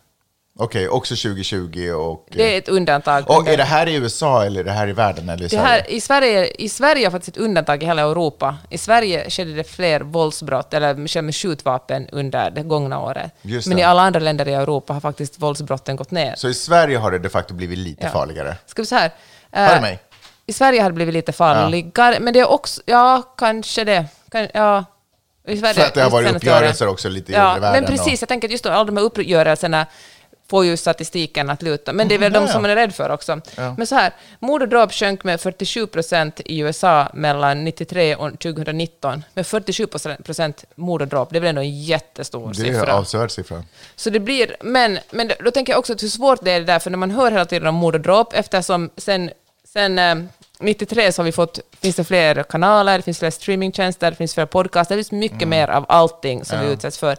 Okej, 0.62 0.88
också 0.88 1.14
2020 1.16 1.90
och... 1.90 2.26
Det 2.30 2.54
är 2.54 2.58
ett 2.58 2.68
undantag. 2.68 3.30
och 3.30 3.48
är 3.48 3.56
det 3.56 3.64
här 3.64 3.86
i 3.88 3.94
USA 3.94 4.44
eller 4.44 4.60
är 4.60 4.64
det 4.64 4.70
här 4.70 4.88
i 4.88 4.92
världen 4.92 5.28
eller 5.28 5.40
i 5.44 5.48
Det 5.48 5.48
Sverige? 5.48 5.66
här, 5.66 5.90
i, 5.90 6.00
Sverige, 6.00 6.46
I 6.46 6.68
Sverige 6.68 7.06
har 7.06 7.10
faktiskt 7.10 7.36
ett 7.36 7.42
undantag 7.42 7.82
i 7.82 7.86
hela 7.86 8.02
Europa. 8.02 8.56
I 8.70 8.78
Sverige 8.78 9.30
skedde 9.30 9.52
det 9.54 9.64
fler 9.64 10.00
våldsbrott, 10.00 10.74
eller 10.74 11.22
med 11.22 11.34
skjutvapen, 11.34 12.08
under 12.12 12.50
det 12.50 12.62
gångna 12.62 13.00
året. 13.00 13.30
Just 13.42 13.68
Men 13.68 13.76
det. 13.76 13.80
i 13.80 13.84
alla 13.84 14.02
andra 14.02 14.20
länder 14.20 14.48
i 14.48 14.52
Europa 14.54 14.92
har 14.92 15.00
faktiskt 15.00 15.38
våldsbrotten 15.42 15.96
gått 15.96 16.10
ner. 16.10 16.34
Så 16.36 16.48
i 16.48 16.54
Sverige 16.54 16.98
har 16.98 17.10
det 17.10 17.18
de 17.18 17.28
facto 17.28 17.54
blivit 17.54 17.78
lite 17.78 18.04
Ja. 18.04 18.10
farligare? 18.10 18.56
Ska 18.66 18.82
vi 18.82 18.86
så 18.86 18.94
här... 18.94 19.10
Hör 19.52 19.76
eh, 19.76 19.80
mig? 19.82 19.98
I 20.46 20.52
Sverige 20.52 20.82
har 20.82 20.90
det 20.90 20.94
blivit 20.94 21.14
lite 21.14 21.32
farligare, 21.32 22.20
men 22.20 22.32
det 22.32 22.40
är 22.40 22.50
också... 22.50 22.82
Ja, 22.86 23.22
kanske 23.36 23.84
det. 23.84 24.04
Kan, 24.30 24.48
ja. 24.54 24.84
I 25.48 25.56
Sverige, 25.56 25.74
För 25.74 25.82
att 25.82 25.94
det 25.94 26.02
har 26.02 26.10
varit 26.10 26.36
uppgörelser 26.36 26.88
också 26.88 27.08
lite 27.08 27.32
i 27.32 27.34
Ja, 27.34 27.44
världen 27.60 27.72
men 27.72 27.84
precis. 27.84 28.06
och- 28.16 28.22
Jag 28.22 28.28
tänker 28.28 28.48
att 28.48 28.52
just 28.52 28.64
då, 28.64 28.70
alla 28.70 28.84
de 28.84 28.96
här 28.96 29.04
uppgörelserna 29.04 29.86
får 30.50 30.64
ju 30.64 30.76
statistiken 30.76 31.50
att 31.50 31.62
luta. 31.62 31.92
Men 31.92 32.08
det 32.08 32.14
är 32.14 32.18
väl 32.18 32.32
Mm, 32.32 32.40
de 32.42 32.46
ja, 32.46 32.52
som 32.52 32.58
ja. 32.58 32.62
man 32.62 32.70
är 32.70 32.76
rädd 32.76 32.94
för 32.94 33.10
också. 33.10 33.40
Men 33.76 33.86
så 33.86 33.94
här, 33.94 34.12
mord 34.38 34.62
och 34.62 34.68
dråp 34.68 34.92
sjönk 34.92 35.24
med 35.24 35.40
47 35.40 35.86
procent 35.86 36.40
i 36.44 36.58
USA 36.58 37.08
mellan 37.14 37.64
93 37.64 38.14
och 38.16 38.38
2019. 38.38 39.24
Med 39.34 39.46
47 39.46 39.86
procent 40.24 40.64
mord 40.74 41.02
och 41.02 41.08
dråp, 41.08 41.30
det 41.30 41.38
är 41.38 41.40
väl 41.40 41.48
ändå 41.48 41.60
en 41.60 41.82
jättestor 41.82 42.52
Det 42.54 42.62
är 42.62 42.68
en 42.68 42.74
siffra. 42.74 42.94
avsevärd 42.94 43.30
siffra. 43.30 43.62
Så 43.96 44.10
det 44.10 44.20
blir, 44.20 44.56
men, 44.60 44.98
men 45.10 45.32
då 45.44 45.50
tänker 45.50 45.72
jag 45.72 45.78
också 45.78 45.92
att 45.92 46.02
hur 46.02 46.08
svårt 46.08 46.44
det 46.44 46.50
är 46.52 46.60
det 46.60 46.66
där, 46.66 46.78
för 46.78 46.90
när 46.90 46.98
man 46.98 47.10
hör 47.10 47.30
hela 47.30 47.44
tiden 47.44 47.68
om 47.68 47.74
mord 47.74 47.94
och 47.94 48.00
dråp, 48.00 48.32
eftersom 48.32 48.90
sen, 48.96 49.30
sen 49.64 49.98
eh, 49.98 50.14
93 50.60 51.12
så 51.12 51.22
har 51.22 51.24
vi 51.24 51.32
fått, 51.32 51.58
finns 51.80 51.96
det 51.96 52.04
fler 52.04 52.42
kanaler, 52.42 52.96
det 52.96 53.02
finns 53.02 53.18
fler 53.18 53.30
streamingtjänster, 53.30 54.10
det 54.10 54.16
finns 54.16 54.34
fler 54.34 54.46
podcaster, 54.46 54.96
det 54.96 55.04
finns 55.04 55.12
mycket 55.12 55.48
mer 55.48 55.68
av 55.68 55.84
allting 55.88 56.44
som 56.44 56.60
vi 56.60 56.66
utsätts 56.72 56.98
för. 56.98 57.16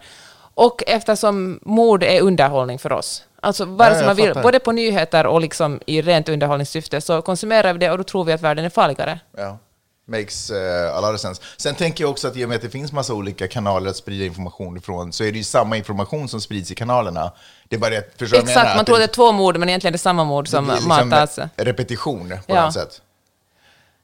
Och 0.54 0.84
eftersom 0.88 1.60
mord 1.62 2.04
är 2.04 2.22
underhållning 2.22 2.80
för 2.80 2.92
oss, 2.92 3.24
alltså 3.42 3.76
Ja, 3.80 3.86
sig 3.90 3.98
jag 3.98 4.06
man 4.06 4.16
vill, 4.16 4.28
fattar. 4.28 4.42
både 4.44 4.60
på 4.60 4.72
nyheter 4.72 5.26
och 5.26 5.42
liksom 5.42 5.80
i 5.86 6.02
rent 6.02 6.30
underhållningssyfte, 6.30 7.02
så 7.02 7.22
konsumerar 7.22 7.74
vi 7.74 7.80
det 7.80 7.92
och 7.92 7.98
då 7.98 8.04
tror 8.04 8.24
vi 8.24 8.34
att 8.34 8.42
världen 8.42 8.66
är 8.66 8.70
farligare. 8.70 9.20
Ja. 9.38 9.58
Makes 10.06 10.52
uh, 10.52 10.58
a 10.98 11.02
lot 11.02 11.14
of 11.16 11.20
sense. 11.22 11.42
Sen 11.58 11.76
tänker 11.76 12.04
jag 12.04 12.12
också 12.12 12.28
att 12.28 12.36
i 12.38 12.46
och 12.46 12.50
med 12.50 12.56
att 12.56 12.62
det 12.62 12.70
finns 12.70 12.92
massa 12.92 13.14
olika 13.14 13.48
kanaler 13.48 13.90
att 13.90 13.96
sprida 13.96 14.26
information 14.26 14.78
ifrån 14.78 15.14
så 15.14 15.24
är 15.24 15.32
det 15.32 15.38
ju 15.38 15.44
samma 15.44 15.78
information 15.78 16.28
som 16.30 16.42
sprids 16.42 16.72
i 16.72 16.76
kanalerna. 16.76 17.32
Det 17.70 17.76
är 17.76 17.80
bara 17.80 17.90
det, 17.90 18.18
förstår 18.20 18.38
vad 18.38 18.44
Exakt, 18.50 18.64
menar? 18.66 18.76
man 18.76 18.86
tror 18.86 18.98
det 18.98 19.04
är 19.04 19.08
två 19.08 19.32
mord, 19.32 19.58
men 19.58 19.70
egentligen 19.70 19.92
är 19.92 19.98
det 19.98 19.98
samma 20.02 20.24
mord 20.24 20.48
som 20.48 20.66
blir 20.66 20.76
liksom 20.76 21.10
matas. 21.10 21.40
repetition 21.56 22.30
på 22.30 22.56
Ja. 22.56 22.66
något 22.66 22.74
sätt. 22.74 23.02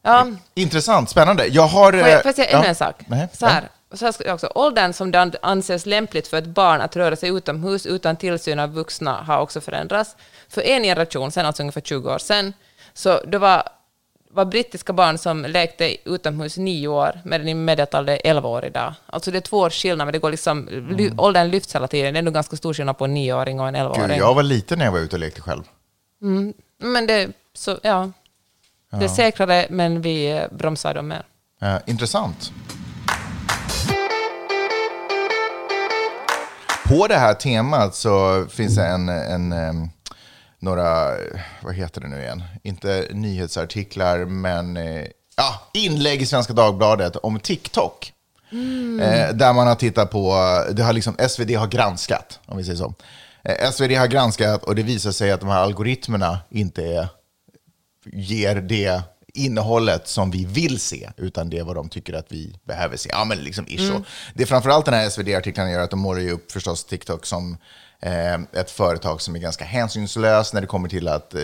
Ja, 0.03 0.27
Intressant, 0.53 1.09
spännande. 1.09 1.47
Jag 1.47 1.67
har... 1.67 1.91
Får 1.91 1.99
eh, 1.99 2.09
jag, 2.09 2.21
får 2.21 2.29
jag 2.29 2.35
säga 2.35 2.47
ännu 2.49 2.63
ja. 2.63 2.69
en 2.69 2.75
sak? 2.75 2.95
Nej, 3.07 3.27
Så 3.33 3.45
här, 3.45 3.69
så 3.93 4.05
här 4.05 4.11
ska 4.11 4.33
också. 4.33 4.51
Åldern 4.55 4.93
som 4.93 5.11
det 5.11 5.19
an- 5.21 5.33
anses 5.41 5.85
lämpligt 5.85 6.27
för 6.27 6.37
ett 6.37 6.45
barn 6.47 6.81
att 6.81 6.95
röra 6.95 7.15
sig 7.15 7.29
utomhus 7.29 7.85
utan 7.85 8.15
tillsyn 8.15 8.59
av 8.59 8.73
vuxna 8.73 9.11
har 9.13 9.39
också 9.39 9.61
förändrats. 9.61 10.15
För 10.49 10.61
en 10.61 10.83
generation 10.83 11.31
sedan, 11.31 11.45
alltså 11.45 11.63
ungefär 11.63 11.81
20 11.81 12.13
år 12.13 12.17
sedan, 12.17 12.53
så 12.93 13.19
det 13.27 13.37
var, 13.37 13.63
var 14.31 14.45
brittiska 14.45 14.93
barn 14.93 15.17
som 15.17 15.41
lekte 15.45 16.09
utomhus 16.09 16.57
nio 16.57 16.87
år, 16.87 17.19
medan 17.25 17.47
i 17.47 17.53
medeltal 17.53 18.09
är 18.09 18.19
11 18.23 18.49
år 18.49 18.65
idag. 18.65 18.93
Alltså 19.05 19.31
det 19.31 19.37
är 19.37 19.41
två 19.41 19.57
års 19.57 19.81
skillnad, 19.81 20.07
men 20.07 20.13
det 20.13 20.19
går 20.19 20.31
liksom, 20.31 20.67
ly, 20.97 21.11
åldern 21.17 21.49
lyfts 21.49 21.75
hela 21.75 21.87
tiden. 21.87 22.13
Det 22.13 22.19
är 22.19 22.23
nog 22.23 22.33
ganska 22.33 22.55
stor 22.55 22.73
skillnad 22.73 22.97
på 22.97 23.05
en 23.05 23.13
nioåring 23.13 23.59
och 23.59 23.67
en 23.67 23.73
Gud, 23.73 23.81
elvaåring. 23.81 24.17
jag 24.17 24.33
var 24.35 24.43
liten 24.43 24.77
när 24.79 24.85
jag 24.85 24.91
var 24.91 24.99
ute 24.99 25.15
och 25.15 25.19
lekte 25.19 25.41
själv. 25.41 25.63
Men 26.79 27.07
det, 27.07 27.29
så, 27.53 27.79
ja. 27.83 28.11
Det 28.91 29.05
är 29.05 29.09
säkrare, 29.09 29.67
men 29.69 30.01
vi 30.01 30.31
eh, 30.31 30.43
bromsar 30.51 30.93
dem 30.93 31.07
mer. 31.07 31.23
Eh, 31.61 31.75
intressant. 31.85 32.51
På 36.89 37.07
det 37.07 37.15
här 37.15 37.33
temat 37.33 37.95
så 37.95 38.45
finns 38.49 38.75
det 38.75 38.85
en, 38.85 39.09
en, 39.09 39.89
några, 40.59 41.11
vad 41.61 41.75
heter 41.75 42.01
det 42.01 42.07
nu 42.07 42.21
igen? 42.21 42.43
Inte 42.63 43.07
nyhetsartiklar, 43.11 44.25
men 44.25 44.77
eh, 44.77 45.05
ja, 45.37 45.69
inlägg 45.73 46.21
i 46.21 46.25
Svenska 46.25 46.53
Dagbladet 46.53 47.15
om 47.15 47.39
TikTok. 47.39 48.13
Eh, 49.01 49.35
där 49.35 49.53
man 49.53 49.67
har 49.67 49.75
tittat 49.75 50.11
på, 50.11 50.35
det 50.71 50.83
har 50.83 50.93
liksom, 50.93 51.15
SvD 51.29 51.55
har 51.55 51.67
granskat, 51.67 52.39
om 52.45 52.57
vi 52.57 52.63
säger 52.63 52.77
så. 52.77 52.93
Eh, 53.43 53.71
SvD 53.71 53.91
har 53.91 54.07
granskat 54.07 54.63
och 54.63 54.75
det 54.75 54.83
visar 54.83 55.11
sig 55.11 55.31
att 55.31 55.39
de 55.39 55.49
här 55.49 55.61
algoritmerna 55.61 56.39
inte 56.49 56.83
är 56.83 57.07
ger 58.13 58.55
det 58.55 59.01
innehållet 59.37 60.07
som 60.07 60.31
vi 60.31 60.45
vill 60.45 60.79
se, 60.79 61.09
utan 61.17 61.49
det 61.49 61.57
är 61.57 61.63
vad 61.63 61.75
de 61.75 61.89
tycker 61.89 62.13
att 62.13 62.25
vi 62.29 62.55
behöver 62.63 62.97
se. 62.97 63.09
Ja, 63.13 63.25
men 63.25 63.37
liksom 63.37 63.65
ish 63.67 63.89
mm. 63.89 64.03
Det 64.33 64.43
är 64.43 64.47
framförallt 64.47 64.85
den 64.85 64.93
här 64.93 65.09
SvD-artiklarna 65.09 65.71
gör 65.71 65.79
att 65.79 65.89
de 65.89 65.99
målar 65.99 66.21
ju 66.21 66.31
upp 66.31 66.51
förstås 66.51 66.85
TikTok 66.85 67.25
som 67.25 67.57
eh, 67.99 68.33
ett 68.33 68.71
företag 68.71 69.21
som 69.21 69.35
är 69.35 69.39
ganska 69.39 69.65
hänsynslöst 69.65 70.53
när 70.53 70.61
det 70.61 70.67
kommer 70.67 70.89
till 70.89 71.07
att 71.07 71.33
eh, 71.33 71.41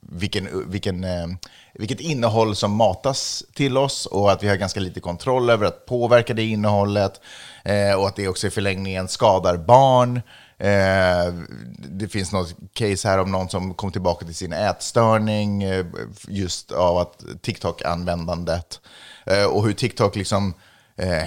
vilken, 0.00 0.70
vilken, 0.70 1.04
eh, 1.04 1.26
vilket 1.74 2.00
innehåll 2.00 2.56
som 2.56 2.72
matas 2.72 3.44
till 3.54 3.76
oss 3.76 4.06
och 4.06 4.32
att 4.32 4.42
vi 4.42 4.48
har 4.48 4.56
ganska 4.56 4.80
lite 4.80 5.00
kontroll 5.00 5.50
över 5.50 5.66
att 5.66 5.86
påverka 5.86 6.34
det 6.34 6.42
innehållet 6.42 7.20
eh, 7.64 7.94
och 7.94 8.08
att 8.08 8.16
det 8.16 8.28
också 8.28 8.46
i 8.46 8.50
förlängningen 8.50 9.08
skadar 9.08 9.56
barn. 9.56 10.20
Eh, 10.62 11.34
det 11.78 12.08
finns 12.08 12.32
något 12.32 12.54
case 12.72 13.08
här 13.08 13.18
om 13.18 13.32
någon 13.32 13.48
som 13.48 13.74
kom 13.74 13.92
tillbaka 13.92 14.26
till 14.26 14.34
sin 14.34 14.52
ätstörning 14.52 15.62
eh, 15.62 15.86
just 16.28 16.72
av 16.72 16.98
att 16.98 17.24
TikTok-användandet 17.42 18.80
eh, 19.26 19.44
och 19.44 19.64
hur 19.64 19.72
TikTok 19.72 20.16
liksom 20.16 20.54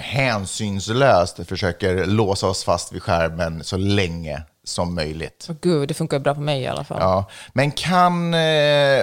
hänsynslöst 0.00 1.48
försöker 1.48 2.06
låsa 2.06 2.46
oss 2.46 2.64
fast 2.64 2.92
vid 2.92 3.02
skärmen 3.02 3.64
så 3.64 3.76
länge 3.76 4.42
som 4.64 4.94
möjligt. 4.94 5.46
Åh, 5.50 5.56
Gud, 5.60 5.88
det 5.88 5.94
funkar 5.94 6.18
bra 6.18 6.34
på 6.34 6.40
mig 6.40 6.62
i 6.62 6.66
alla 6.66 6.84
fall. 6.84 6.98
Ja, 7.00 7.24
men 7.52 7.70
kan, 7.70 8.34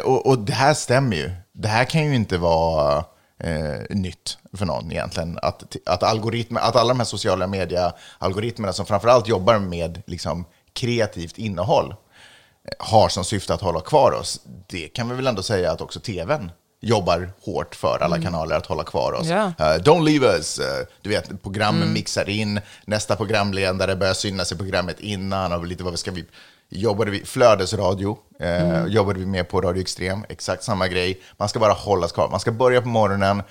och, 0.04 0.28
och 0.28 0.40
det 0.40 0.54
här 0.54 0.74
stämmer 0.74 1.16
ju, 1.16 1.32
det 1.54 1.68
här 1.68 1.86
kan 1.86 2.06
ju 2.06 2.16
inte 2.16 2.38
vara 2.38 3.06
eh, 3.44 3.82
nytt 3.90 4.38
för 4.54 4.66
någon 4.66 4.92
egentligen. 4.92 5.40
Att, 5.42 5.76
att, 5.86 6.04
algoritmer, 6.04 6.62
att 6.62 6.76
alla 6.76 6.94
de 6.94 7.00
här 7.00 7.06
sociala 7.06 7.48
media-algoritmerna 7.48 8.74
som 8.74 8.86
framförallt 8.86 9.28
jobbar 9.28 9.60
med 9.60 10.02
liksom, 10.06 10.46
kreativt 10.74 11.38
innehåll 11.38 11.92
eh, 11.92 12.86
har 12.86 13.10
som 13.10 13.24
syfte 13.24 13.54
att 13.54 13.62
hålla 13.62 13.82
kvar 13.82 14.12
oss. 14.12 14.42
Det 14.68 14.88
kan 14.88 15.10
vi 15.10 15.16
väl 15.16 15.28
ändå 15.28 15.44
säga 15.44 15.72
att 15.72 15.82
också 15.82 16.00
tvn 16.00 16.52
jobbar 16.84 17.30
hårt 17.46 17.76
för 17.76 18.00
alla 18.02 18.22
kanaler 18.22 18.56
att 18.56 18.66
hålla 18.66 18.84
kvar 18.84 19.14
oss. 19.14 19.28
Ja. 19.28 19.46
Eh, 19.46 19.64
don't 19.64 20.04
leave 20.04 20.28
us. 20.28 20.60
Eh, 20.60 20.86
du 21.02 21.10
vet, 21.10 21.44
programmen 21.44 21.94
mixar 21.94 22.30
in, 22.30 22.62
nästa 22.86 23.16
programledare 23.16 23.96
börjar 23.96 24.14
synas 24.14 24.52
i 24.52 24.56
programmet 24.56 25.00
innan 25.00 25.54
och 25.54 25.68
lite 25.68 25.84
vad 25.84 26.00
ska 26.00 26.12
vi... 26.12 26.26
Jobbade 26.70 27.12
vi, 27.12 27.26
flödesradio, 27.26 28.18
eh, 28.40 28.86
jobbade 28.86 29.20
vi 29.20 29.26
med 29.26 29.50
på 29.50 29.62
Radio 29.62 29.82
Extrem, 29.82 30.26
exakt 30.30 30.64
samma 30.64 30.88
grej. 30.88 31.22
Man 31.38 31.50
ska 31.50 31.60
bara 31.60 31.74
hållas 31.74 32.12
kvar. 32.12 32.30
Man 32.30 32.40
ska 32.40 32.52
börja 32.52 32.82
på 32.82 32.88
morgonen, 32.88 33.44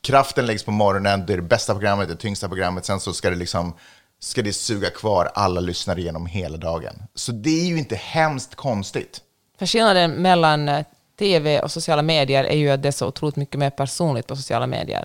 kraften 0.00 0.46
läggs 0.46 0.64
på 0.64 0.70
morgonen, 0.70 1.26
det 1.26 1.32
är 1.32 1.36
det 1.36 1.42
bästa 1.42 1.72
programmet, 1.72 2.08
det 2.08 2.16
tyngsta 2.16 2.48
programmet, 2.48 2.84
sen 2.84 3.00
så 3.00 3.12
ska 3.12 3.30
det 3.30 3.36
liksom 3.36 3.74
ska 4.20 4.42
det 4.42 4.52
suga 4.52 4.90
kvar 4.90 5.30
alla 5.34 5.60
lyssnare 5.60 6.02
genom 6.02 6.26
hela 6.26 6.56
dagen. 6.56 6.94
Så 7.14 7.32
det 7.32 7.60
är 7.60 7.66
ju 7.66 7.78
inte 7.78 7.96
hemskt 7.96 8.54
konstigt. 8.54 9.20
För 9.58 9.66
skillnaden 9.66 10.10
mellan 10.10 10.68
eh, 10.68 10.84
TV 11.20 11.60
och 11.60 11.70
sociala 11.70 12.02
medier 12.02 12.44
är 12.44 12.56
ju 12.56 12.70
att 12.70 12.82
det 12.82 12.88
är 12.88 12.92
så 12.92 13.06
otroligt 13.06 13.36
mycket 13.36 13.58
mer 13.58 13.70
personligt 13.70 14.26
på 14.26 14.36
sociala 14.36 14.66
medier. 14.66 15.04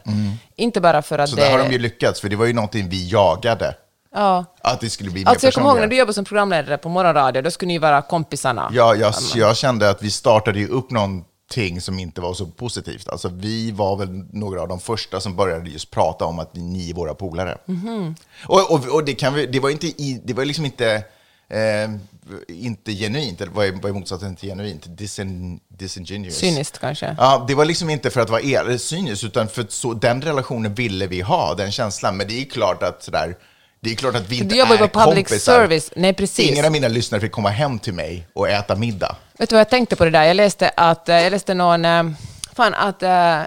Inte 0.55 0.81
bara 0.81 1.01
för 1.01 1.19
att 1.19 1.29
Så 1.29 1.35
det... 1.35 1.41
där 1.41 1.51
har 1.51 1.59
de 1.59 1.71
ju 1.71 1.79
lyckats, 1.79 2.21
för 2.21 2.29
det 2.29 2.35
var 2.35 2.45
ju 2.45 2.53
någonting 2.53 2.89
vi 2.89 3.09
jagade. 3.09 3.75
Ja. 4.15 4.45
Att 4.61 4.79
det 4.79 4.89
skulle 4.89 5.11
bli 5.11 5.23
mer 5.23 5.29
Alltså 5.29 5.47
jag 5.47 5.53
kommer 5.53 5.69
ihåg 5.69 5.79
när 5.79 5.87
du 5.87 5.95
jobbade 5.95 6.13
som 6.13 6.25
programledare 6.25 6.77
på 6.77 6.89
morgonradio, 6.89 7.41
då 7.41 7.51
skulle 7.51 7.67
ni 7.67 7.77
vara 7.77 8.01
kompisarna. 8.01 8.69
Ja, 8.73 8.95
jag, 8.95 9.13
jag 9.35 9.57
kände 9.57 9.89
att 9.89 10.01
vi 10.01 10.11
startade 10.11 10.59
ju 10.59 10.67
upp 10.67 10.91
någonting 10.91 11.81
som 11.81 11.99
inte 11.99 12.21
var 12.21 12.33
så 12.33 12.45
positivt. 12.45 13.09
Alltså, 13.09 13.29
vi 13.33 13.71
var 13.71 13.95
väl 13.95 14.09
några 14.31 14.61
av 14.61 14.67
de 14.67 14.79
första 14.79 15.19
som 15.19 15.35
började 15.35 15.69
just 15.69 15.91
prata 15.91 16.25
om 16.25 16.39
att 16.39 16.55
ni 16.55 16.89
är 16.89 16.93
våra 16.93 17.13
polare. 17.13 17.57
Mhm. 17.65 18.15
Och, 18.45 18.71
och, 18.71 18.95
och 18.95 19.05
det, 19.05 19.13
kan 19.13 19.33
vi, 19.33 19.45
det 19.45 19.59
var 19.59 19.69
inte, 19.69 19.87
i, 19.87 20.21
det 20.25 20.33
var 20.33 20.45
liksom 20.45 20.65
inte, 20.65 21.03
eh, 21.49 21.89
inte 22.47 22.91
genuint, 22.91 23.41
eller 23.41 23.51
vad 23.51 23.65
är, 23.65 23.71
vad 23.71 23.85
är 23.85 23.93
motsatsen 23.93 24.35
till 24.35 24.49
genuint? 24.49 24.97
Disin, 24.97 25.59
disingenuous. 25.67 26.35
Cyniskt 26.35 26.79
kanske. 26.79 27.15
Ja, 27.17 27.45
det 27.47 27.55
var 27.55 27.65
liksom 27.65 27.89
inte 27.89 28.09
för 28.09 28.21
att 28.21 28.29
vara 28.29 28.41
er, 28.41 28.77
cyniskt, 28.77 29.23
utan 29.23 29.47
för 29.47 29.61
att 29.61 29.71
så, 29.71 29.93
den 29.93 30.21
relationen 30.21 30.73
ville 30.73 31.07
vi 31.07 31.21
ha, 31.21 31.53
den 31.53 31.71
känslan. 31.71 32.17
Men 32.17 32.27
det 32.27 32.41
är 32.41 32.45
klart 32.45 32.83
att 32.83 33.03
sådär, 33.03 33.35
det 33.79 33.91
är 33.91 33.95
klart 33.95 34.15
att 34.15 34.29
vi 34.29 34.35
inte 34.35 34.55
du 34.55 34.59
jobbar 34.59 34.75
är 34.75 34.87
på 34.87 34.99
public 34.99 35.27
kompisar. 35.27 35.53
service. 35.53 35.91
Nej, 35.95 36.13
precis. 36.13 36.51
Ingen 36.51 36.65
av 36.65 36.71
mina 36.71 36.87
lyssnare 36.87 37.21
fick 37.21 37.31
komma 37.31 37.49
hem 37.49 37.79
till 37.79 37.93
mig 37.93 38.27
och 38.33 38.49
äta 38.49 38.75
middag. 38.75 39.15
Vet 39.37 39.49
du 39.49 39.55
vad 39.55 39.59
jag 39.59 39.69
tänkte 39.69 39.95
på 39.95 40.05
det 40.05 40.11
där? 40.11 40.23
Jag 40.23 40.35
läste 40.35 40.69
att, 40.69 41.09
eh, 41.09 41.15
jag 41.15 41.31
läste 41.31 41.53
någon, 41.53 41.85
eh, 41.85 42.03
fan 42.53 42.73
att, 42.73 43.03
eh, 43.03 43.39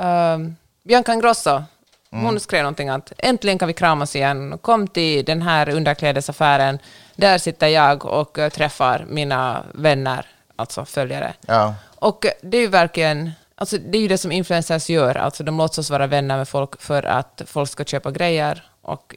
eh, 0.00 0.38
Bianca 0.84 1.12
Ingrosso, 1.12 1.62
hon 2.10 2.40
skrev 2.40 2.62
någonting 2.62 2.88
att 2.88 3.12
äntligen 3.18 3.58
kan 3.58 3.68
vi 3.68 3.74
kramas 3.74 4.16
igen. 4.16 4.58
Kom 4.58 4.88
till 4.88 5.24
den 5.24 5.42
här 5.42 5.68
underklädesaffären. 5.68 6.78
Där 7.20 7.38
sitter 7.38 7.68
jag 7.68 8.04
och 8.04 8.38
eh, 8.38 8.50
träffar 8.50 9.06
mina 9.08 9.64
vänner, 9.74 10.26
alltså 10.56 10.84
följare. 10.84 11.34
Ja. 11.46 11.74
Och 11.96 12.26
det 12.42 12.56
är 12.56 12.60
ju 12.60 12.66
verkligen, 12.66 13.30
alltså 13.54 13.76
det 13.78 13.98
är 13.98 14.02
ju 14.02 14.08
det 14.08 14.18
som 14.18 14.32
influencers 14.32 14.90
gör, 14.90 15.14
alltså 15.14 15.44
de 15.44 15.58
låtsas 15.58 15.90
vara 15.90 16.06
vänner 16.06 16.36
med 16.36 16.48
folk 16.48 16.82
för 16.82 17.02
att 17.02 17.42
folk 17.46 17.70
ska 17.70 17.84
köpa 17.84 18.10
grejer 18.10 18.64
och 18.82 19.14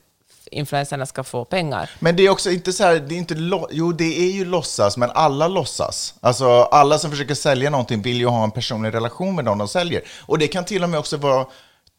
influencerna 0.52 1.06
ska 1.06 1.24
få 1.24 1.46
pengar. 1.46 1.90
Men 2.00 2.16
det 2.16 2.24
är 2.24 2.30
också 2.30 2.52
inte 2.52 2.74
så 2.74 2.84
här, 2.84 3.00
det 3.00 3.16
är 3.16 3.18
inte, 3.18 3.36
jo 3.72 3.92
det 3.92 4.20
är 4.20 4.32
ju 4.32 4.46
låtsas, 4.46 4.98
men 4.98 5.12
alla 5.14 5.48
låtsas. 5.48 6.14
Alltså 6.22 6.48
alla 6.64 7.00
som 7.00 7.12
försöker 7.12 7.36
sälja 7.36 7.70
någonting 7.70 8.02
vill 8.02 8.18
ju 8.18 8.28
ha 8.28 8.44
en 8.44 8.52
personlig 8.52 8.94
relation 8.94 9.36
med 9.36 9.46
någon 9.46 9.58
de 9.58 9.68
säljer. 9.68 10.02
Och 10.26 10.40
det 10.40 10.48
kan 10.48 10.66
till 10.66 10.84
och 10.84 10.90
med 10.90 11.00
också 11.00 11.18
vara 11.18 11.46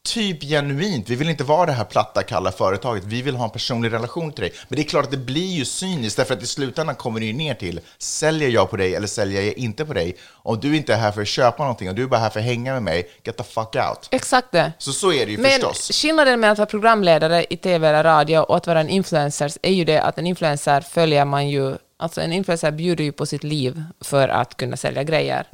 typ 0.08 0.42
genuint. 0.42 1.10
Vi 1.10 1.14
vill 1.14 1.28
inte 1.30 1.44
vara 1.44 1.66
det 1.66 1.72
här 1.72 1.84
platta, 1.84 2.22
kalla 2.22 2.52
företaget. 2.52 3.04
Vi 3.04 3.22
vill 3.22 3.36
ha 3.36 3.44
en 3.44 3.50
personlig 3.50 3.92
relation 3.92 4.32
till 4.32 4.42
dig. 4.42 4.52
Men 4.68 4.76
det 4.76 4.82
är 4.82 4.88
klart 4.88 5.04
att 5.04 5.10
det 5.10 5.16
blir 5.16 5.52
ju 5.52 5.64
cyniskt, 5.64 6.16
därför 6.16 6.34
att 6.34 6.42
i 6.42 6.46
slutändan 6.46 6.94
kommer 6.94 7.20
det 7.20 7.26
ju 7.26 7.32
ner 7.32 7.54
till, 7.54 7.80
säljer 7.98 8.48
jag 8.48 8.70
på 8.70 8.76
dig 8.76 8.94
eller 8.94 9.06
säljer 9.06 9.42
jag 9.42 9.54
inte 9.58 9.84
på 9.84 9.92
dig? 9.92 10.16
Om 10.32 10.60
du 10.60 10.76
inte 10.76 10.94
är 10.94 10.98
här 10.98 11.12
för 11.12 11.22
att 11.22 11.28
köpa 11.28 11.62
någonting 11.62 11.88
och 11.88 11.94
du 11.94 12.02
är 12.02 12.06
bara 12.06 12.20
här 12.20 12.30
för 12.30 12.40
att 12.40 12.46
hänga 12.46 12.72
med 12.72 12.82
mig, 12.82 13.10
get 13.24 13.36
the 13.36 13.44
fuck 13.44 13.74
out. 13.76 14.08
Exakt 14.10 14.52
det. 14.52 14.72
Så 14.78 14.92
så 14.92 15.12
är 15.12 15.26
det 15.26 15.32
ju 15.32 15.38
Men 15.38 15.50
förstås. 15.50 15.90
skillnaden 16.02 16.40
mellan 16.40 16.52
att 16.52 16.58
vara 16.58 16.66
programledare 16.66 17.46
i 17.50 17.56
tv 17.56 17.88
eller 17.88 18.04
radio 18.04 18.38
och 18.38 18.56
att 18.56 18.66
vara 18.66 18.80
en 18.80 18.88
influencer 18.88 19.50
är 19.62 19.72
ju 19.72 19.84
det 19.84 20.02
att 20.02 20.18
en 20.18 20.26
influencer 20.26 20.80
följer 20.80 21.24
man 21.24 21.48
ju, 21.48 21.76
alltså 21.96 22.20
en 22.20 22.32
influencer 22.32 22.70
bjuder 22.70 23.04
ju 23.04 23.12
på 23.12 23.26
sitt 23.26 23.44
liv 23.44 23.84
för 24.00 24.28
att 24.28 24.56
kunna 24.56 24.76
sälja 24.76 25.02
grejer. 25.02 25.46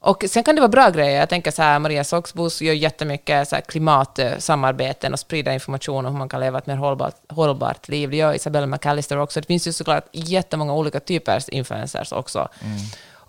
Och 0.00 0.24
sen 0.28 0.44
kan 0.44 0.54
det 0.54 0.60
vara 0.60 0.68
bra 0.68 0.90
grejer. 0.90 1.20
Jag 1.20 1.28
tänker 1.28 1.50
så 1.50 1.62
här, 1.62 1.78
Maria 1.78 2.04
Soxbos 2.04 2.62
gör 2.62 2.74
jättemycket 2.74 3.48
så 3.48 3.54
här 3.54 3.62
klimatsamarbeten 3.62 5.12
och 5.12 5.20
sprider 5.20 5.52
information 5.52 6.06
om 6.06 6.12
hur 6.12 6.18
man 6.18 6.28
kan 6.28 6.40
leva 6.40 6.58
ett 6.58 6.66
mer 6.66 6.76
hållbart, 6.76 7.14
hållbart 7.28 7.88
liv. 7.88 8.10
Det 8.10 8.16
gör 8.16 8.34
Isabella 8.34 8.66
McAllister 8.66 9.18
också. 9.18 9.40
Det 9.40 9.46
finns 9.46 9.68
ju 9.68 9.72
såklart 9.72 10.04
jättemånga 10.12 10.74
olika 10.74 11.00
typers 11.00 11.48
influencers 11.48 12.12
också. 12.12 12.48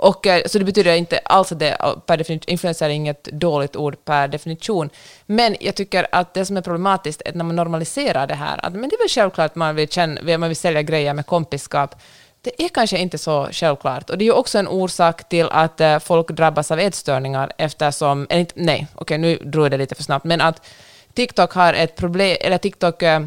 Och, 0.01 0.27
eh, 0.27 0.41
så 0.45 0.59
det 0.59 0.65
betyder 0.65 0.95
inte 0.95 1.17
alls 1.17 1.51
att 1.51 1.59
det 1.59 1.77
per 2.05 2.17
definition, 2.17 2.49
influencer 2.51 2.85
är 2.85 2.89
inget 2.89 3.23
dåligt 3.23 3.75
ord 3.75 4.05
per 4.05 4.27
definition. 4.27 4.89
Men 5.25 5.55
jag 5.59 5.75
tycker 5.75 6.07
att 6.11 6.33
det 6.33 6.45
som 6.45 6.57
är 6.57 6.61
problematiskt 6.61 7.21
är 7.25 7.33
när 7.33 7.43
man 7.45 7.55
normaliserar 7.55 8.27
det 8.27 8.35
här, 8.35 8.65
att 8.65 8.73
men 8.73 8.89
det 8.89 8.95
är 8.95 9.03
väl 9.03 9.09
självklart 9.09 9.51
att 9.51 9.55
man 9.55 9.75
vill, 9.75 9.89
känna, 9.89 10.37
man 10.37 10.49
vill 10.49 10.55
sälja 10.57 10.81
grejer 10.81 11.13
med 11.13 11.25
kompiskap. 11.25 11.95
Det 12.41 12.63
är 12.63 12.69
kanske 12.69 12.97
inte 12.97 13.17
så 13.17 13.47
självklart. 13.51 14.09
Och 14.09 14.17
det 14.17 14.23
är 14.23 14.25
ju 14.25 14.31
också 14.31 14.57
en 14.57 14.67
orsak 14.67 15.29
till 15.29 15.47
att 15.51 15.81
eh, 15.81 15.99
folk 15.99 16.27
drabbas 16.27 16.71
av 16.71 16.79
ätstörningar 16.79 17.51
eftersom, 17.57 18.27
inte, 18.31 18.53
nej, 18.55 18.87
okej 18.95 19.17
nu 19.17 19.35
drog 19.37 19.65
jag 19.65 19.71
det 19.71 19.77
lite 19.77 19.95
för 19.95 20.03
snabbt, 20.03 20.25
men 20.25 20.41
att 20.41 20.65
TikTok 21.13 21.53
har 21.53 21.73
ett 21.73 21.95
problem, 21.95 22.37
eller 22.41 22.57
TikTok 22.57 23.03
eh, 23.03 23.21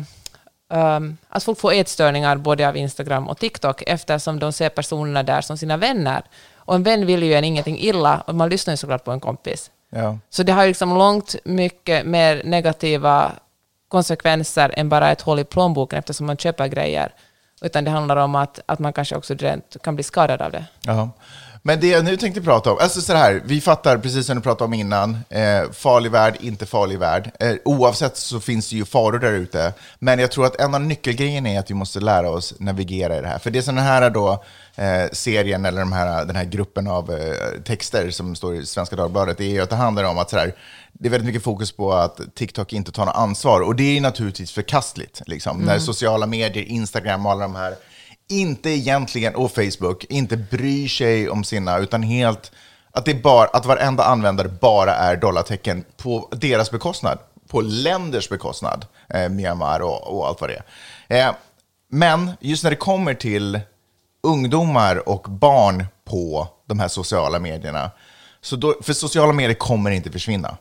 um, 0.72 1.16
att 1.28 1.44
folk 1.44 1.58
får 1.58 1.72
ätstörningar 1.72 2.36
både 2.36 2.68
av 2.68 2.76
Instagram 2.76 3.28
och 3.28 3.38
TikTok 3.38 3.82
eftersom 3.86 4.38
de 4.38 4.52
ser 4.52 4.68
personerna 4.68 5.22
där 5.22 5.40
som 5.40 5.58
sina 5.58 5.76
vänner. 5.76 6.22
Och 6.56 6.74
en 6.74 6.82
vän 6.82 7.06
vill 7.06 7.22
ju 7.22 7.34
en 7.34 7.44
ingenting 7.44 7.78
illa 7.78 8.20
och 8.26 8.34
man 8.34 8.48
lyssnar 8.48 8.72
ju 8.72 8.76
såklart 8.76 9.04
på 9.04 9.10
en 9.10 9.20
kompis. 9.20 9.70
Ja. 9.90 10.18
Så 10.30 10.42
det 10.42 10.52
har 10.52 10.62
ju 10.62 10.68
liksom 10.68 10.98
långt 10.98 11.36
mycket 11.44 12.06
mer 12.06 12.42
negativa 12.44 13.32
konsekvenser 13.88 14.74
än 14.76 14.88
bara 14.88 15.12
ett 15.12 15.20
hål 15.20 15.38
i 15.38 15.44
plånboken 15.44 15.98
eftersom 15.98 16.26
man 16.26 16.36
köper 16.36 16.66
grejer. 16.66 17.12
Utan 17.62 17.84
det 17.84 17.90
handlar 17.90 18.16
om 18.16 18.34
att, 18.34 18.60
att 18.66 18.78
man 18.78 18.92
kanske 18.92 19.16
också 19.16 19.34
kan 19.82 19.94
bli 19.94 20.04
skadad 20.04 20.42
av 20.42 20.52
det. 20.52 20.64
Ja. 20.86 21.10
Men 21.64 21.80
det 21.80 21.86
jag 21.86 22.04
nu 22.04 22.16
tänkte 22.16 22.40
prata 22.40 22.72
om, 22.72 22.78
alltså 22.80 23.00
så 23.00 23.12
här, 23.12 23.42
vi 23.44 23.60
fattar 23.60 23.98
precis 23.98 24.26
som 24.26 24.36
du 24.36 24.42
pratade 24.42 24.64
om 24.64 24.74
innan, 24.74 25.18
eh, 25.28 25.70
farlig 25.72 26.10
värld, 26.10 26.36
inte 26.40 26.66
farlig 26.66 26.98
värld. 26.98 27.30
Eh, 27.40 27.54
oavsett 27.64 28.16
så 28.16 28.40
finns 28.40 28.70
det 28.70 28.76
ju 28.76 28.84
faror 28.84 29.18
där 29.18 29.32
ute. 29.32 29.72
Men 29.98 30.18
jag 30.18 30.30
tror 30.30 30.46
att 30.46 30.60
en 30.60 30.74
av 30.74 30.80
nyckelgrejerna 30.80 31.48
är 31.48 31.58
att 31.58 31.70
vi 31.70 31.74
måste 31.74 32.00
lära 32.00 32.30
oss 32.30 32.54
navigera 32.58 33.18
i 33.18 33.20
det 33.20 33.28
här. 33.28 33.38
För 33.38 33.50
det 33.50 33.58
är 33.58 33.62
sån 33.62 33.78
här 33.78 34.10
då, 34.10 34.44
eh, 34.76 35.10
serien 35.12 35.64
eller 35.64 35.80
de 35.80 35.92
här, 35.92 36.24
den 36.24 36.36
här 36.36 36.44
gruppen 36.44 36.86
av 36.86 37.10
eh, 37.12 37.62
texter 37.64 38.10
som 38.10 38.34
står 38.34 38.54
i 38.54 38.66
Svenska 38.66 38.96
Dagbladet, 38.96 39.38
det 39.38 39.44
är 39.44 39.50
ju 39.50 39.60
att 39.60 39.70
det 39.70 39.76
handlar 39.76 40.04
om 40.04 40.18
att 40.18 40.30
så 40.30 40.38
här, 40.38 40.54
det 40.92 41.08
är 41.08 41.10
väldigt 41.10 41.26
mycket 41.26 41.42
fokus 41.42 41.72
på 41.72 41.92
att 41.92 42.20
TikTok 42.34 42.72
inte 42.72 42.92
tar 42.92 43.06
något 43.06 43.16
ansvar. 43.16 43.60
Och 43.60 43.76
det 43.76 43.96
är 43.96 44.00
naturligtvis 44.00 44.52
förkastligt. 44.52 45.22
Liksom. 45.26 45.58
När 45.58 45.78
sociala 45.78 46.26
medier, 46.26 46.64
Instagram 46.64 47.26
och 47.26 47.32
alla 47.32 47.42
de 47.42 47.54
här 47.54 47.74
inte 48.28 48.70
egentligen, 48.70 49.34
och 49.34 49.50
Facebook, 49.50 50.04
inte 50.04 50.36
bryr 50.36 50.88
sig 50.88 51.28
om 51.28 51.44
sina, 51.44 51.78
utan 51.78 52.02
helt, 52.02 52.52
att, 52.90 53.04
det 53.04 53.14
bara, 53.14 53.46
att 53.48 53.66
varenda 53.66 54.04
användare 54.04 54.48
bara 54.48 54.94
är 54.94 55.16
dollartecken 55.16 55.84
på 55.96 56.28
deras 56.32 56.70
bekostnad, 56.70 57.18
på 57.48 57.60
länders 57.60 58.28
bekostnad, 58.28 58.86
eh, 59.08 59.28
Myanmar 59.28 59.80
och, 59.80 60.16
och 60.16 60.28
allt 60.28 60.40
vad 60.40 60.50
det 60.50 60.62
är. 61.08 61.28
Eh, 61.28 61.34
men 61.90 62.30
just 62.40 62.64
när 62.64 62.70
det 62.70 62.76
kommer 62.76 63.14
till 63.14 63.60
ungdomar 64.22 65.08
och 65.08 65.22
barn 65.30 65.86
på 66.04 66.48
de 66.66 66.80
här 66.80 66.88
sociala 66.88 67.38
medierna, 67.38 67.90
så 68.40 68.56
då, 68.56 68.74
för 68.82 68.92
sociala 68.92 69.32
medier 69.32 69.54
kommer 69.54 69.90
inte 69.90 70.10
försvinna. 70.10 70.56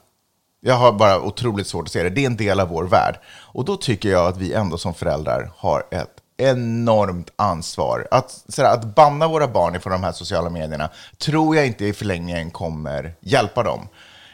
Jag 0.63 0.76
har 0.76 0.91
bara 0.91 1.21
otroligt 1.21 1.67
svårt 1.67 1.86
att 1.86 1.91
se 1.91 2.04
det. 2.04 2.10
Det 2.10 2.21
är 2.21 2.26
en 2.26 2.38
del 2.38 2.60
av 2.60 2.67
vår 2.67 2.84
värld. 2.84 3.19
Och 3.26 3.65
då 3.65 3.78
tycker 3.78 4.10
jag 4.10 4.28
att 4.28 4.38
vi 4.38 4.54
ändå 4.54 4.78
som 4.78 4.93
föräldrar 4.93 5.52
har 5.58 5.84
ett 5.91 6.21
enormt 6.41 7.32
ansvar. 7.36 8.08
Att, 8.12 8.43
sådär, 8.47 8.69
att 8.73 8.95
banna 8.95 9.27
våra 9.27 9.47
barn 9.47 9.75
ifrån 9.75 9.91
de 9.91 10.04
här 10.04 10.12
sociala 10.12 10.49
medierna 10.49 10.89
tror 11.17 11.56
jag 11.56 11.67
inte 11.67 11.86
i 11.86 11.93
förlängningen 11.93 12.51
kommer 12.51 13.13
hjälpa 13.19 13.63
dem. 13.63 13.88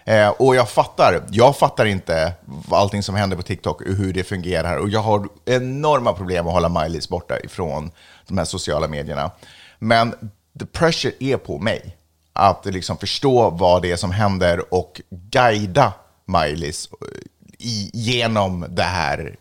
Eh, 0.06 0.30
och 0.30 0.56
jag 0.56 0.70
fattar, 0.70 1.24
jag 1.30 1.58
fattar 1.58 1.86
inte 1.86 2.34
allting 2.72 3.04
som 3.04 3.16
händer 3.16 3.38
på 3.38 3.44
TikTok 3.44 3.82
och 3.82 3.88
hur 3.88 4.14
det 4.14 4.24
fungerar. 4.24 4.78
Och 4.78 4.90
jag 4.90 5.00
har 5.00 5.28
enorma 5.46 6.14
problem 6.14 6.48
att 6.48 6.54
hålla 6.54 6.70
maj 6.70 7.00
borta 7.10 7.40
ifrån 7.40 7.92
de 8.28 8.38
här 8.38 8.46
sociala 8.46 8.88
medierna. 8.88 9.32
Men 9.80 10.12
the 10.60 10.66
pressure 10.66 11.14
är 11.20 11.38
på 11.38 11.60
mig 11.60 11.98
att 12.34 12.66
liksom 12.66 12.98
förstå 12.98 13.50
vad 13.50 13.82
det 13.82 13.92
är 13.92 13.96
som 13.96 14.12
händer 14.12 14.74
och 14.74 15.02
guida 15.10 15.94
Miley's 16.26 16.90
eh, 17.02 17.90
genom 17.94 18.66
det 18.70 18.84
här 18.84 19.36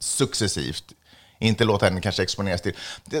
successivt. 0.00 0.84
Inte 1.38 1.64
låta 1.64 1.86
henne 1.86 2.00
kanske 2.00 2.22
exponeras 2.22 2.62
till. 2.62 2.72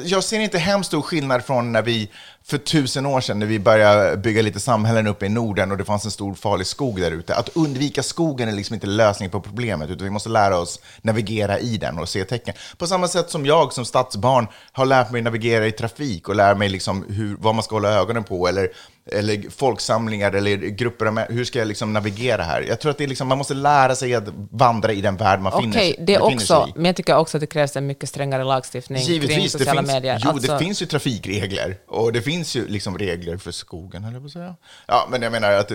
Jag 0.04 0.24
ser 0.24 0.40
inte 0.40 0.58
hemskt 0.58 0.88
stor 0.88 1.02
skillnad 1.02 1.44
från 1.44 1.72
när 1.72 1.82
vi 1.82 2.10
för 2.44 2.58
tusen 2.58 3.06
år 3.06 3.20
sedan, 3.20 3.38
när 3.38 3.46
vi 3.46 3.58
började 3.58 4.16
bygga 4.16 4.42
lite 4.42 4.60
samhällen 4.60 5.06
uppe 5.06 5.26
i 5.26 5.28
Norden 5.28 5.70
och 5.70 5.78
det 5.78 5.84
fanns 5.84 6.04
en 6.04 6.10
stor 6.10 6.34
farlig 6.34 6.66
skog 6.66 7.00
där 7.00 7.10
ute. 7.10 7.34
Att 7.34 7.48
undvika 7.56 8.02
skogen 8.02 8.48
är 8.48 8.52
liksom 8.52 8.74
inte 8.74 8.86
lösningen 8.86 9.30
på 9.30 9.40
problemet, 9.40 9.90
utan 9.90 10.04
vi 10.04 10.10
måste 10.10 10.28
lära 10.28 10.58
oss 10.58 10.80
navigera 11.02 11.58
i 11.58 11.76
den 11.76 11.98
och 11.98 12.08
se 12.08 12.24
tecken. 12.24 12.54
På 12.76 12.86
samma 12.86 13.08
sätt 13.08 13.30
som 13.30 13.46
jag 13.46 13.72
som 13.72 13.84
stadsbarn 13.84 14.46
har 14.72 14.86
lärt 14.86 15.10
mig 15.10 15.22
navigera 15.22 15.66
i 15.66 15.72
trafik 15.72 16.28
och 16.28 16.36
lär 16.36 16.54
mig 16.54 16.68
liksom 16.68 17.04
hur, 17.08 17.36
vad 17.38 17.54
man 17.54 17.64
ska 17.64 17.76
hålla 17.76 17.92
ögonen 17.92 18.24
på, 18.24 18.48
eller, 18.48 18.68
eller 19.12 19.50
folksamlingar 19.50 20.32
eller 20.32 20.56
grupper 20.56 21.06
av 21.06 21.12
män- 21.12 21.26
Hur 21.32 21.44
ska 21.44 21.58
jag 21.58 21.68
liksom 21.68 21.92
navigera 21.92 22.42
här? 22.42 22.60
Jag 22.68 22.80
tror 22.80 22.90
att 22.90 22.98
det 22.98 23.04
är 23.04 23.08
liksom, 23.08 23.28
man 23.28 23.38
måste 23.38 23.54
lära 23.54 23.94
sig 23.94 24.14
att 24.14 24.24
vandra 24.50 24.92
i 24.92 25.00
den 25.00 25.16
värld 25.16 25.40
man 25.40 25.52
finner, 25.60 25.72
Okej, 25.78 25.92
sig- 25.94 25.96
det 25.98 26.04
befinner 26.18 26.34
också, 26.34 26.62
sig 26.62 26.70
i. 26.70 26.72
men 26.76 26.84
jag 26.84 26.96
tycker 26.96 27.16
också 27.16 27.36
att 27.36 27.40
det 27.40 27.46
krävs 27.46 27.76
en 27.76 27.86
mycket 27.86 28.08
strängare 28.08 28.44
lagstiftning 28.44 28.98
kring 28.98 29.08
Givetvis, 29.14 29.52
det 29.52 29.58
sociala 29.58 29.80
finns, 29.82 29.92
medier. 29.92 30.20
jo, 30.24 30.30
Alltså- 30.30 30.52
det 30.52 30.58
finns 30.58 30.82
ju 30.82 30.86
trafikregler 30.86 31.76
och 31.88 32.12
det 32.12 32.22
finns 32.22 32.56
ju 32.56 32.68
liksom 32.68 32.98
regler 32.98 33.36
för 33.36 33.50
skogen, 33.50 34.04
höll 34.04 34.12
jag 34.12 34.22
på 34.22 34.26
att 34.26 34.32
säga. 34.32 34.54
Ja, 34.86 35.06
men 35.10 35.22
jag 35.22 35.32
menar 35.32 35.52
att 35.52 35.72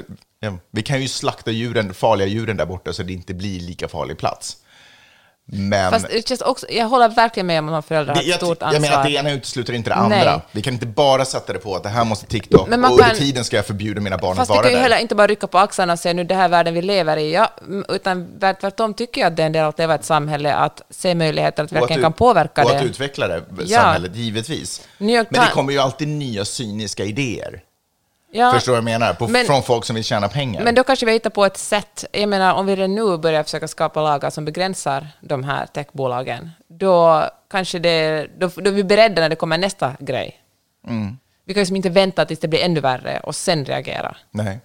vi 0.71 0.81
kan 0.81 1.01
ju 1.01 1.07
slakta 1.07 1.51
djuren, 1.51 1.93
farliga 1.93 2.27
djuren 2.27 2.57
där 2.57 2.65
borta 2.65 2.93
så 2.93 3.03
det 3.03 3.13
inte 3.13 3.33
blir 3.33 3.59
lika 3.59 3.87
farlig 3.87 4.17
plats. 4.17 4.57
Men 5.45 5.91
Fast 5.91 6.07
det 6.09 6.27
känns 6.27 6.41
också, 6.41 6.65
jag 6.69 6.85
håller 6.85 7.09
verkligen 7.09 7.47
med 7.47 7.59
om 7.59 7.73
att 7.73 7.85
föräldrar 7.85 8.13
det, 8.13 8.19
har 8.19 8.23
ett 8.23 8.27
jag, 8.29 8.35
stort 8.37 8.57
jag 8.61 8.71
menar 8.73 8.87
att 8.87 8.93
ansvar. 8.93 9.03
det 9.03 9.15
ena 9.15 9.31
utesluter 9.31 9.73
inte 9.73 9.89
det 9.89 9.95
andra. 9.95 10.17
Nej. 10.17 10.39
Vi 10.51 10.61
kan 10.61 10.73
inte 10.73 10.85
bara 10.85 11.25
sätta 11.25 11.53
det 11.53 11.59
på 11.59 11.75
att 11.75 11.83
det 11.83 11.89
här 11.89 12.03
måste 12.05 12.25
TikTok 12.25 12.67
Men 12.69 12.81
man 12.81 12.91
och 12.93 12.99
kan- 12.99 13.09
under 13.09 13.21
tiden 13.21 13.43
ska 13.43 13.55
jag 13.55 13.65
förbjuda 13.65 14.01
mina 14.01 14.17
barn 14.17 14.35
Fast 14.35 14.51
att 14.51 14.55
vi 14.55 14.57
vara 14.57 14.63
kan 14.63 14.71
ju 14.71 14.75
där. 14.75 14.83
heller 14.83 14.97
inte 14.97 15.15
bara 15.15 15.27
rycka 15.27 15.47
på 15.47 15.57
axlarna 15.57 15.93
och 15.93 15.99
säga 15.99 16.13
nu 16.13 16.23
det 16.23 16.35
här 16.35 16.45
är 16.45 16.49
världen 16.49 16.73
vi 16.73 16.81
lever 16.81 17.17
i, 17.17 17.33
ja, 17.33 17.51
utan 17.89 18.39
värt- 18.39 18.59
tvärtom 18.61 18.93
tycker 18.93 19.21
jag 19.21 19.27
att 19.27 19.37
det 19.37 19.41
är 19.43 19.47
en 19.47 19.51
del 19.51 19.63
av 19.63 19.69
att 19.69 19.77
leva 19.79 19.93
i 19.93 19.95
ett 19.95 20.05
samhälle, 20.05 20.53
att 20.55 20.81
se 20.89 21.15
möjligheter 21.15 21.63
att 21.63 21.71
Och 21.71 21.77
att 21.77 21.81
verkligen 21.81 21.99
ut- 21.99 22.03
kan 22.05 22.13
påverka 22.13 22.63
och 22.63 22.69
det. 22.69 22.77
att 22.77 22.83
utveckla 22.83 23.27
det, 23.27 23.41
Ja. 23.65 23.79
samhället, 23.81 24.15
givetvis. 24.15 24.81
New 24.97 25.15
York 25.17 25.27
Men 25.31 25.41
det 25.41 25.51
kommer 25.51 25.71
ju 25.73 25.79
alltid 25.79 26.07
nya 26.07 26.45
cyniska 26.45 27.03
idéer. 27.03 27.61
Ja, 28.35 28.51
Förstår 28.53 28.71
du 28.71 28.81
vad 28.81 28.91
jag 28.91 28.99
menar? 28.99 29.13
På, 29.13 29.27
Men- 29.27 29.45
från 29.45 29.63
folk 29.63 29.85
som 29.85 29.95
vill 29.95 30.03
tjäna 30.03 30.29
pengar. 30.29 30.63
Men 30.63 30.75
då 30.75 30.83
kanske 30.83 31.05
vi 31.05 31.11
hittar 31.11 31.29
på 31.29 31.45
ett 31.45 31.57
sätt, 31.57 32.05
jag 32.11 32.29
menar 32.29 32.53
om 32.53 32.65
vi 32.65 32.75
redan 32.75 32.95
nu 32.95 33.17
börjar 33.17 33.43
försöka 33.43 33.67
skapa 33.67 34.01
lagar 34.01 34.29
som 34.29 34.45
begränsar 34.45 35.07
de 35.21 35.43
här 35.43 35.65
techbolagen, 35.65 36.51
då 36.67 37.23
kanske 37.51 37.79
det, 37.79 38.27
då, 38.39 38.47
då 38.55 38.69
är 38.69 38.73
vi 38.73 38.83
beredda 38.83 39.21
när 39.21 39.29
det 39.29 39.35
kommer 39.35 39.57
nästa 39.57 39.93
grej. 39.99 40.39
Mm. 40.87 41.17
Vi 41.45 41.53
kan 41.53 41.61
liksom 41.61 41.75
inte 41.75 41.89
vänta 41.89 42.25
tills 42.25 42.39
det 42.39 42.47
blir 42.47 42.63
ännu 42.63 42.79
värre 42.79 43.19
och 43.23 43.35
sen 43.35 43.65
reagera. 43.65 44.15
Nej. 44.31 44.59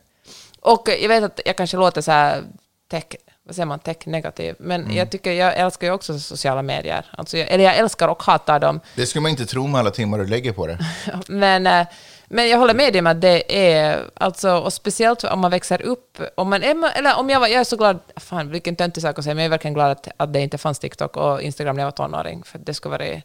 Och 0.60 0.88
jag 1.00 1.08
vet 1.08 1.24
att 1.24 1.40
jag 1.44 1.56
kanske 1.56 1.76
låter 1.76 2.00
så 2.00 2.12
här 2.12 2.42
tech, 2.90 3.04
vad 3.46 3.54
säger 3.54 3.66
man, 3.66 3.78
tech-negativ, 3.78 4.54
men 4.58 4.82
Mm. 4.84 4.96
jag 4.96 5.10
tycker, 5.10 5.32
jag 5.32 5.56
älskar 5.56 5.86
ju 5.86 5.92
också 5.92 6.18
sociala 6.18 6.62
medier. 6.62 7.06
Alltså, 7.10 7.36
eller 7.36 7.64
jag 7.64 7.76
älskar 7.76 8.08
och 8.08 8.22
hatar 8.22 8.58
dem. 8.58 8.80
Det 8.94 9.06
skulle 9.06 9.22
man 9.22 9.30
inte 9.30 9.46
tro 9.46 9.66
med 9.66 9.78
alla 9.78 9.90
timmar 9.90 10.18
du 10.18 10.26
lägger 10.26 10.52
på 10.52 10.66
det. 10.66 10.78
Men, 11.28 11.66
eh, 11.66 11.86
Men 12.30 12.48
jag 12.48 12.58
håller 12.58 12.74
med 12.74 12.92
dig 12.92 13.00
om 13.00 13.06
att 13.06 13.20
det 13.20 13.68
är, 13.72 14.10
alltså, 14.14 14.50
och 14.50 14.72
speciellt 14.72 15.24
om 15.24 15.40
man 15.40 15.50
växer 15.50 15.82
upp, 15.82 16.18
om 16.34 16.50
man 16.50 16.62
är, 16.62 16.98
eller 16.98 17.18
om 17.18 17.30
jag 17.30 17.40
var, 17.40 17.46
jag 17.46 17.60
är 17.60 17.64
så 17.64 17.76
glad, 17.76 17.98
fan 18.16 18.50
vilken 18.50 18.76
töntig 18.76 19.02
sak 19.02 19.18
att 19.18 19.24
säga, 19.24 19.34
men 19.34 19.44
jag 19.44 19.48
är 19.48 19.50
verkligen 19.50 19.74
glad 19.74 19.90
att, 19.90 20.08
att 20.16 20.32
det 20.32 20.40
inte 20.40 20.58
fanns 20.58 20.78
TikTok 20.78 21.16
och 21.16 21.42
Instagram 21.42 21.76
när 21.76 21.82
jag 21.82 21.86
var 21.86 21.92
tonåring, 21.92 22.42
för 22.42 22.58
det 22.58 22.74
skulle 22.74 22.98
vara 22.98 23.22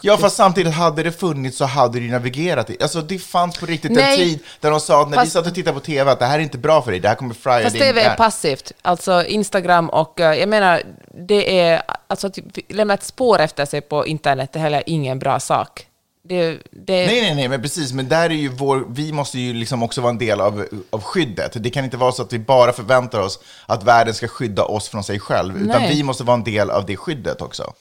Ja, 0.00 0.16
fast 0.16 0.36
samtidigt 0.36 0.74
hade 0.74 1.02
det 1.02 1.12
funnits 1.12 1.56
så 1.56 1.64
hade 1.64 2.00
du 2.00 2.10
navigerat 2.10 2.70
i. 2.70 2.76
Alltså 2.82 3.00
det 3.00 3.18
fanns 3.18 3.58
på 3.58 3.66
riktigt 3.66 3.92
Nej. 3.92 4.22
en 4.22 4.28
tid 4.28 4.40
där 4.60 4.70
de 4.70 4.80
sa 4.80 5.02
att 5.02 5.10
när 5.10 5.16
vi 5.16 5.20
Fast- 5.20 5.32
satt 5.32 5.46
och 5.46 5.54
tittade 5.54 5.74
på 5.74 5.80
TV 5.80 6.10
att 6.10 6.18
det 6.18 6.26
här 6.26 6.38
är 6.38 6.42
inte 6.42 6.58
bra 6.58 6.82
för 6.82 6.90
dig, 6.90 7.00
det 7.00 7.08
här 7.08 7.14
kommer 7.14 7.34
frya 7.34 7.62
Fast 7.62 7.76
TV 7.76 8.00
är 8.00 8.16
passivt. 8.16 8.72
Alltså 8.82 9.24
Instagram 9.24 9.90
och 9.90 10.20
eh, 10.20 10.34
jag 10.34 10.48
menar, 10.48 10.82
det 11.14 11.60
är, 11.60 11.82
alltså 12.06 12.26
att 12.26 12.38
lämna 12.68 12.94
ett 12.94 13.02
spår 13.02 13.38
efter 13.40 13.64
sig 13.64 13.80
på 13.80 14.06
internet 14.06 14.56
är 14.56 14.60
heller 14.60 14.82
ingen 14.86 15.18
bra 15.18 15.40
sak. 15.40 15.86
Det, 16.24 16.58
det, 16.70 17.06
Nej, 17.06 17.20
nej, 17.20 17.34
nej, 17.34 17.48
men 17.48 17.62
precis. 17.62 17.92
Men 17.92 18.08
där 18.08 18.30
är 18.30 18.34
ju 18.34 18.48
vår, 18.48 18.84
vi 18.88 19.12
måste 19.12 19.38
ju 19.38 19.52
liksom 19.52 19.82
också 19.82 20.00
vara 20.00 20.10
en 20.10 20.18
del 20.18 20.40
av, 20.40 20.66
av 20.90 21.02
skyddet. 21.02 21.52
Det 21.54 21.70
kan 21.70 21.84
inte 21.84 21.96
vara 21.96 22.12
så 22.12 22.22
att 22.22 22.32
vi 22.32 22.38
bara 22.38 22.72
förväntar 22.72 23.20
oss 23.20 23.38
att 23.66 23.84
världen 23.84 24.14
ska 24.14 24.28
skydda 24.28 24.64
oss 24.64 24.88
från 24.88 25.04
sig 25.04 25.20
själv, 25.20 25.56
utan 25.56 25.82
Nej. 25.82 25.94
vi 25.94 26.02
måste 26.02 26.24
vara 26.24 26.34
en 26.34 26.44
del 26.44 26.70
av 26.70 26.86
det 26.86 26.96
skyddet 26.96 27.42
också. 27.42 27.72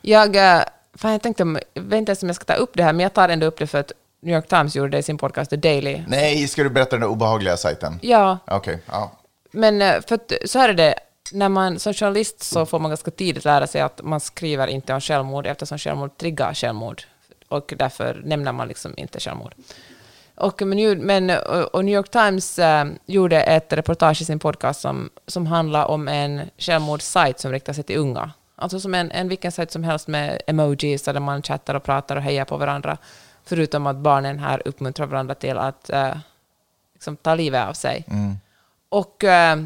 Jag, 0.00 0.36
eh, 0.36 0.62
fan, 0.94 1.12
jag 1.12 1.22
tänkte, 1.22 1.42
jag 1.74 1.82
vet 1.82 1.98
inte 1.98 2.10
ens 2.10 2.22
om 2.22 2.28
jag 2.28 2.36
ska 2.36 2.44
ta 2.44 2.54
upp 2.54 2.70
det 2.74 2.82
här, 2.82 2.92
men 2.92 3.02
jag 3.02 3.14
tar 3.14 3.28
ändå 3.28 3.46
upp 3.46 3.58
det 3.58 3.66
för 3.66 3.78
att 3.78 3.92
New 4.22 4.34
York 4.34 4.48
Times 4.48 4.76
gjorde 4.76 4.90
det 4.90 4.98
i 4.98 5.02
sin 5.02 5.18
podcast 5.18 5.50
The 5.50 5.56
Daily. 5.56 6.02
Nej, 6.06 6.48
ska 6.48 6.62
du 6.62 6.70
berätta 6.70 6.90
den 6.90 7.00
där 7.00 7.08
obehagliga 7.08 7.56
sajten? 7.56 7.98
Ja, 8.02 8.38
Okej, 8.46 8.78
ja. 8.86 9.12
men 9.50 9.82
eh, 9.82 9.94
för 10.08 10.14
att, 10.14 10.32
så 10.44 10.58
här 10.58 10.68
är 10.68 10.74
det, 10.74 10.94
när 11.32 11.48
man 11.48 11.78
som 11.78 11.94
journalist 11.94 12.42
så 12.42 12.66
får 12.66 12.78
man 12.78 12.90
ganska 12.90 13.10
tidigt 13.10 13.44
lära 13.44 13.66
sig 13.66 13.80
att 13.80 14.00
man 14.02 14.20
skriver 14.20 14.66
inte 14.66 14.94
om 14.94 15.00
självmord 15.00 15.46
eftersom 15.46 15.78
självmord 15.78 16.16
triggar 16.16 16.54
självmord. 16.54 17.02
Och 17.50 17.74
därför 17.76 18.22
nämner 18.24 18.52
man 18.52 18.68
liksom 18.68 18.94
inte 18.96 19.20
självmord. 19.20 19.54
Och, 20.34 20.62
men, 20.62 20.98
men, 20.98 21.30
och 21.30 21.74
och 21.74 21.84
New 21.84 21.94
York 21.94 22.10
Times 22.10 22.58
eh, 22.58 22.86
gjorde 23.06 23.42
ett 23.42 23.72
reportage 23.72 24.22
i 24.22 24.24
sin 24.24 24.38
podcast 24.38 24.80
som, 24.80 25.10
som 25.26 25.46
handlar 25.46 25.84
om 25.84 26.08
en 26.08 26.50
självmordssajt 26.58 27.40
som 27.40 27.52
riktar 27.52 27.72
sig 27.72 27.84
till 27.84 27.98
unga. 27.98 28.30
Alltså 28.56 28.80
som 28.80 28.94
en, 28.94 29.10
en 29.10 29.28
vilken 29.28 29.52
sajt 29.52 29.70
som 29.70 29.84
helst 29.84 30.08
med 30.08 30.42
emojis 30.46 31.02
där 31.02 31.20
man 31.20 31.42
chattar 31.42 31.74
och 31.74 31.82
pratar 31.82 32.16
och 32.16 32.22
hejar 32.22 32.44
på 32.44 32.56
varandra. 32.56 32.98
Förutom 33.44 33.86
att 33.86 33.96
barnen 33.96 34.38
här 34.38 34.62
uppmuntrar 34.64 35.06
varandra 35.06 35.34
till 35.34 35.58
att 35.58 35.90
eh, 35.90 36.16
liksom, 36.94 37.16
ta 37.16 37.34
livet 37.34 37.68
av 37.68 37.72
sig. 37.72 38.04
Och 38.88 39.24
eh, 39.24 39.56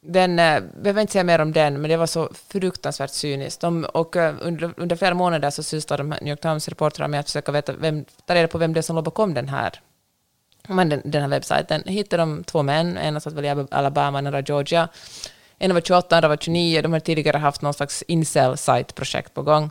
den, 0.00 0.38
eh, 0.38 0.62
behöver 0.82 1.00
inte 1.00 1.12
säga 1.12 1.24
mer 1.24 1.38
om 1.38 1.52
den, 1.52 1.80
men 1.80 1.90
det 1.90 1.96
var 1.96 2.06
så 2.06 2.28
fruktansvärt 2.48 3.10
cyniskt. 3.10 3.60
De, 3.60 3.84
och 3.84 4.16
eh, 4.16 4.34
under, 4.40 4.74
under 4.76 4.96
flera 4.96 5.14
månader 5.14 5.50
så 5.50 5.62
sysslade 5.62 6.02
de 6.02 6.12
här 6.12 6.20
New 6.20 6.30
York 6.30 6.40
Times-reportrarna 6.40 7.08
med 7.08 7.20
att 7.20 7.26
försöka 7.26 7.52
veta 7.52 7.72
vem, 7.72 8.04
ta 8.26 8.34
reda 8.34 8.48
på 8.48 8.58
vem 8.58 8.72
det 8.72 8.80
är 8.80 8.82
som 8.82 8.96
låg 8.96 9.04
bakom 9.04 9.34
den 9.34 9.48
här, 9.48 9.80
men 10.68 10.88
den, 10.88 11.02
den 11.04 11.22
här 11.22 11.28
webbsajten. 11.28 11.82
Hittade 11.86 12.22
de 12.22 12.44
två 12.44 12.62
män, 12.62 12.96
en 12.96 13.20
satt 13.20 13.32
väl 13.32 13.44
i 13.44 13.66
Alabama, 13.70 14.18
en 14.18 14.26
andra 14.26 14.40
i 14.40 14.44
Georgia. 14.46 14.88
En 15.58 15.74
var 15.74 15.80
28, 15.80 16.16
andra 16.16 16.28
var 16.28 16.36
29. 16.36 16.82
De 16.82 16.92
har 16.92 17.00
tidigare 17.00 17.38
haft 17.38 17.62
någon 17.62 17.74
slags 17.74 18.04
incel-sajtprojekt 18.08 19.34
på 19.34 19.42
gång. 19.42 19.70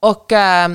Och, 0.00 0.32
eh, 0.32 0.68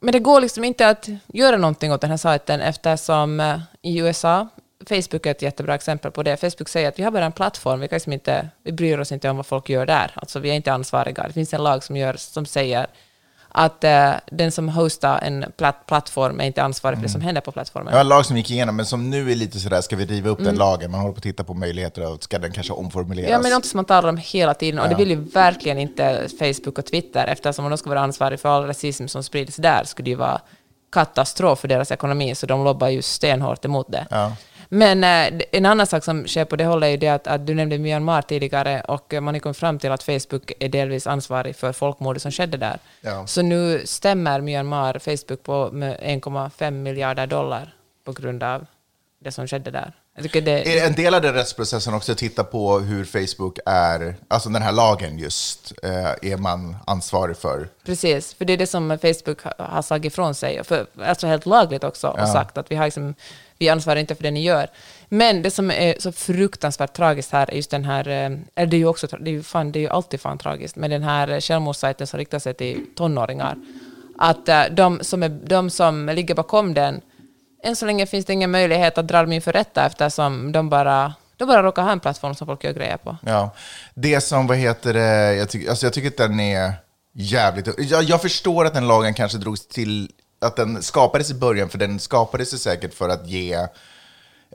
men 0.00 0.12
det 0.12 0.18
går 0.18 0.40
liksom 0.40 0.64
inte 0.64 0.88
att 0.88 1.08
göra 1.26 1.56
någonting 1.56 1.92
åt 1.92 2.00
den 2.00 2.10
här 2.10 2.16
sajten 2.16 2.60
eftersom 2.60 3.40
eh, 3.40 3.60
i 3.82 3.98
USA, 3.98 4.48
Facebook 4.88 5.26
är 5.26 5.30
ett 5.30 5.42
jättebra 5.42 5.74
exempel 5.74 6.10
på 6.10 6.22
det. 6.22 6.36
Facebook 6.36 6.68
säger 6.68 6.88
att 6.88 6.98
vi 6.98 7.02
har 7.02 7.10
bara 7.10 7.24
en 7.24 7.32
plattform, 7.32 7.80
vi, 7.80 7.88
kan 7.88 7.96
liksom 7.96 8.12
inte, 8.12 8.48
vi 8.64 8.72
bryr 8.72 8.98
oss 8.98 9.12
inte 9.12 9.30
om 9.30 9.36
vad 9.36 9.46
folk 9.46 9.68
gör 9.68 9.86
där. 9.86 10.10
Alltså 10.14 10.38
vi 10.38 10.50
är 10.50 10.54
inte 10.54 10.72
ansvariga. 10.72 11.24
Det 11.26 11.32
finns 11.32 11.54
en 11.54 11.62
lag 11.62 11.84
som, 11.84 11.96
gör, 11.96 12.14
som 12.16 12.46
säger 12.46 12.86
att 13.54 13.84
eh, 13.84 14.12
den 14.26 14.52
som 14.52 14.68
hostar 14.68 15.18
en 15.18 15.44
platt, 15.56 15.86
plattform 15.86 16.40
är 16.40 16.44
inte 16.44 16.62
ansvarig 16.62 16.98
för 16.98 17.02
det 17.02 17.08
som 17.08 17.20
händer 17.20 17.40
på 17.40 17.52
plattformen. 17.52 17.92
Var 17.92 18.00
en 18.00 18.08
lag 18.08 18.26
som 18.26 18.36
gick 18.36 18.50
igenom, 18.50 18.76
men 18.76 18.86
som 18.86 19.10
nu 19.10 19.30
är 19.30 19.34
lite 19.34 19.60
sådär, 19.60 19.80
ska 19.80 19.96
vi 19.96 20.06
riva 20.06 20.30
upp 20.30 20.38
Mm. 20.38 20.46
den 20.52 20.58
lagen? 20.58 20.90
Man 20.90 21.00
håller 21.00 21.12
på 21.12 21.16
att 21.18 21.22
titta 21.22 21.44
på 21.44 21.54
möjligheter 21.54 22.12
och 22.12 22.22
ska 22.22 22.38
den 22.38 22.52
kanske 22.52 22.72
omformuleras? 22.72 23.30
Ja, 23.30 23.38
men 23.38 23.52
något 23.52 23.64
som 23.64 23.78
man 23.78 23.84
talar 23.84 24.08
om 24.08 24.16
hela 24.16 24.54
tiden, 24.54 24.80
och 24.80 24.88
det 24.88 24.94
vill 24.94 25.10
ju 25.10 25.16
verkligen 25.16 25.78
inte 25.78 26.28
Facebook 26.38 26.78
och 26.78 26.86
Twitter, 26.86 27.26
eftersom 27.26 27.64
om 27.64 27.70
de 27.70 27.78
ska 27.78 27.90
vara 27.90 28.00
ansvariga 28.00 28.38
för 28.38 28.48
all 28.48 28.66
rasism 28.66 29.06
som 29.06 29.22
sprids 29.22 29.56
där, 29.56 29.84
skulle 29.84 30.04
det 30.04 30.10
ju 30.10 30.16
vara 30.16 30.40
katastrof 30.92 31.58
för 31.58 31.68
deras 31.68 31.90
ekonomi, 31.90 32.34
så 32.34 32.46
de 32.46 32.64
lobbar 32.64 32.88
ju 32.88 33.02
stenhårt 33.02 33.64
emot 33.64 33.86
det. 33.92 34.06
Ja. 34.10 34.32
Men 34.74 35.04
eh, 35.04 35.42
en 35.52 35.66
annan 35.66 35.86
sak 35.86 36.04
som 36.04 36.26
sker 36.26 36.44
på 36.44 36.56
det 36.56 36.64
hållet 36.64 36.86
är 36.86 36.90
ju 36.90 36.96
det 36.96 37.08
att, 37.08 37.26
att 37.26 37.46
du 37.46 37.54
nämnde 37.54 37.78
Myanmar 37.78 38.22
tidigare, 38.22 38.80
och 38.80 39.14
eh, 39.14 39.20
man 39.20 39.34
har 39.34 39.40
kommit 39.40 39.56
fram 39.56 39.78
till 39.78 39.92
att 39.92 40.02
Facebook 40.02 40.52
är 40.58 40.68
delvis 40.68 41.06
ansvarig 41.06 41.56
för 41.56 41.72
folkmordet 41.72 42.22
som 42.22 42.32
skedde 42.32 42.56
där. 42.56 42.78
Ja. 43.00 43.26
Så 43.26 43.42
nu 43.42 43.82
stämmer 43.84 44.40
Myanmar 44.40 44.98
Facebook 44.98 45.42
på 45.42 45.70
med 45.72 46.00
1,5 46.00 46.70
miljarder 46.70 47.26
dollar 47.26 47.74
på 48.04 48.12
grund 48.12 48.42
av 48.42 48.66
det 49.24 49.32
som 49.32 49.46
skedde 49.46 49.70
där. 49.70 49.92
Det, 50.14 50.78
Är 50.78 50.86
en 50.86 50.92
del 50.92 51.14
av 51.14 51.22
den 51.22 51.34
rättsprocessen 51.34 51.94
också 51.94 52.12
att 52.12 52.18
titta 52.18 52.44
på 52.44 52.78
hur 52.78 53.04
Facebook 53.04 53.58
är, 53.66 54.14
alltså 54.28 54.48
den 54.48 54.62
här 54.62 54.72
lagen 54.72 55.18
just, 55.18 55.72
eh, 55.82 56.32
är 56.32 56.36
man 56.36 56.76
ansvarig 56.86 57.36
för? 57.36 57.68
Precis, 57.84 58.34
för 58.34 58.44
det 58.44 58.52
är 58.52 58.56
det 58.56 58.66
som 58.66 58.98
Facebook 59.02 59.42
ha- 59.42 59.54
har 59.58 59.82
sagt 59.82 60.04
ifrån 60.04 60.34
sig, 60.34 60.64
för, 60.64 60.86
alltså 61.04 61.26
helt 61.26 61.46
lagligt 61.46 61.84
också, 61.84 62.08
och 62.08 62.28
sagt 62.28 62.58
att 62.58 62.70
vi, 62.70 62.76
har 62.76 62.84
liksom, 62.84 63.14
vi 63.62 63.68
ansvarar 63.68 64.00
inte 64.00 64.14
för 64.14 64.22
det 64.22 64.30
ni 64.30 64.42
gör. 64.42 64.66
Men 65.08 65.42
det 65.42 65.50
som 65.50 65.70
är 65.70 65.94
så 65.98 66.12
fruktansvärt 66.12 66.92
tragiskt 66.92 67.32
här 67.32 67.50
är 67.50 67.56
just 67.56 67.70
den 67.70 67.84
här, 67.84 68.08
eh, 68.08 68.30
eller 68.54 68.66
det 68.66 68.76
är 68.76 68.78
ju 68.78 68.86
också, 68.86 69.06
det 69.06 69.30
är 69.30 69.32
ju, 69.32 69.42
fan, 69.42 69.72
det 69.72 69.78
är 69.78 69.80
ju 69.80 69.88
alltid 69.88 70.20
fan 70.20 70.38
tragiskt, 70.38 70.76
men 70.76 70.90
den 70.90 71.02
här 71.02 71.28
eh, 71.28 71.40
självmordssajten 71.40 72.06
som 72.06 72.18
riktar 72.18 72.38
sig 72.38 72.54
till 72.54 72.86
tonåringar, 72.96 73.56
att 74.18 74.48
eh, 74.48 74.62
de 74.70 74.98
som, 75.02 75.22
är, 75.22 75.28
de 75.28 75.70
som 75.70 76.06
ligger 76.06 76.34
bakom 76.34 76.74
den, 76.74 77.00
än 77.64 77.76
så 77.76 77.86
länge 77.86 78.06
finns 78.06 78.26
det 78.26 78.32
ingen 78.32 78.50
möjlighet 78.50 78.98
att 78.98 79.08
dra 79.08 79.20
dem 79.20 79.32
inför 79.32 79.52
rätta 79.52 79.86
eftersom 79.86 80.52
de 80.52 80.68
bara, 80.68 81.14
de 81.36 81.44
bara 81.48 81.62
råkar 81.62 81.82
ha 81.82 81.92
en 81.92 82.00
plattform 82.00 82.34
som 82.34 82.46
folk 82.46 82.64
gör 82.64 82.72
grejer 82.72 82.96
på. 82.96 83.16
Ja. 83.26 83.50
Det 83.94 84.20
som, 84.20 84.46
vad 84.46 84.56
heter 84.56 84.94
det, 84.94 85.34
jag, 85.34 85.48
tycker 85.48 85.70
alltså 85.70 85.86
jag 85.86 85.92
tycker 85.92 86.08
att 86.08 86.16
den 86.16 86.40
är 86.40 86.72
jävligt... 87.14 87.68
Jag, 87.78 88.02
jag 88.02 88.22
förstår 88.22 88.64
att 88.64 88.74
den 88.74 88.88
lagen 88.88 89.14
kanske 89.14 89.38
drogs 89.38 89.68
till, 89.68 90.10
att 90.42 90.56
den 90.56 90.82
skapades 90.82 91.30
i 91.30 91.34
början, 91.34 91.68
för 91.68 91.78
den 91.78 92.00
skapades 92.00 92.54
ju 92.54 92.58
säkert 92.58 92.94
för 92.94 93.08
att 93.08 93.26
ge 93.26 93.66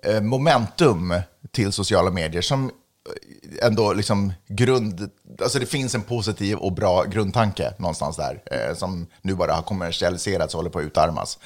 eh, 0.03 0.21
momentum 0.21 1.13
till 1.51 1.71
sociala 1.71 2.11
medier 2.11 2.41
som 2.41 2.65
eh, 2.65 3.67
ändå 3.67 3.93
liksom 3.93 4.33
grund... 4.47 5.09
Alltså 5.41 5.59
det 5.59 5.65
finns 5.65 5.95
en 5.95 6.01
positiv 6.01 6.57
och 6.57 6.73
bra 6.73 7.03
grundtanke 7.03 7.73
någonstans 7.77 8.17
där 8.17 8.41
eh, 8.45 8.75
som 8.75 9.07
nu 9.21 9.35
bara 9.35 9.53
har 9.53 9.61
kommersialiserats 9.61 10.53
och 10.53 10.57
håller 10.57 10.69
på 10.69 10.79
att 10.79 10.85
utarmas. 10.85 11.39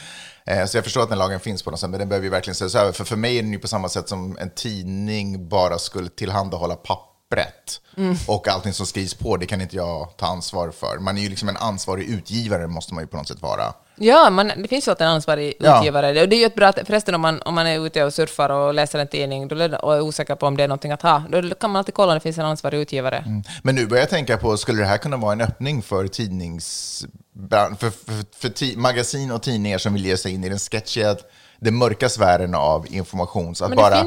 Eh, 0.46 0.66
så 0.66 0.78
jag 0.78 0.84
förstår 0.84 1.04
att 1.04 1.10
den 1.10 1.18
lagen 1.18 1.40
finns 1.40 1.64
på 1.64 1.72
något 1.72 1.80
sätt, 1.80 1.90
men 1.90 2.00
den 2.00 2.10
behöver 2.10 2.26
ju 2.26 2.32
verkligen 2.32 2.56
ses 2.56 2.76
över. 2.76 2.92
För 2.92 3.04
för 3.04 3.16
mig 3.16 3.38
är 3.38 3.42
den 3.42 3.54
ju 3.54 3.60
på 3.60 3.68
samma 3.68 3.90
sätt 3.90 4.10
som 4.10 4.38
en 4.40 4.50
tidning 4.50 5.50
bara 5.50 5.80
skulle 5.80 6.10
tillhandahålla 6.10 6.76
papper 6.76 7.11
pappret. 7.32 7.82
Och 8.28 8.48
allting 8.48 8.74
som 8.74 8.86
skrivs 8.86 9.14
på, 9.14 9.38
det 9.38 9.46
kan 9.46 9.62
inte 9.62 9.76
jag 9.76 10.10
ta 10.18 10.26
ansvar 10.26 10.72
för. 10.72 10.98
Man 11.00 11.18
är 11.18 11.22
ju 11.22 11.30
liksom 11.30 11.50
en 11.50 11.58
ansvarig 11.58 12.10
utgivare, 12.10 12.68
måste 12.68 12.94
man 12.94 13.04
ju 13.04 13.08
på 13.08 13.18
något 13.18 13.28
sätt 13.28 13.42
vara. 13.42 13.74
Ja, 13.96 14.30
man, 14.30 14.52
det 14.58 14.68
finns 14.68 14.88
ju 14.88 14.92
alltid 14.92 15.08
en 15.08 15.14
ansvarig 15.14 15.54
Ja. 15.60 15.78
utgivare. 15.78 16.22
Och 16.22 16.30
det 16.30 16.36
är 16.36 16.40
ju 16.40 16.46
ett 16.46 16.56
bra, 16.56 16.74
förresten 16.86 17.16
om 17.16 17.22
man, 17.22 17.42
om 17.42 17.54
man 17.56 17.68
är 17.68 17.86
ute 17.86 18.04
och 18.04 18.14
surfar 18.14 18.50
och 18.50 18.74
läser 18.74 19.00
en 19.00 19.08
tidning 19.08 19.52
och 19.82 19.96
är 19.96 20.02
osäker 20.02 20.36
på 20.36 20.48
om 20.48 20.58
det 20.58 20.64
är 20.64 20.68
någonting 20.68 20.92
att 20.92 21.02
ha, 21.02 21.24
då 21.30 21.56
kan 21.56 21.70
man 21.70 21.80
alltid 21.80 21.94
kolla 21.96 22.12
om 22.12 22.16
det 22.16 22.20
finns 22.20 22.38
en 22.38 22.46
ansvarig 22.46 22.80
utgivare. 22.80 23.42
Men 23.64 23.76
nu 23.76 23.86
börjar 23.88 24.02
jag 24.02 24.10
tänka 24.10 24.38
på, 24.38 24.58
skulle 24.58 24.82
det 24.82 24.88
här 24.88 24.98
kunna 24.98 25.18
vara 25.18 25.34
en 25.34 25.42
öppning 25.42 25.82
för 25.82 26.08
tidnings... 26.08 27.06
För, 27.50 27.76
för, 27.76 27.92
för 28.40 28.50
ti, 28.50 28.76
magasin 28.78 29.32
och 29.32 29.42
tidningar 29.42 29.78
som 29.78 29.94
vill 29.94 30.06
ge 30.06 30.18
sig 30.18 30.34
in 30.34 30.44
i 30.44 30.50
den 30.50 30.60
sketchiga, 30.60 31.16
den 31.60 31.76
mörka 31.78 32.10
sfären 32.10 32.56
av 32.56 32.86
information. 32.90 33.56
Så 33.56 33.66
att 33.66 33.76
bara, 33.76 34.06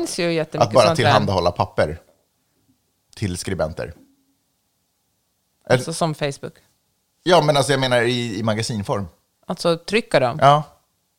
Att 0.58 0.72
bara 0.72 0.96
tillhandahålla 0.96 1.50
papper 1.50 1.98
till 3.14 3.36
skribenter. 3.36 3.94
Alltså 5.70 5.92
som 5.92 6.14
Facebook. 6.14 6.54
Ja, 7.22 7.42
men 7.42 7.56
alltså 7.56 7.72
jag 7.72 7.80
menar 7.80 8.02
i, 8.02 8.38
i 8.38 8.42
magasinform. 8.42 9.06
Alltså 9.46 9.76
trycka 9.76 10.20
dem. 10.20 10.38
Ja. 10.40 10.62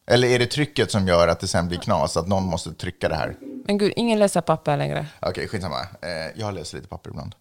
Eller 0.08 0.28
är 0.28 0.40
det 0.40 0.46
trycket 0.46 0.92
som 0.92 1.08
gör 1.08 1.28
att 1.28 1.40
det 1.40 1.48
sen 1.48 1.68
blir 1.68 1.78
knas, 1.78 2.18
att 2.18 2.28
någon 2.28 2.44
måste 2.44 2.74
trycka 2.74 3.10
det 3.10 3.16
här? 3.16 3.36
Men 3.66 3.78
gud, 3.78 3.94
ingen 3.96 4.20
läser 4.20 4.42
papper 4.42 4.78
längre. 4.78 5.08
Okej, 5.20 5.48
skitsamma. 5.48 5.80
Eh, 5.82 6.10
jag 6.36 6.54
läser 6.54 6.78
lite 6.78 6.90
papper 6.90 7.10
ibland. 7.10 7.36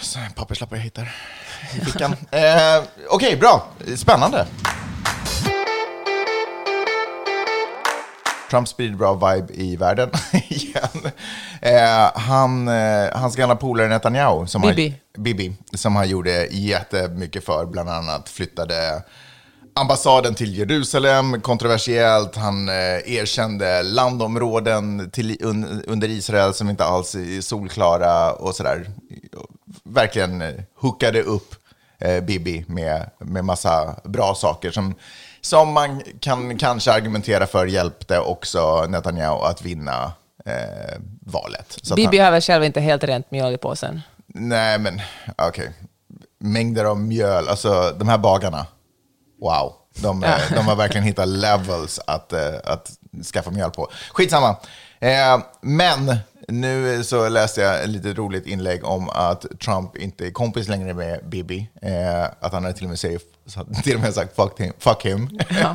Så, 0.00 0.18
papperslappar 0.36 0.76
jag 0.76 0.82
hittar 0.82 1.14
i 1.74 1.80
fickan. 1.80 2.12
eh, 2.30 2.84
Okej, 3.08 3.36
bra. 3.36 3.66
Spännande. 3.96 4.46
Trump 8.52 8.68
sprider 8.68 8.96
bra 8.96 9.14
vibe 9.14 9.54
i 9.54 9.76
världen 9.76 10.10
igen. 10.48 11.12
Eh, 11.60 12.10
han, 12.14 12.68
eh, 12.68 13.08
hans 13.12 13.36
gamla 13.36 13.56
polare 13.56 13.88
Netanyahu, 13.88 14.46
som 14.46 14.62
Bibi. 14.62 14.88
Har, 14.88 15.22
Bibi, 15.22 15.52
som 15.74 15.96
han 15.96 16.08
gjorde 16.08 16.46
jättemycket 16.50 17.44
för, 17.44 17.66
bland 17.66 17.90
annat 17.90 18.28
flyttade 18.28 19.02
ambassaden 19.74 20.34
till 20.34 20.58
Jerusalem, 20.58 21.40
kontroversiellt. 21.40 22.36
Han 22.36 22.68
eh, 22.68 23.14
erkände 23.14 23.82
landområden 23.82 25.10
till, 25.10 25.36
un, 25.40 25.82
under 25.86 26.08
Israel 26.08 26.54
som 26.54 26.70
inte 26.70 26.84
alls 26.84 27.14
är 27.14 27.40
solklara 27.40 28.32
och 28.32 28.54
sådär. 28.54 28.90
Verkligen 29.84 30.42
eh, 30.42 30.54
hookade 30.74 31.22
upp 31.22 31.54
eh, 31.98 32.20
Bibi 32.20 32.64
med, 32.68 33.10
med 33.18 33.44
massa 33.44 33.96
bra 34.04 34.34
saker 34.34 34.70
som 34.70 34.94
som 35.42 35.72
man 35.72 36.02
kan 36.20 36.58
kanske 36.58 36.92
argumentera 36.92 37.46
för 37.46 37.66
hjälpte 37.66 38.18
också 38.18 38.86
Netanyahu 38.88 39.44
att 39.44 39.62
vinna 39.62 40.12
eh, 40.44 41.00
valet. 41.20 41.78
Så 41.82 41.94
Bibi 41.94 42.18
han, 42.18 42.24
har 42.24 42.32
väl 42.32 42.40
själv 42.40 42.64
inte 42.64 42.80
helt 42.80 43.04
rent 43.04 43.30
mjöl 43.30 43.54
i 43.54 43.58
påsen. 43.58 44.00
nej, 44.26 44.78
men 44.78 45.00
okej. 45.36 45.72
Mängder 46.38 46.84
av 46.84 47.00
mjöl, 47.00 47.48
alltså 47.48 47.94
de 47.98 48.08
här 48.08 48.18
bagarna, 48.18 48.66
wow. 49.40 49.74
De, 49.94 50.24
eh, 50.24 50.38
de 50.54 50.66
har 50.66 50.76
verkligen 50.76 51.04
hittat 51.04 51.28
levels 51.28 52.00
att, 52.06 52.32
eh, 52.32 52.54
att 52.64 52.90
skaffa 53.32 53.50
mjöl 53.50 53.70
på. 53.70 53.88
Skitsamma. 54.12 54.56
Eh, 55.00 55.40
men 55.60 56.16
nu 56.48 57.04
så 57.04 57.28
läste 57.28 57.60
jag 57.60 57.82
ett 57.82 57.88
lite 57.88 58.12
roligt 58.12 58.46
inlägg 58.46 58.84
om 58.84 59.08
att 59.08 59.46
Trump 59.60 59.96
inte 59.96 60.26
är 60.26 60.30
kompis 60.30 60.68
längre 60.68 60.94
med 60.94 61.28
Bibi. 61.28 61.70
Eh, 61.82 62.24
att 62.40 62.52
han 62.52 62.64
har 62.64 62.72
till 62.72 62.84
och 62.84 62.90
med, 62.90 62.98
säger, 63.46 63.82
till 63.82 63.94
och 63.96 64.00
med 64.02 64.14
sagt 64.14 64.36
fuck 64.36 64.60
him. 64.60 64.72
Fuck 64.78 65.06
him. 65.06 65.28
Tycker 65.38 65.74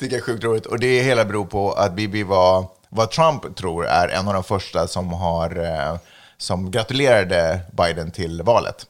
jag 0.00 0.12
är 0.12 0.20
sjukt 0.20 0.44
roligt. 0.44 0.66
Och 0.66 0.78
det 0.78 1.02
hela 1.02 1.24
beror 1.24 1.44
på 1.46 1.72
att 1.72 1.92
Bibi 1.94 2.22
var, 2.22 2.66
vad 2.88 3.10
Trump 3.10 3.56
tror 3.56 3.86
är 3.86 4.08
en 4.08 4.28
av 4.28 4.34
de 4.34 4.44
första 4.44 4.88
som, 4.88 5.12
har, 5.12 5.64
eh, 5.64 5.98
som 6.38 6.70
gratulerade 6.70 7.60
Biden 7.72 8.10
till 8.10 8.42
valet. 8.42 8.86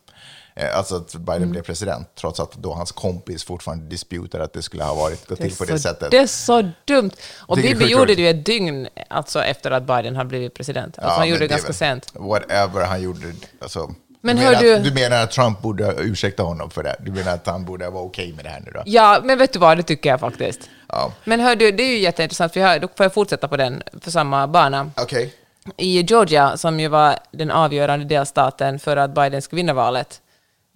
Eh, 0.57 0.77
Alltså 0.79 0.97
att 0.97 1.15
Biden 1.15 1.37
Mm. 1.37 1.51
blev 1.51 1.63
president, 1.63 2.09
trots 2.15 2.41
att 2.41 2.53
då 2.53 2.73
hans 2.75 2.93
kompis 2.93 3.45
fortfarande 3.45 3.85
disputar 3.87 4.41
att 4.41 4.53
det 4.53 4.63
skulle 4.63 4.85
ha 4.85 4.95
varit, 4.95 5.27
gått 5.29 5.39
till 5.41 5.57
på 5.57 5.65
det 5.65 5.73
så, 5.73 5.79
sättet. 5.79 6.11
det 6.11 6.19
är 6.19 6.27
så 6.27 6.71
dumt. 6.85 7.11
Och 7.39 7.57
Bibi 7.57 7.85
gjorde 7.87 8.15
det 8.15 8.23
ju 8.23 8.29
ett 8.31 8.47
dygn 8.47 8.89
alltså, 9.11 9.43
efter 9.45 9.71
att 9.71 9.83
Biden 9.87 10.17
har 10.17 10.25
blivit 10.25 10.55
president. 10.55 10.99
Alltså, 10.99 11.11
han 11.11 11.21
men 11.21 11.29
gjorde 11.29 11.41
det 11.41 11.47
ganska 11.49 11.67
väl- 11.69 11.75
sent. 11.75 12.13
Whatever 12.15 12.85
han 12.87 13.03
gjorde. 13.03 13.33
Alltså, 13.61 13.95
Men 14.25 14.37
du, 14.37 14.43
menar 14.43 14.61
du- 14.63 14.75
att, 14.77 14.85
du 14.85 14.93
menar 14.93 15.23
att 15.23 15.31
Trump 15.31 15.61
borde 15.63 15.95
ursäkta 15.99 16.43
honom 16.43 16.71
för 16.71 16.83
det? 16.83 16.97
Du 17.01 17.13
menar 17.13 17.35
att 17.35 17.47
han 17.47 17.65
borde 17.65 17.91
vara 17.91 18.03
okej 18.05 18.33
med 18.33 18.45
det 18.45 18.49
här 18.49 18.61
nu 18.61 18.71
då? 18.75 18.83
Ja, 18.87 19.21
men 19.25 19.39
vet 19.39 19.53
du 19.53 19.59
vad, 19.59 19.77
det 19.77 19.83
tycker 19.83 20.11
jag 20.11 20.21
faktiskt. 20.21 20.61
Ja. 20.89 21.13
Men 21.25 21.41
hör 21.41 21.57
du, 21.57 21.71
det 21.71 21.83
är 21.83 21.89
ju 21.89 21.99
jätteintressant, 21.99 22.53
för 22.53 22.61
jag, 22.61 22.81
då 22.81 22.89
får 22.97 23.05
jag 23.05 23.15
fortsätta 23.15 23.49
på 23.49 23.57
den, 23.57 23.83
för 24.01 24.11
samma 24.11 24.47
bana. 24.47 24.91
Okej. 24.97 25.35
I 25.77 26.01
Georgia, 26.03 26.57
som 26.57 26.81
ju 26.81 26.89
var 26.89 27.17
den 27.31 27.51
avgörande 27.51 28.05
delstaten 28.05 28.79
för 28.79 28.97
att 28.97 29.15
Biden 29.15 29.43
skulle 29.43 29.57
vinna 29.57 29.73
valet, 29.73 30.21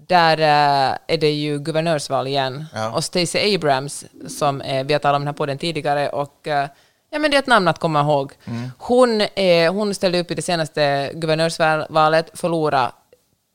där 0.08 0.38
eh, 0.38 0.96
är 1.06 1.18
det 1.18 1.30
ju 1.30 1.58
guvernörsval 1.58 2.26
igen. 2.26 2.64
Ja. 2.74 2.90
Och 2.90 3.04
Stacey 3.04 3.54
Abrams, 3.54 4.04
som 4.28 4.60
eh, 4.60 4.86
vi 4.86 4.92
har 4.92 5.00
talat 5.00 5.16
om 5.16 5.22
den 5.22 5.26
här 5.28 5.34
podden 5.34 5.58
tidigare, 5.58 6.08
och 6.08 6.46
eh, 6.46 6.68
ja, 7.10 7.18
men 7.18 7.30
det 7.30 7.36
är 7.36 7.38
ett 7.38 7.46
namn 7.46 7.68
att 7.68 7.78
komma 7.78 8.00
ihåg. 8.00 8.32
Hon, 8.78 9.20
eh, 9.20 9.72
hon 9.72 9.94
ställde 9.94 10.20
upp 10.20 10.30
i 10.30 10.34
det 10.34 10.42
senaste 10.42 11.10
guvernörsvalet, 11.14 12.30
förlorade 12.34 12.90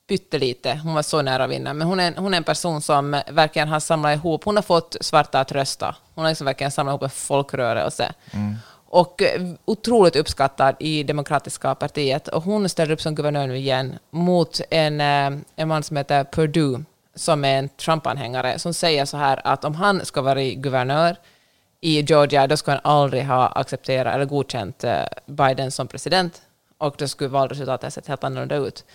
pyttelite. 0.07 0.79
Hon 0.83 0.93
var 0.93 1.01
så 1.01 1.21
nära 1.21 1.43
att 1.43 1.49
vinna. 1.49 1.73
Men 1.73 1.87
hon 1.87 1.99
är, 1.99 2.15
hon 2.15 2.33
är 2.33 2.37
en 2.37 2.43
person 2.43 2.81
som 2.81 3.21
verkligen 3.31 3.67
har 3.67 3.79
samlat 3.79 4.15
ihop, 4.15 4.43
hon 4.43 4.55
har 4.55 4.63
fått 4.63 4.97
svarta 5.01 5.39
att 5.39 5.51
rösta. 5.51 5.95
Hon 6.15 6.23
har 6.23 6.31
liksom 6.31 6.45
verkligen 6.45 6.71
samlat 6.71 6.91
ihop 6.91 7.03
en 7.03 7.09
folkrörelse. 7.09 8.13
Och 8.95 9.21
eh, 9.21 9.41
otroligt 9.65 10.15
uppskattad 10.15 10.75
i 10.79 11.03
Demokratiska 11.03 11.75
partiet. 11.75 12.27
Och 12.27 12.43
hon 12.43 12.69
ställer 12.69 12.93
upp 12.93 13.01
som 13.01 13.15
guvernör 13.15 13.47
nu 13.47 13.57
igen 13.57 13.99
mot 14.09 14.61
en, 14.69 15.01
eh, 15.01 15.39
en 15.55 15.67
man 15.67 15.83
som 15.83 15.97
heter 15.97 16.23
Perdue, 16.23 16.83
som 17.15 17.45
är 17.45 17.59
en 17.59 17.69
Trump-anhängare, 17.69 18.59
som 18.59 18.73
säger 18.73 19.05
så 19.05 19.17
här 19.17 19.41
att 19.43 19.65
om 19.65 19.75
han 19.75 20.05
ska 20.05 20.21
vara 20.21 20.43
guvernör 20.43 21.15
i 21.81 22.01
Georgia, 22.01 22.47
då 22.47 22.57
ska 22.57 22.71
han 22.71 22.79
aldrig 22.83 23.25
ha 23.25 23.47
accepterat 23.47 24.15
eller 24.15 24.25
godkänt 24.25 24.83
eh, 24.83 25.03
Biden 25.25 25.71
som 25.71 25.87
president. 25.87 26.41
Och 26.77 26.95
då 26.97 27.07
skulle 27.07 27.29
valresultatet 27.29 27.83
ha 27.83 27.91
sett 27.91 28.07
helt 28.07 28.23
annorlunda 28.23 28.55
ut. 28.55 28.85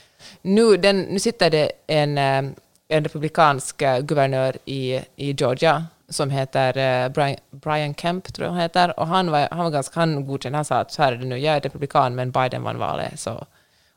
Nu, 0.43 0.77
den, 0.77 1.01
nu 1.01 1.19
sitter 1.19 1.51
det 1.51 1.73
en, 1.87 2.19
eh, 2.19 2.53
en 2.89 3.05
republikansk 3.05 3.83
eh, 3.83 4.01
guvernör 4.01 4.57
i, 4.65 5.01
i 5.17 5.33
Georgia 5.33 5.85
som 6.09 6.31
heter 6.31 6.77
eh, 6.77 7.09
Brian, 7.09 7.37
Brian 7.51 7.95
Kemp, 7.95 8.33
tror 8.33 8.47
jag 8.47 8.53
han 8.53 8.61
heter. 8.61 9.01
Och 9.01 9.07
han 9.07 9.31
var, 9.31 9.49
han 9.51 9.65
var 9.65 9.71
ganska 9.71 10.01
han 10.01 10.27
godkänd. 10.27 10.55
Han 10.55 10.65
sa 10.65 10.77
att 10.77 10.93
så 10.93 11.03
här 11.03 11.13
är 11.13 11.17
det 11.17 11.25
nu, 11.25 11.39
jag 11.39 11.57
är 11.57 11.61
republikan, 11.61 12.15
men 12.15 12.31
Biden 12.31 12.63
vann 12.63 12.79
valet. 12.79 13.21
Så, 13.21 13.47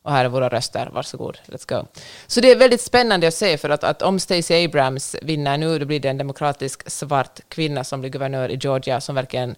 och 0.04 0.12
här 0.12 0.26
är 0.26 0.30
våra 0.30 0.50
röster, 0.50 0.90
varsågod, 0.94 1.38
let's 1.46 1.70
go. 1.70 1.88
Så 2.28 2.42
det 2.42 2.52
är 2.52 2.56
väldigt 2.56 2.82
spännande 2.82 3.28
att 3.28 3.34
se, 3.34 3.58
för 3.58 3.70
att, 3.70 3.84
att 3.84 4.02
om 4.02 4.20
Stacey 4.20 4.66
Abrams 4.66 5.16
vinner 5.22 5.58
nu, 5.58 5.80
då 5.80 5.86
blir 5.86 6.00
det 6.00 6.10
en 6.10 6.18
demokratisk 6.18 6.90
svart 6.90 7.40
kvinna 7.50 7.84
som 7.84 8.02
blir 8.02 8.12
guvernör 8.12 8.50
i 8.50 8.56
Georgia, 8.56 9.02
som 9.02 9.16
verkligen 9.16 9.56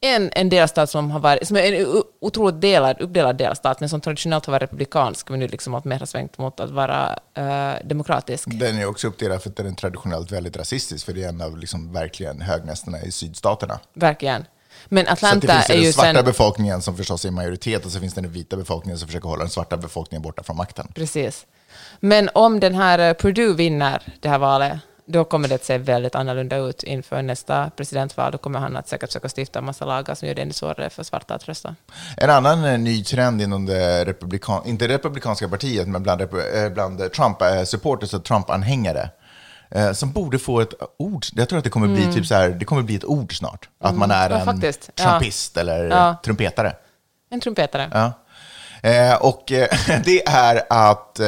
en, 0.00 0.30
en 0.32 0.48
delstat 0.48 0.90
som 0.90 1.10
har 1.10 1.20
varit, 1.20 1.48
som 1.48 1.56
är 1.56 1.72
en 1.72 2.02
otroligt 2.20 2.60
delad, 2.60 3.00
uppdelad 3.00 3.36
delstat, 3.36 3.80
men 3.80 3.88
som 3.88 4.00
traditionellt 4.00 4.46
har 4.46 4.52
varit 4.52 4.62
republikansk, 4.62 5.28
men 5.28 5.40
nu 5.40 5.48
liksom 5.48 5.74
har 5.74 5.82
mer 5.84 6.04
svängt 6.04 6.38
mot 6.38 6.60
att 6.60 6.70
vara 6.70 7.18
eh, 7.34 7.72
demokratisk. 7.84 8.48
Den 8.50 8.78
är 8.78 8.86
också 8.86 9.08
uppdelad 9.08 9.42
för 9.42 9.50
att 9.50 9.56
den 9.56 9.66
är 9.66 9.72
traditionellt 9.72 10.32
väldigt 10.32 10.56
rasistisk, 10.56 11.06
för 11.06 11.12
det 11.12 11.24
är 11.24 11.28
en 11.28 11.40
av 11.40 11.58
liksom 11.58 11.92
verkligen 11.92 12.40
högnästerna 12.40 13.02
i 13.02 13.10
sydstaterna. 13.12 13.80
Verkligen. 13.94 14.44
Men 14.88 15.06
Så 15.06 15.12
Atlanta 15.12 15.46
det 15.46 15.52
finns 15.52 15.70
är 15.70 15.74
ju 15.74 15.82
den 15.82 15.92
svarta 15.92 16.14
sen... 16.14 16.24
befolkningen 16.24 16.82
som 16.82 16.96
förstås 16.96 17.24
är 17.24 17.30
majoritet 17.30 17.86
och 17.86 17.92
så 17.92 18.00
finns 18.00 18.14
det 18.14 18.20
den 18.20 18.32
vita 18.32 18.56
befolkningen 18.56 18.98
som 18.98 19.08
försöker 19.08 19.28
hålla 19.28 19.42
den 19.42 19.50
svarta 19.50 19.76
befolkningen 19.76 20.22
borta 20.22 20.42
från 20.42 20.56
makten. 20.56 20.92
Precis. 20.94 21.46
Men 22.00 22.30
om 22.34 22.60
den 22.60 22.74
här 22.74 22.98
eh, 22.98 23.14
Purdue 23.14 23.54
vinner 23.54 24.02
det 24.20 24.28
här 24.28 24.38
valet, 24.38 24.78
då 25.08 25.24
kommer 25.24 25.48
det 25.48 25.54
att 25.54 25.64
se 25.64 25.78
väldigt 25.78 26.14
annorlunda 26.14 26.56
ut 26.56 26.82
inför 26.82 27.22
nästa 27.22 27.70
presidentval. 27.76 28.32
Då 28.32 28.38
kommer 28.38 28.58
han 28.58 28.76
att 28.76 28.88
säkert 28.88 29.08
försöka 29.08 29.28
stifta 29.36 29.58
en 29.58 29.64
massa 29.64 29.84
lagar 29.84 30.14
som 30.14 30.28
gör 30.28 30.34
det 30.34 30.42
ännu 30.42 30.52
svårare 30.52 30.90
för 30.90 31.02
svarta 31.02 31.34
att 31.34 31.48
rösta. 31.48 31.74
En 32.16 32.30
annan 32.30 32.64
eh, 32.64 32.78
ny 32.78 33.04
trend 33.04 33.42
inom 33.42 33.66
det 33.66 34.04
republikan, 34.04 34.62
inte 34.66 34.88
republikanska 34.88 35.48
partiet, 35.48 35.88
men 35.88 36.02
bland, 36.02 36.20
eh, 36.20 36.28
bland 36.74 37.12
Trump-supporters 37.12 38.14
och 38.14 38.24
Trump-anhängare, 38.24 39.10
eh, 39.70 39.92
som 39.92 40.12
borde 40.12 40.38
få 40.38 40.60
ett 40.60 40.74
ord. 40.98 41.24
Jag 41.34 41.48
tror 41.48 41.58
att 41.58 41.64
det 41.64 41.70
kommer 41.70 41.88
bli 41.88 42.12
typ 42.12 42.26
så 42.26 42.34
här, 42.34 42.48
det 42.48 42.64
kommer 42.64 42.82
bli 42.82 42.94
ett 42.96 43.04
ord 43.04 43.38
snart. 43.38 43.68
Att 43.80 43.96
man 43.96 44.10
är 44.10 44.26
Mm. 44.26 44.32
Ja, 44.32 44.38
en 44.40 44.46
faktiskt. 44.46 44.90
Ja. 44.94 45.04
trumpist 45.04 45.56
eller 45.56 45.84
Ja. 45.90 46.16
trumpetare. 46.24 46.72
En 47.30 47.40
trumpetare. 47.40 47.90
Ja. 47.92 48.12
Och 49.20 49.42
det 50.04 50.26
är 50.28 50.62
att 50.68 51.20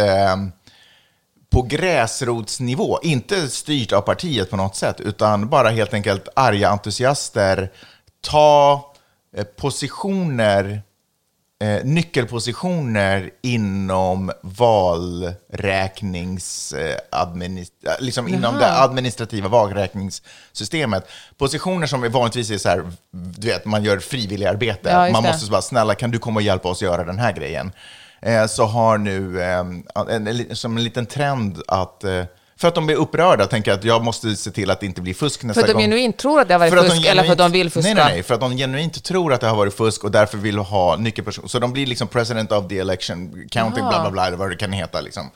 på 1.50 1.62
gräsrotsnivå, 1.62 3.00
inte 3.02 3.48
styrt 3.48 3.92
av 3.92 4.00
partiet 4.00 4.50
på 4.50 4.56
något 4.56 4.76
sätt, 4.76 5.00
utan 5.00 5.48
bara 5.48 5.68
helt 5.68 5.94
enkelt 5.94 6.28
arga 6.34 6.68
entusiaster 6.68 7.70
ta 8.20 8.84
eh, 9.36 9.44
positioner, 9.44 10.82
eh, 11.62 11.84
nyckelpositioner 11.84 13.30
inom 13.42 14.32
valräknings... 14.42 16.72
Eh, 16.72 16.96
liksom 18.00 18.28
inom 18.28 18.58
det 18.58 18.80
administrativa 18.80 19.48
valräkningssystemet. 19.48 21.08
Positioner 21.38 21.86
som 21.86 22.04
är 22.04 22.08
vanligtvis 22.08 22.50
är 22.50 22.58
så 22.58 22.68
här, 22.68 22.92
du 23.12 23.46
vet, 23.46 23.64
man 23.64 23.84
gör 23.84 23.98
frivilligarbete. 23.98 24.88
Ja, 24.88 25.10
man 25.12 25.22
måste 25.22 25.50
bara, 25.50 25.62
snälla 25.62 25.94
kan 25.94 26.10
du 26.10 26.18
komma 26.18 26.38
och 26.38 26.42
hjälpa 26.42 26.68
oss 26.68 26.82
göra 26.82 27.04
den 27.04 27.18
här 27.18 27.32
grejen? 27.32 27.72
Eh, 28.22 28.46
så 28.46 28.64
har 28.64 28.98
nu 28.98 29.42
eh, 29.42 29.58
en, 30.08 30.56
som 30.56 30.76
en 30.76 30.84
liten 30.84 31.06
trend 31.06 31.62
att 31.68 32.04
eh, 32.04 32.24
för 32.60 32.68
att 32.68 32.74
de 32.74 32.86
blir 32.86 32.96
upprörda 32.96 33.44
och 33.44 33.50
tänker 33.50 33.72
att 33.72 33.84
jag 33.84 34.04
måste 34.04 34.36
se 34.36 34.50
till 34.50 34.70
att 34.70 34.80
det 34.80 34.86
inte 34.86 35.00
blir 35.00 35.14
fusk 35.14 35.42
nästa 35.42 35.60
För 35.60 35.68
att 35.68 35.68
de 35.68 35.72
gång. 35.72 35.82
genuint 35.82 36.18
tror 36.18 36.40
att 36.40 36.48
det 36.48 36.54
har 36.54 36.58
varit 36.58 36.90
fusk, 36.90 37.06
eller 37.06 37.24
för 37.24 37.32
att 37.32 37.38
de 37.38 37.44
genuint- 37.44 37.52
vill 37.52 37.70
fuska. 37.70 37.94
Nej, 37.94 38.04
nej, 38.04 38.12
nej, 38.14 38.22
för 38.22 38.34
att 38.34 38.40
de 38.40 38.56
genuint 38.56 39.04
tror 39.04 39.32
att 39.32 39.40
det 39.40 39.46
har 39.46 39.56
varit 39.56 39.74
fusk 39.74 40.04
och 40.04 40.10
därför 40.10 40.38
vill 40.38 40.58
ha 40.58 40.96
nyckelperson. 40.96 41.48
Så 41.48 41.58
de 41.58 41.72
blir 41.72 41.86
liksom 41.86 42.08
president 42.08 42.52
of 42.52 42.68
the 42.68 42.78
election, 42.78 43.48
counting, 43.50 43.84
bla 43.88 44.00
bla 44.00 44.10
bla, 44.10 44.26
eller 44.26 44.36
vad 44.36 44.50
det 44.50 44.56
kan 44.56 44.72
heta. 44.72 45.00
Liksom. 45.00 45.30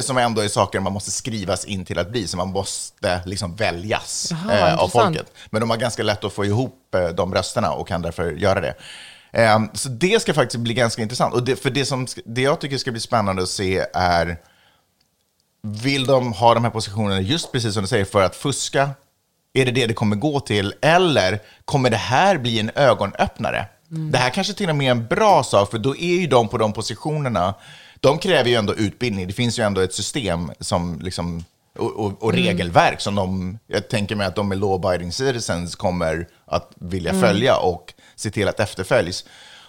Som 0.00 0.18
ändå 0.18 0.40
är 0.42 0.48
saker 0.48 0.80
man 0.80 0.92
måste 0.92 1.10
skrivas 1.10 1.64
in 1.64 1.84
till 1.84 1.98
att 1.98 2.10
bli, 2.10 2.26
så 2.28 2.36
man 2.36 2.48
måste 2.48 3.20
liksom 3.26 3.56
väljas 3.56 4.28
Jaha, 4.30 4.68
eh, 4.68 4.78
av 4.78 4.88
folket. 4.88 5.26
Men 5.50 5.60
de 5.60 5.70
har 5.70 5.76
ganska 5.76 6.02
lätt 6.02 6.24
att 6.24 6.32
få 6.32 6.44
ihop 6.44 6.94
eh, 6.94 7.08
de 7.08 7.34
rösterna 7.34 7.72
och 7.72 7.88
kan 7.88 8.02
därför 8.02 8.32
göra 8.32 8.60
det. 8.60 8.74
Eh, 9.34 9.60
så 9.72 9.88
det 9.88 10.22
ska 10.22 10.34
faktiskt 10.34 10.60
bli 10.60 10.74
ganska 10.74 11.02
intressant. 11.02 11.34
Och 11.34 11.44
det, 11.44 11.56
för 11.56 11.70
det, 11.70 11.84
som, 11.84 12.06
det 12.24 12.42
jag 12.42 12.60
tycker 12.60 12.78
ska 12.78 12.90
bli 12.90 13.00
spännande 13.00 13.42
att 13.42 13.48
se 13.48 13.84
är 13.94 14.36
vill 15.62 16.06
de 16.06 16.32
ha 16.32 16.54
de 16.54 16.64
här 16.64 16.70
positionerna 16.70 17.20
just 17.20 17.52
precis 17.52 17.74
som 17.74 17.82
du 17.82 17.88
säger 17.88 18.04
för 18.04 18.22
att 18.22 18.36
fuska? 18.36 18.90
Är 19.52 19.64
det 19.64 19.70
det 19.70 19.86
det 19.86 19.94
kommer 19.94 20.16
gå 20.16 20.40
till? 20.40 20.74
Eller 20.80 21.40
kommer 21.64 21.90
det 21.90 21.96
här 21.96 22.38
bli 22.38 22.60
en 22.60 22.70
ögonöppnare? 22.74 23.66
Det 23.88 24.18
här 24.18 24.30
kanske 24.30 24.54
till 24.54 24.70
och 24.70 24.76
med 24.76 24.86
är 24.86 24.90
en 24.90 25.06
bra 25.06 25.42
sak, 25.42 25.70
för 25.70 25.78
då 25.78 25.96
är 25.96 26.20
ju 26.20 26.26
de 26.26 26.48
på 26.48 26.58
de 26.58 26.72
positionerna, 26.72 27.54
de 28.00 28.18
kräver 28.18 28.50
ju 28.50 28.56
ändå 28.56 28.74
utbildning. 28.74 29.26
Det 29.26 29.32
finns 29.32 29.58
ju 29.58 29.62
ändå 29.62 29.80
ett 29.80 29.94
system 29.94 30.52
som 30.60 31.00
liksom, 31.02 31.44
och, 31.78 31.90
och, 31.90 32.22
och 32.22 32.32
regelverk 32.32 33.00
som 33.00 33.14
de, 33.14 33.58
jag 33.66 33.88
tänker 33.88 34.16
mig 34.16 34.26
att 34.26 34.34
de 34.34 34.48
med 34.48 34.58
law-abiding 34.58 35.10
citizens 35.10 35.74
kommer 35.74 36.26
att 36.46 36.72
vilja 36.76 37.20
följa 37.20 37.56
och 37.56 37.93
se 38.16 38.30
till 38.30 38.48
att 38.48 38.60
efterföljs. 38.60 39.24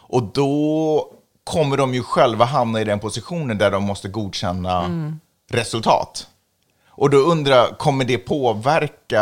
Och 0.07 0.23
då 0.23 1.11
kommer 1.43 1.77
de 1.77 1.93
ju 1.93 2.03
själva 2.03 2.45
hamna 2.45 2.81
i 2.81 2.83
den 2.83 2.99
positionen 2.99 3.57
där 3.57 3.71
de 3.71 3.83
måste 3.83 4.07
godkänna 4.07 4.89
resultat. 5.51 6.27
Och 6.87 7.09
då 7.09 7.17
undrar 7.17 7.55
jag, 7.55 7.77
kommer 7.77 8.05
det 8.05 8.17
påverka 8.17 9.15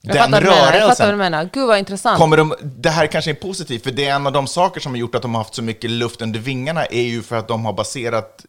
Jag 0.00 0.14
den 0.14 0.16
fattar 0.16 0.28
menar, 0.30 0.46
jag 0.46 0.54
fattar 0.54 0.72
vad 0.72 0.82
rörelsen? 0.82 1.10
du 1.10 1.16
menar. 1.16 1.50
Gud 1.52 1.68
vad 1.68 1.78
intressant. 1.78 2.18
Kommer 2.18 2.36
de, 2.36 2.54
det 2.62 2.90
här 2.90 3.06
kanske 3.06 3.30
är 3.30 3.34
positivt, 3.34 3.82
för 3.82 3.90
det 3.90 4.06
är 4.06 4.14
en 4.14 4.26
av 4.26 4.32
de 4.32 4.46
saker 4.46 4.80
som 4.80 4.92
har 4.92 4.98
gjort 4.98 5.14
att 5.14 5.22
de 5.22 5.34
har 5.34 5.42
haft 5.42 5.54
så 5.54 5.62
mycket 5.62 5.90
luft 5.90 6.22
under 6.22 6.40
vingarna 6.40 6.84
är 6.84 7.02
ju 7.02 7.22
för 7.22 7.36
att 7.36 7.48
de 7.48 7.64
har 7.64 7.72
baserat 7.72 8.44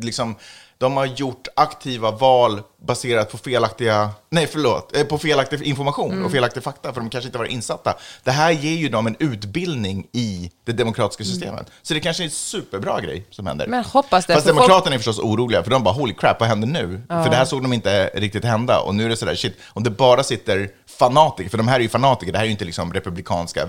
liksom, 0.00 0.34
de 0.78 0.96
har 0.96 1.06
gjort 1.06 1.48
aktiva 1.56 2.10
val 2.10 2.62
baserat 2.86 3.30
på 3.30 3.38
felaktiga, 3.38 4.10
nej 4.30 4.46
förlåt, 4.46 4.96
eh, 4.96 5.04
på 5.04 5.18
felaktig 5.18 5.62
information 5.62 6.12
Mm. 6.12 6.24
och 6.24 6.30
felaktig 6.32 6.62
fakta, 6.62 6.92
för 6.92 7.00
de 7.00 7.10
kanske 7.10 7.28
inte 7.28 7.38
var 7.38 7.44
insatta. 7.44 7.94
Det 8.24 8.30
här 8.30 8.50
ger 8.50 8.76
ju 8.76 8.88
dem 8.88 9.06
en 9.06 9.16
utbildning 9.18 10.06
i 10.12 10.50
det 10.64 10.72
demokratiska 10.72 11.24
systemet. 11.24 11.66
Så 11.82 11.94
det 11.94 12.00
kanske 12.00 12.22
är 12.22 12.24
en 12.24 12.30
superbra 12.30 13.00
grej 13.00 13.26
som 13.30 13.46
händer. 13.46 13.64
Mm. 13.66 13.76
Men 13.80 13.84
hoppas 13.90 14.26
det, 14.26 14.34
Fast 14.34 14.46
för 14.46 14.52
folk- 14.54 14.62
Demokraterna 14.68 14.94
är 14.94 14.98
förstås 14.98 15.18
oroliga, 15.18 15.62
för 15.62 15.70
de 15.70 15.82
bara 15.84 15.94
holy 15.94 16.14
crap, 16.14 16.40
vad 16.40 16.48
händer 16.48 16.68
nu? 16.68 17.00
För 17.08 17.30
det 17.30 17.36
här 17.36 17.44
såg 17.44 17.62
de 17.62 17.72
inte 17.72 18.10
riktigt 18.14 18.44
hända. 18.44 18.80
Och 18.80 18.94
nu 18.94 19.04
är 19.04 19.08
det 19.08 19.16
sådär, 19.16 19.34
shit, 19.34 19.56
om 19.68 19.82
det 19.82 19.90
bara 19.90 20.22
sitter 20.22 20.70
fanatiker, 20.98 21.50
för 21.50 21.58
de 21.58 21.68
här 21.68 21.76
är 21.76 21.80
ju 21.82 21.88
fanatiker, 21.88 22.32
det 22.32 22.38
här 22.38 22.44
är 22.44 22.48
ju 22.48 22.52
inte 22.52 22.64
liksom 22.64 22.92
republikanska 22.92 23.62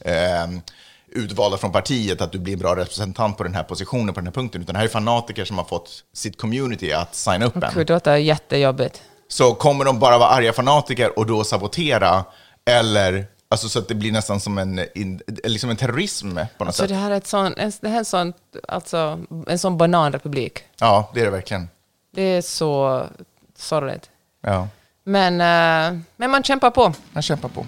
eh, 0.00 0.12
utvalda 1.10 1.56
från 1.58 1.72
partiet, 1.72 2.20
att 2.20 2.32
du 2.32 2.38
blir 2.38 2.52
en 2.52 2.58
bra 2.58 2.76
representant 2.76 3.36
på 3.36 3.42
den 3.44 3.54
här 3.54 3.62
positionen, 3.62 4.14
på 4.14 4.20
den 4.20 4.26
här 4.26 4.32
punkten, 4.32 4.62
utan 4.62 4.72
det 4.72 4.78
här 4.78 4.86
är 4.86 4.90
fanatiker 4.90 5.44
som 5.44 5.58
har 5.58 5.64
fått 5.64 5.90
sitt 6.14 6.38
community 6.40 6.92
att 6.92 7.14
signa 7.14 7.46
upp 7.46 7.56
en. 7.56 7.70
Gud, 7.74 7.86
det 7.86 7.92
låter 7.92 8.16
jättejobbigt. 8.16 9.02
Så 9.28 9.54
kommer 9.54 9.84
de 9.84 9.98
bara 9.98 10.18
vara 10.18 10.28
arga 10.28 10.52
fanatiker 10.52 11.18
och 11.18 11.26
då 11.26 11.44
sabotera, 11.44 12.24
eller 12.70 13.26
alltså 13.48 13.68
så 13.68 13.78
att 13.78 13.88
det 13.88 13.94
blir 13.94 14.12
nästan 14.12 14.40
som 14.40 14.58
en, 14.58 14.80
in, 14.94 15.20
liksom 15.44 15.70
en 15.70 15.76
terrorism 15.76 16.38
på 16.58 16.64
något 16.64 16.74
Så 16.74 16.82
sätt. 16.82 16.88
det 16.88 16.94
här 16.94 17.10
är, 17.10 17.16
ett 17.16 17.26
sån, 17.26 17.54
en, 17.56 17.72
det 17.80 17.88
här 17.88 17.94
är 17.94 17.98
en, 17.98 18.04
sån, 18.04 18.32
alltså, 18.68 19.18
en 19.46 19.58
sån 19.58 19.78
bananrepublik. 19.78 20.58
Ja, 20.80 21.10
det 21.14 21.20
är 21.20 21.24
det 21.24 21.30
verkligen. 21.30 21.68
Det 22.14 22.22
är 22.22 22.42
så 22.42 23.02
sorgligt. 23.58 24.10
Ja, 24.42 24.68
Men, 25.04 25.34
eh, 25.40 26.00
men 26.16 26.30
man 26.30 26.42
kämpar 26.42 26.70
på. 26.70 26.92
man 27.12 27.22
kämpar 27.22 27.48
på. 27.48 27.66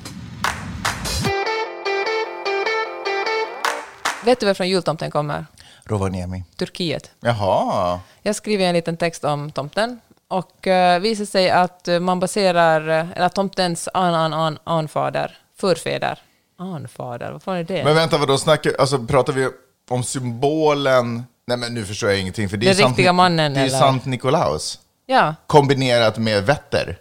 Vet 4.25 4.41
du 4.41 4.47
varifrån 4.47 4.69
jultomten 4.69 5.11
kommer? 5.11 5.47
Rovaniemi. 5.85 6.45
Turkiet. 6.57 7.11
Jaha. 7.21 8.01
Jag 8.23 8.37
skriver 8.37 8.65
en 8.65 8.75
liten 8.75 8.97
text 8.97 9.25
om 9.25 9.51
tomten 9.53 10.01
och 10.29 10.67
uh, 10.67 10.99
visar 10.99 11.25
sig 11.25 11.51
att 11.51 11.89
eh, 11.89 12.01
man 12.01 12.21
baserar, 12.21 12.89
eh, 12.89 13.11
eller 13.17 13.29
tomtens 13.29 13.89
an, 13.95 14.15
an, 14.15 14.33
an, 14.33 14.59
anfader, 14.65 15.39
förfäder, 15.61 16.19
anfader, 16.59 17.33
vad 17.33 17.43
fan 17.43 17.57
är 17.57 17.65
det? 17.65 17.85
Men 17.85 17.95
vänta, 17.95 18.19
vad 18.19 18.29
då 18.29 18.39
snackar, 18.39 18.73
alltså 18.79 18.99
pratar 18.99 19.33
vi 19.33 19.49
om 19.91 20.03
symbolen? 20.03 21.25
Nej 21.47 21.57
men 21.59 21.75
nu 21.75 21.85
förstår 21.85 22.11
jag 22.11 22.19
ingenting. 22.21 22.49
För 22.49 22.57
det 22.57 22.67
är 22.67 22.69
Den 22.69 22.77
Sant- 22.77 22.89
riktiga 22.91 23.13
mannen, 23.13 23.55
Det 23.55 23.61
är 23.61 23.65
eller? 23.67 23.79
Sant 23.79 24.05
Nikolaus. 24.05 24.79
ja, 25.07 25.35
Kombinerat 25.47 26.19
med 26.19 26.45
Vätter. 26.47 26.99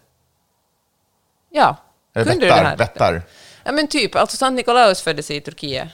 ja. 1.50 1.76
Eller 2.16 2.26
Kunde 2.32 2.46
du 2.46 2.50
det 2.50 2.54
här? 2.56 2.78
Vättar. 2.78 3.22
Ja 3.64 3.72
men 3.72 3.88
typ, 3.88 4.16
alltså 4.16 4.38
Sant 4.38 4.56
Nikolaus 4.56 5.02
föddes 5.02 5.32
i 5.32 5.42
Turkiet. 5.42 5.88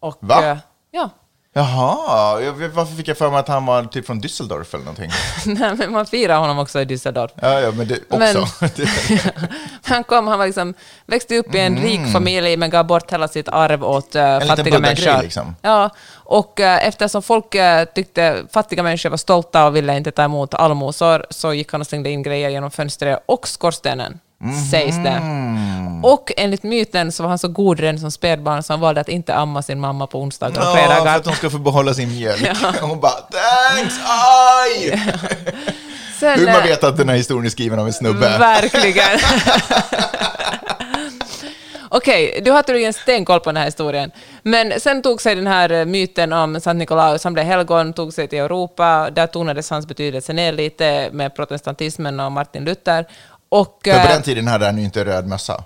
Och, 0.00 0.16
Va? 0.20 0.58
Ja. 0.90 1.10
Jaha, 1.52 2.40
jag 2.40 2.52
vet, 2.52 2.74
varför 2.74 2.94
fick 2.94 3.08
jag 3.08 3.18
för 3.18 3.30
mig 3.30 3.38
att 3.40 3.48
han 3.48 3.66
var 3.66 3.84
typ 3.84 4.06
från 4.06 4.20
Düsseldorf 4.22 4.74
eller 4.74 4.84
någonting? 4.84 5.10
Nej, 5.46 5.74
men 5.76 5.92
man 5.92 6.06
firar 6.06 6.38
honom 6.38 6.58
också 6.58 6.80
i 6.80 6.84
Düsseldorf. 6.84 7.30
Ja, 7.42 7.60
ja 7.60 7.70
men 7.72 7.88
det 7.88 7.98
Men- 8.08 8.36
också. 8.36 8.64
Han 9.82 10.04
kom, 10.04 10.26
han 10.26 10.38
var 10.38 10.46
liksom, 10.46 10.74
växte 11.06 11.36
upp 11.38 11.54
i 11.54 11.58
en 11.58 11.76
Mm. 11.78 11.84
rik 11.88 12.12
familj 12.12 12.56
men 12.56 12.70
gav 12.70 12.86
bort 12.86 13.12
hela 13.12 13.28
sitt 13.28 13.48
arv 13.48 13.84
åt 13.84 14.16
uh, 14.16 14.40
fattiga 14.40 14.78
människor. 14.78 15.22
liksom. 15.22 15.56
Ja, 15.62 15.90
och 16.14 16.60
uh, 16.60 16.86
eftersom 16.86 17.22
folk 17.22 17.54
uh, 17.54 17.84
tyckte 17.94 18.44
fattiga 18.52 18.82
människor 18.82 19.10
var 19.10 19.16
stolta 19.16 19.66
och 19.66 19.76
ville 19.76 19.96
inte 19.96 20.10
ta 20.10 20.22
emot 20.22 20.54
allmosor 20.54 21.26
så 21.30 21.52
gick 21.54 21.72
han 21.72 21.80
och 21.80 21.86
slängde 21.86 22.10
in 22.10 22.22
grejer 22.22 22.48
genom 22.50 22.70
fönstret 22.70 23.22
och 23.26 23.48
skorstenen, 23.48 24.18
sägs 24.70 24.96
det. 24.96 25.20
Mhm. 25.20 26.04
Och 26.04 26.32
enligt 26.36 26.62
myten 26.62 27.12
så 27.12 27.22
var 27.22 27.28
han 27.30 27.38
så 27.38 27.48
god 27.48 27.80
redan 27.80 27.98
som 27.98 28.10
spädbarn 28.10 28.62
så 28.62 28.72
han 28.72 28.80
valde 28.80 29.00
att 29.00 29.08
inte 29.08 29.34
amma 29.34 29.62
sin 29.62 29.80
mamma 29.80 30.06
på 30.06 30.20
onsdagar 30.20 30.60
och 30.60 30.66
Ja, 30.66 30.72
för 30.74 30.86
fredagar. 30.86 31.16
att 31.16 31.24
de 31.24 31.32
ska 31.34 31.50
få 31.50 31.58
behålla 31.58 31.94
sin 31.94 32.08
mjölk. 32.08 32.48
Hon 32.80 33.00
bara, 33.00 33.12
thanks, 33.12 33.94
aj! 34.04 35.02
Sen, 36.20 36.38
Hur 36.38 36.46
man 36.46 36.54
eh, 36.56 36.62
vet 36.62 36.84
att 36.84 36.96
den 36.96 37.08
här 37.08 37.16
historien 37.16 37.46
är 37.46 37.50
skriven 37.50 37.78
av 37.78 37.86
en 37.86 37.92
snubbe. 37.92 38.38
Verkligen. 38.38 39.18
Okej, 41.92 42.40
du 42.44 42.50
har 42.50 42.62
tydligen 42.62 42.92
stenkoll 42.92 43.40
på 43.40 43.48
den 43.50 43.56
här 43.56 43.64
historien. 43.64 44.10
Men 44.42 44.80
sen 44.80 45.02
tog 45.02 45.22
sig 45.22 45.34
den 45.34 45.46
här 45.46 45.72
eh, 45.72 45.84
myten 45.84 46.32
om 46.32 46.60
Sankt 46.60 46.78
Nikolaus, 46.78 47.24
han 47.24 47.32
blev 47.32 47.46
helgon, 47.46 47.92
tog 47.92 48.12
sig 48.12 48.28
till 48.28 48.38
Europa, 48.38 49.10
där 49.12 49.26
tonades 49.26 49.70
hans 49.70 49.86
betydelse 49.86 50.32
ner 50.32 50.52
lite 50.52 51.08
med 51.12 51.34
protestantismen 51.36 52.20
och 52.20 52.32
Martin 52.32 52.64
Luther. 52.64 53.06
Och, 53.50 53.80
För 53.84 53.90
på 53.92 54.06
eh, 54.06 54.08
den 54.12 54.22
tiden 54.22 54.46
hade 54.48 54.66
han 54.66 54.78
ju 54.78 54.84
inte 54.84 55.04
röd 55.04 55.26
mössa. 55.26 55.64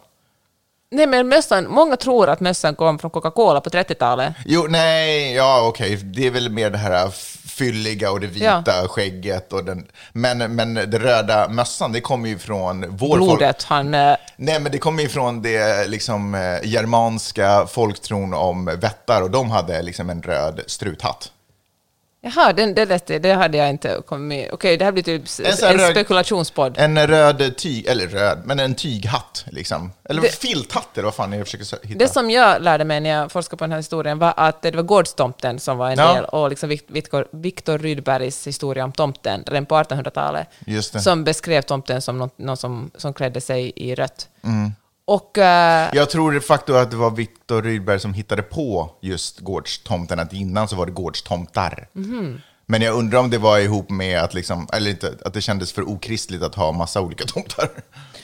nej, 0.91 1.07
men 1.07 1.29
mössan, 1.29 1.69
många 1.69 1.97
tror 1.97 2.29
att 2.29 2.41
mössan 2.41 2.75
kom 2.75 2.99
från 2.99 3.11
Coca-Cola 3.11 3.61
på 3.61 3.71
30-talet. 3.71 4.35
Jo, 4.47 4.67
nej, 4.69 5.35
ja 5.35 5.67
okej, 5.69 5.97
det 5.97 6.27
är 6.27 6.31
väl 6.31 6.51
mer 6.51 6.71
det 6.71 6.79
här 6.79 7.11
fylliga 7.55 8.11
och 8.11 8.21
det 8.21 8.27
vita 8.27 8.89
skägget 8.89 9.53
och 9.53 9.65
den, 9.65 9.87
men, 10.13 10.39
men 10.39 10.75
det 10.75 10.99
röda 10.99 11.49
mössan, 11.49 11.93
det 11.93 12.01
kommer 12.01 12.29
ju 12.29 12.39
från 12.39 12.97
vår 12.97 13.19
folk. 13.19 13.21
Blodet, 13.39 13.63
han... 13.63 13.95
eh, 13.95 14.17
Nej, 14.37 14.61
men 14.61 14.73
det 14.73 14.79
kommer 14.79 15.03
ju 15.03 15.09
från 15.09 15.43
det 15.43 15.89
liksom 15.89 16.35
eh, 16.35 16.41
germanska 16.63 17.67
folktron 17.67 18.35
om 18.35 18.65
vättar 18.65 19.23
och 19.23 19.31
de 19.31 19.51
hade 19.51 19.83
liksom 19.83 20.11
en 20.11 20.23
röd 20.23 20.61
struthatt. 20.67 21.31
Jaha, 22.27 22.53
den, 22.53 22.75
det, 22.75 22.85
läste, 22.85 23.19
det 23.19 23.33
hade 23.33 23.59
jag 23.59 23.71
inte 23.71 24.01
kommit 24.07 24.29
med. 24.29 24.51
Okej, 24.53 24.77
det 24.77 24.85
här 24.85 24.93
blir 24.93 25.03
typ 25.03 25.23
En 25.39 25.71
en, 25.71 25.79
röd- 25.79 25.91
spekulationspodd. 25.91 26.75
En 26.79 27.07
röd 27.07 27.57
tyg, 27.57 27.87
eller 27.87 28.07
röd, 28.09 28.43
men 28.45 28.61
en 28.61 28.75
tyghatt 28.75 29.45
liksom. 29.51 29.93
Eller 30.09 30.23
Det- 30.23 30.29
filthatt 30.41 30.89
eller 30.99 31.05
vad 31.05 31.15
fan 31.15 31.33
jag 31.33 31.47
försöker 31.47 31.65
sö- 31.65 31.87
hitta. 31.87 31.99
Det 31.99 32.09
som 32.09 32.31
jag 32.31 32.63
lärde 32.63 32.85
mig 32.85 33.01
när 33.01 33.11
jag 33.11 33.33
forskade 33.33 33.59
på 33.59 33.65
den 33.65 33.71
här 33.73 33.79
historien 33.79 34.19
var 34.19 34.35
att 34.37 34.63
det 34.63 34.71
var 34.71 34.83
gårdstomten 34.83 35.59
som 35.61 35.79
var 35.79 35.91
en 35.91 35.99
Ja. 35.99 36.15
del, 36.15 36.25
och 36.25 36.51
liksom 36.51 36.69
Victor 37.33 37.79
Rydbergs 37.79 38.47
historia 38.47 38.85
om 38.85 38.93
tomten, 38.93 39.45
redan 39.47 39.67
på 39.67 39.75
1800-talet, 39.77 40.49
Just 40.67 40.93
det. 40.93 41.01
som 41.01 41.25
beskrev 41.25 41.63
tomten 41.63 42.03
som 42.03 42.19
någon, 42.19 42.31
någon 42.37 42.57
som, 42.57 42.91
som 42.97 43.15
klädde 43.15 43.41
sig 43.41 43.73
i 43.77 43.95
rött. 43.95 44.29
Mm. 44.45 44.73
Och 45.07 45.39
eh, 45.39 45.91
Jag 45.93 46.11
tror 46.11 46.33
de 46.33 46.41
facto 46.41 46.75
att 46.75 46.91
det 46.91 46.97
var 46.97 47.11
Viktor 47.11 47.63
Rydberg 47.63 48.01
som 48.01 48.15
hittade 48.15 48.43
på 48.43 48.91
just 49.01 49.41
gårdstomten, 49.41 50.19
att 50.19 50.33
innan 50.33 50.69
så 50.69 50.77
var 50.77 50.87
det 50.87 50.93
gårdstomtar. 50.93 51.89
Mhm. 51.93 52.41
Men 52.67 52.83
jag 52.83 52.95
undrar 52.95 53.19
om 53.19 53.31
det 53.31 53.39
var 53.39 53.59
ihop 53.59 53.91
med 53.91 54.21
att, 54.21 54.35
liksom, 54.35 54.69
eller 54.73 54.91
inte, 54.91 55.15
att 55.25 55.35
det 55.35 55.41
kändes 55.41 55.73
för 55.73 55.89
okristligt 55.89 56.43
att 56.43 56.55
ha 56.55 56.73
massa 56.73 57.01
olika 57.01 57.25
tomtar. 57.25 57.71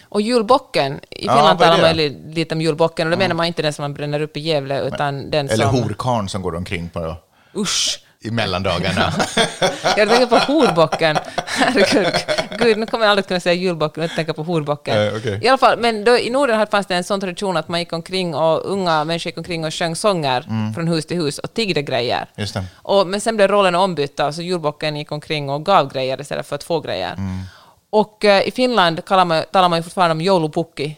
Och 0.08 0.20
julbocken, 0.20 1.00
i 1.10 1.26
Ja, 1.26 1.32
Finland 1.34 1.60
är 1.60 1.66
talar 1.66 1.82
man 1.82 1.96
lite 2.34 2.54
om 2.54 2.60
julbocken, 2.60 3.06
och 3.06 3.10
då 3.10 3.18
menar 3.18 3.34
man 3.34 3.46
inte 3.46 3.62
den 3.62 3.72
som 3.72 3.82
man 3.82 3.94
bränner 3.94 4.20
upp 4.20 4.36
i 4.36 4.40
Gävle, 4.40 4.80
utan 4.82 5.30
den 5.30 5.48
Eller 5.48 5.66
som... 5.66 5.82
horkarn 5.82 6.28
som 6.28 6.42
går 6.42 6.54
omkring 6.56 6.88
på, 6.88 7.16
Usch! 7.56 8.04
I 8.22 8.30
mellandagarna. 8.30 9.12
Jag 9.96 10.08
tänker 10.08 10.26
på 10.26 10.36
horbocken. 10.36 11.16
Herregud, 11.46 12.14
Gud, 12.58 12.78
nu 12.78 12.86
kommer 12.86 13.04
jag 13.04 13.10
aldrig 13.10 13.26
kunna 13.26 13.40
säga 13.40 13.54
julbocken 13.54 14.04
utan 14.04 14.16
tänka 14.16 14.34
på 14.34 14.42
horbocken. 14.42 14.98
Eh, 14.98 15.14
okej. 15.16 15.40
I 15.42 15.48
alla 15.48 15.58
fall, 15.58 15.78
men 15.78 16.04
då, 16.04 16.18
i 16.18 16.30
Norden 16.30 16.66
fanns 16.66 16.86
det 16.86 16.94
en 16.94 17.04
sån 17.04 17.20
tradition 17.20 17.56
att 17.56 17.68
man 17.68 17.80
gick 17.80 17.92
omkring 17.92 18.34
och 18.34 18.72
unga 18.72 19.04
människor 19.04 19.30
gick 19.30 19.38
omkring 19.38 19.64
och 19.64 19.74
sjöng 19.74 19.96
sånger 19.96 20.44
från 20.74 20.88
hus 20.88 21.06
till 21.06 21.16
hus 21.16 21.38
och 21.38 21.54
tiggde 21.54 21.82
grejer. 21.82 22.26
Just 22.36 22.54
det. 22.54 22.64
Och, 22.76 23.06
men 23.06 23.20
sen 23.20 23.36
blev 23.36 23.48
rollerna 23.48 23.80
ombytta, 23.80 24.32
så 24.32 24.42
julbocken 24.42 24.96
gick 24.96 25.12
omkring 25.12 25.50
och 25.50 25.64
gav 25.64 25.92
grejer 25.92 26.20
istället 26.20 26.46
för 26.46 26.56
att 26.56 26.64
få 26.64 26.80
grejer. 26.80 27.12
Mm. 27.12 27.40
Och 27.90 28.24
eh, 28.24 28.48
i 28.48 28.50
Finland 28.50 29.04
talar 29.04 29.24
man, 29.24 29.44
talar 29.52 29.68
man 29.68 29.78
ju 29.78 29.82
fortfarande 29.82 30.12
om 30.12 30.20
joulupukki. 30.20 30.96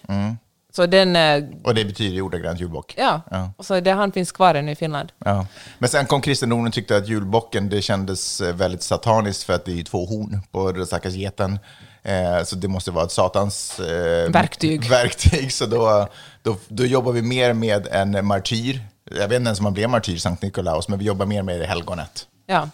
Så 0.77 0.87
den, 0.87 1.17
eh, 1.17 1.45
Och 1.65 1.75
det 1.75 1.85
betyder 1.85 2.15
ju 2.15 2.23
ordagrant 2.23 2.61
julbock. 2.61 2.95
ja, 2.99 3.21
Ja. 3.31 3.51
och 3.57 3.67
så 3.67 3.81
det 3.81 3.91
han 3.91 4.13
finns 4.13 4.33
kvar 4.33 4.55
ännu 4.55 4.73
i 4.73 4.75
Finland. 4.75 5.13
Ja. 5.25 5.47
Men 5.79 5.89
sen 5.89 6.07
kom 6.07 6.21
kristendomen 6.21 6.67
och 6.67 6.73
tyckte 6.73 6.97
att 6.97 7.09
julbocken 7.09 7.69
det 7.69 7.83
kändes 7.83 8.41
eh, 8.41 8.55
väldigt 8.55 8.83
sataniskt 8.83 9.43
för 9.43 9.53
att 9.53 9.65
det 9.65 9.81
är 9.81 9.85
två 9.85 10.07
horn 10.07 10.41
på 10.51 10.73
den 10.73 10.87
stackars 10.87 11.15
geten. 11.15 11.59
Eh, 12.03 12.45
så 12.45 12.57
det 12.57 12.69
måste 12.69 12.91
vara 12.91 13.05
ett 13.05 13.13
satans 13.13 13.81
eh, 13.81 14.31
Verktyg. 14.31 14.89
verktyg. 14.91 15.53
Så 15.53 15.67
då, 15.67 16.09
då, 16.43 16.57
då 16.69 16.85
jobbar 16.85 17.13
vi 17.13 17.23
mer 17.23 17.53
med 17.53 17.87
en 17.91 18.27
martyr. 18.27 18.81
Jag 19.11 19.29
vet 19.29 19.37
inte 19.37 19.49
ens 19.49 19.59
om 19.59 19.65
man 19.65 19.73
blev 19.75 19.91
martyr, 19.91 20.17
Sankt 20.17 20.43
Nikolaus, 20.43 20.89
men 20.89 20.99
vi 20.99 21.05
jobbar 21.05 21.27
mer 21.27 21.43
med 21.43 21.61
helgonet. 21.67 22.27
Ja. 22.47 22.69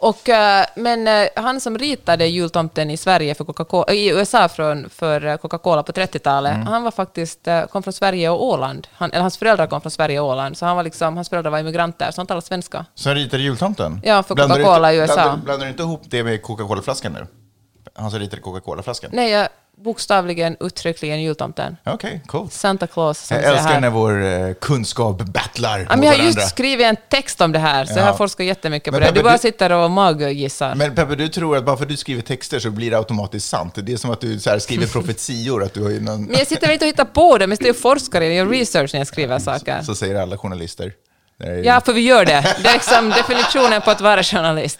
Och, 0.00 0.28
eh, 0.28 0.66
men 0.76 1.08
eh, 1.08 1.28
han 1.36 1.60
som 1.60 1.78
ritade 1.78 2.26
jultomten 2.26 2.90
i 2.90 2.96
Sverige 2.96 3.34
för 3.34 3.44
Coca-Cola, 3.44 3.92
i 3.92 4.08
USA 4.08 4.48
från, 4.48 4.90
för 4.90 5.24
eh, 5.26 5.36
Coca-Cola 5.36 5.82
på 5.82 5.92
30-talet, 5.92 6.54
Mm. 6.54 6.66
han 6.66 6.82
var 6.82 6.90
faktiskt, 6.90 7.48
kom 7.70 7.82
från 7.82 7.92
Sverige 7.92 8.30
och 8.30 8.44
Åland. 8.44 8.88
Han, 8.92 9.10
eller 9.12 9.20
hans 9.20 9.38
föräldrar 9.38 9.66
kom 9.66 9.80
från 9.80 9.90
Sverige 9.90 10.20
och 10.20 10.28
Åland, 10.28 10.56
så 10.56 10.66
han 10.66 10.76
var 10.76 10.82
liksom, 10.82 11.16
hans 11.16 11.28
föräldrar 11.28 11.50
var 11.50 11.58
immigranter, 11.58 12.10
så 12.10 12.20
han 12.20 12.26
talade 12.26 12.46
svenska. 12.46 12.84
Som 12.94 13.14
ritade 13.14 13.42
jultomten? 13.42 14.00
Ja, 14.04 14.22
för 14.22 14.34
Coca-Cola 14.34 14.92
i 14.92 14.96
USA. 14.96 15.14
Blandar, 15.14 15.36
blandar 15.44 15.66
du 15.66 15.70
inte 15.70 15.82
ihop 15.82 16.02
det 16.04 16.24
med 16.24 16.42
Coca-Cola-flaskan 16.42 17.12
nu? 17.12 17.26
Han 17.94 18.10
som 18.10 18.20
ritade 18.20 18.42
Coca-Cola-flaskan? 18.42 19.10
Nej, 19.14 19.30
jag 19.30 19.48
bokstavligen, 19.84 20.56
uttryckligen 20.60 21.22
jultomten. 21.22 21.76
Okej, 21.86 22.20
coolt. 22.26 22.52
Santa 22.52 22.86
Claus, 22.86 23.18
som 23.26 23.36
Jag 23.36 23.44
älskar 23.46 23.68
här. 23.72 23.80
när 23.80 23.90
vår 23.90 24.24
eh, 24.24 24.54
kunskap 24.54 25.22
battlar 25.22 25.78
Ja, 25.78 25.86
men 25.96 26.02
jag 26.02 26.12
har 26.18 26.24
just 26.24 26.48
skrivit 26.48 26.86
en 26.86 26.96
text 27.08 27.40
om 27.40 27.52
det 27.52 27.58
här, 27.58 27.84
så 27.84 27.92
Ja. 27.92 27.98
jag 27.98 28.04
har 28.06 28.14
forskat 28.16 28.46
jättemycket 28.46 28.84
på 28.86 28.92
Men 28.92 29.00
det. 29.00 29.06
Peppe, 29.06 29.18
Du 29.18 29.24
bara 29.24 29.32
du- 29.32 29.38
sitter 29.38 29.72
och 29.72 29.90
maggissar. 29.90 30.74
Men 30.74 30.94
Peppe, 30.94 31.14
du 31.14 31.28
tror 31.28 31.56
att 31.56 31.64
bara 31.64 31.76
för 31.76 31.84
att 31.84 31.88
du 31.88 31.96
skriver 31.96 32.22
texter 32.22 32.58
så 32.58 32.70
blir 32.70 32.90
det 32.90 32.96
automatiskt 32.98 33.48
sant? 33.48 33.74
Det 33.76 33.92
är 33.92 33.96
som 33.96 34.10
att 34.10 34.20
du 34.20 34.40
så 34.40 34.60
skriver 34.60 34.86
profetior, 34.92 35.62
att 35.64 35.74
du 35.74 35.82
har 35.82 35.90
någon... 35.90 36.24
Men 36.24 36.38
jag 36.38 36.46
sitter 36.46 36.70
inte 36.70 36.84
och 36.84 36.88
hittar 36.88 37.04
på 37.04 37.38
det, 37.38 37.46
men 37.46 37.58
jag 37.60 37.68
är 37.68 37.72
forskare, 37.72 38.24
jag 38.26 38.34
gör 38.34 38.46
research 38.46 38.90
när 38.94 39.00
jag 39.00 39.06
skriver 39.06 39.38
saker. 39.38 39.82
Så 39.82 39.94
säger 39.94 40.14
alla 40.22 40.38
journalister. 40.38 40.92
Det 41.38 41.46
är- 41.46 41.64
Ja, 41.64 41.80
för 41.84 41.92
vi 41.92 42.00
gör 42.00 42.24
det. 42.24 42.54
Det 42.62 42.68
är 42.68 42.72
liksom 42.72 43.10
definitionen 43.10 43.80
på 43.82 43.90
att 43.90 44.00
vara 44.00 44.22
journalist. 44.22 44.78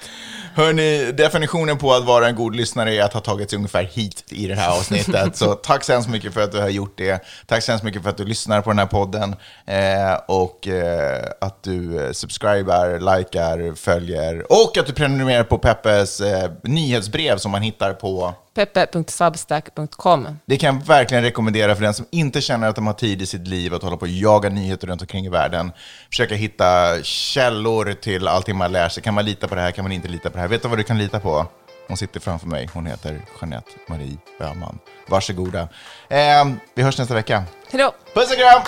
Hörni, 0.58 1.12
definitionen 1.12 1.78
på 1.78 1.92
att 1.92 2.04
vara 2.04 2.28
en 2.28 2.34
god 2.34 2.56
lyssnare 2.56 2.94
är 2.94 3.02
att 3.02 3.12
ha 3.12 3.20
tagit 3.20 3.50
sig 3.50 3.56
ungefär 3.56 3.82
hit 3.82 4.24
i 4.28 4.46
det 4.46 4.54
här 4.54 4.78
avsnittet. 4.78 5.36
Så 5.36 5.54
tack 5.54 5.84
så 5.84 5.92
hemskt 5.92 6.10
mycket 6.10 6.34
för 6.34 6.40
att 6.40 6.52
du 6.52 6.60
har 6.60 6.68
gjort 6.68 6.98
det. 6.98 7.24
Tack 7.46 7.62
så 7.62 7.72
hemskt 7.72 7.84
mycket 7.84 8.02
för 8.02 8.10
att 8.10 8.16
du 8.16 8.24
lyssnar 8.24 8.62
på 8.62 8.70
den 8.70 8.78
här 8.78 8.86
podden. 8.86 9.36
Eh, 9.66 10.14
och 10.28 10.68
eh, 10.68 11.24
att 11.40 11.62
du 11.62 12.04
eh, 12.04 12.12
subscribar, 12.12 13.18
likar, 13.18 13.74
följer. 13.74 14.52
Och 14.52 14.78
att 14.78 14.86
du 14.86 14.92
prenumererar 14.92 15.44
på 15.44 15.58
Peppes 15.58 16.20
eh, 16.20 16.50
nyhetsbrev 16.62 17.38
som 17.38 17.50
man 17.50 17.62
hittar 17.62 17.92
på 17.92 18.34
peppe.substack.com. 18.58 20.38
det 20.46 20.56
kan 20.56 20.74
jag 20.74 20.86
verkligen 20.86 21.24
rekommendera 21.24 21.74
för 21.74 21.82
den 21.82 21.94
som 21.94 22.06
inte 22.10 22.40
känner 22.40 22.68
att 22.68 22.76
de 22.76 22.86
har 22.86 22.94
tid 22.94 23.22
i 23.22 23.26
sitt 23.26 23.46
liv 23.48 23.74
att 23.74 23.82
hålla 23.82 23.96
på 23.96 24.02
och 24.02 24.08
jaga 24.08 24.48
nyheter 24.48 24.86
runt 24.86 25.00
omkring 25.00 25.26
i 25.26 25.28
världen. 25.28 25.72
Försöka 26.10 26.34
hitta 26.34 27.02
källor 27.02 27.92
till 27.92 28.28
allting 28.28 28.56
man 28.56 28.72
lär 28.72 28.88
sig. 28.88 29.02
Kan 29.02 29.14
man 29.14 29.24
lita 29.24 29.48
på 29.48 29.54
det 29.54 29.60
här? 29.60 29.70
Kan 29.70 29.84
man 29.84 29.92
inte 29.92 30.08
lita 30.08 30.30
på 30.30 30.36
det 30.36 30.40
här? 30.40 30.48
Vet 30.48 30.62
du 30.62 30.68
vad 30.68 30.78
du 30.78 30.82
kan 30.82 30.98
lita 30.98 31.20
på? 31.20 31.46
Hon 31.88 31.96
sitter 31.96 32.20
framför 32.20 32.46
mig. 32.46 32.68
Hon 32.74 32.86
heter 32.86 33.20
Jeanette 33.40 33.70
Marie 33.88 34.16
Öhman. 34.40 34.78
Varsågoda. 35.08 35.68
Eh, 36.08 36.44
vi 36.74 36.82
hörs 36.82 36.98
nästa 36.98 37.14
vecka. 37.14 37.44
Hej 37.70 37.80
då! 37.82 37.92
Puss 38.14 38.30
och 38.30 38.38
kram! 38.38 38.62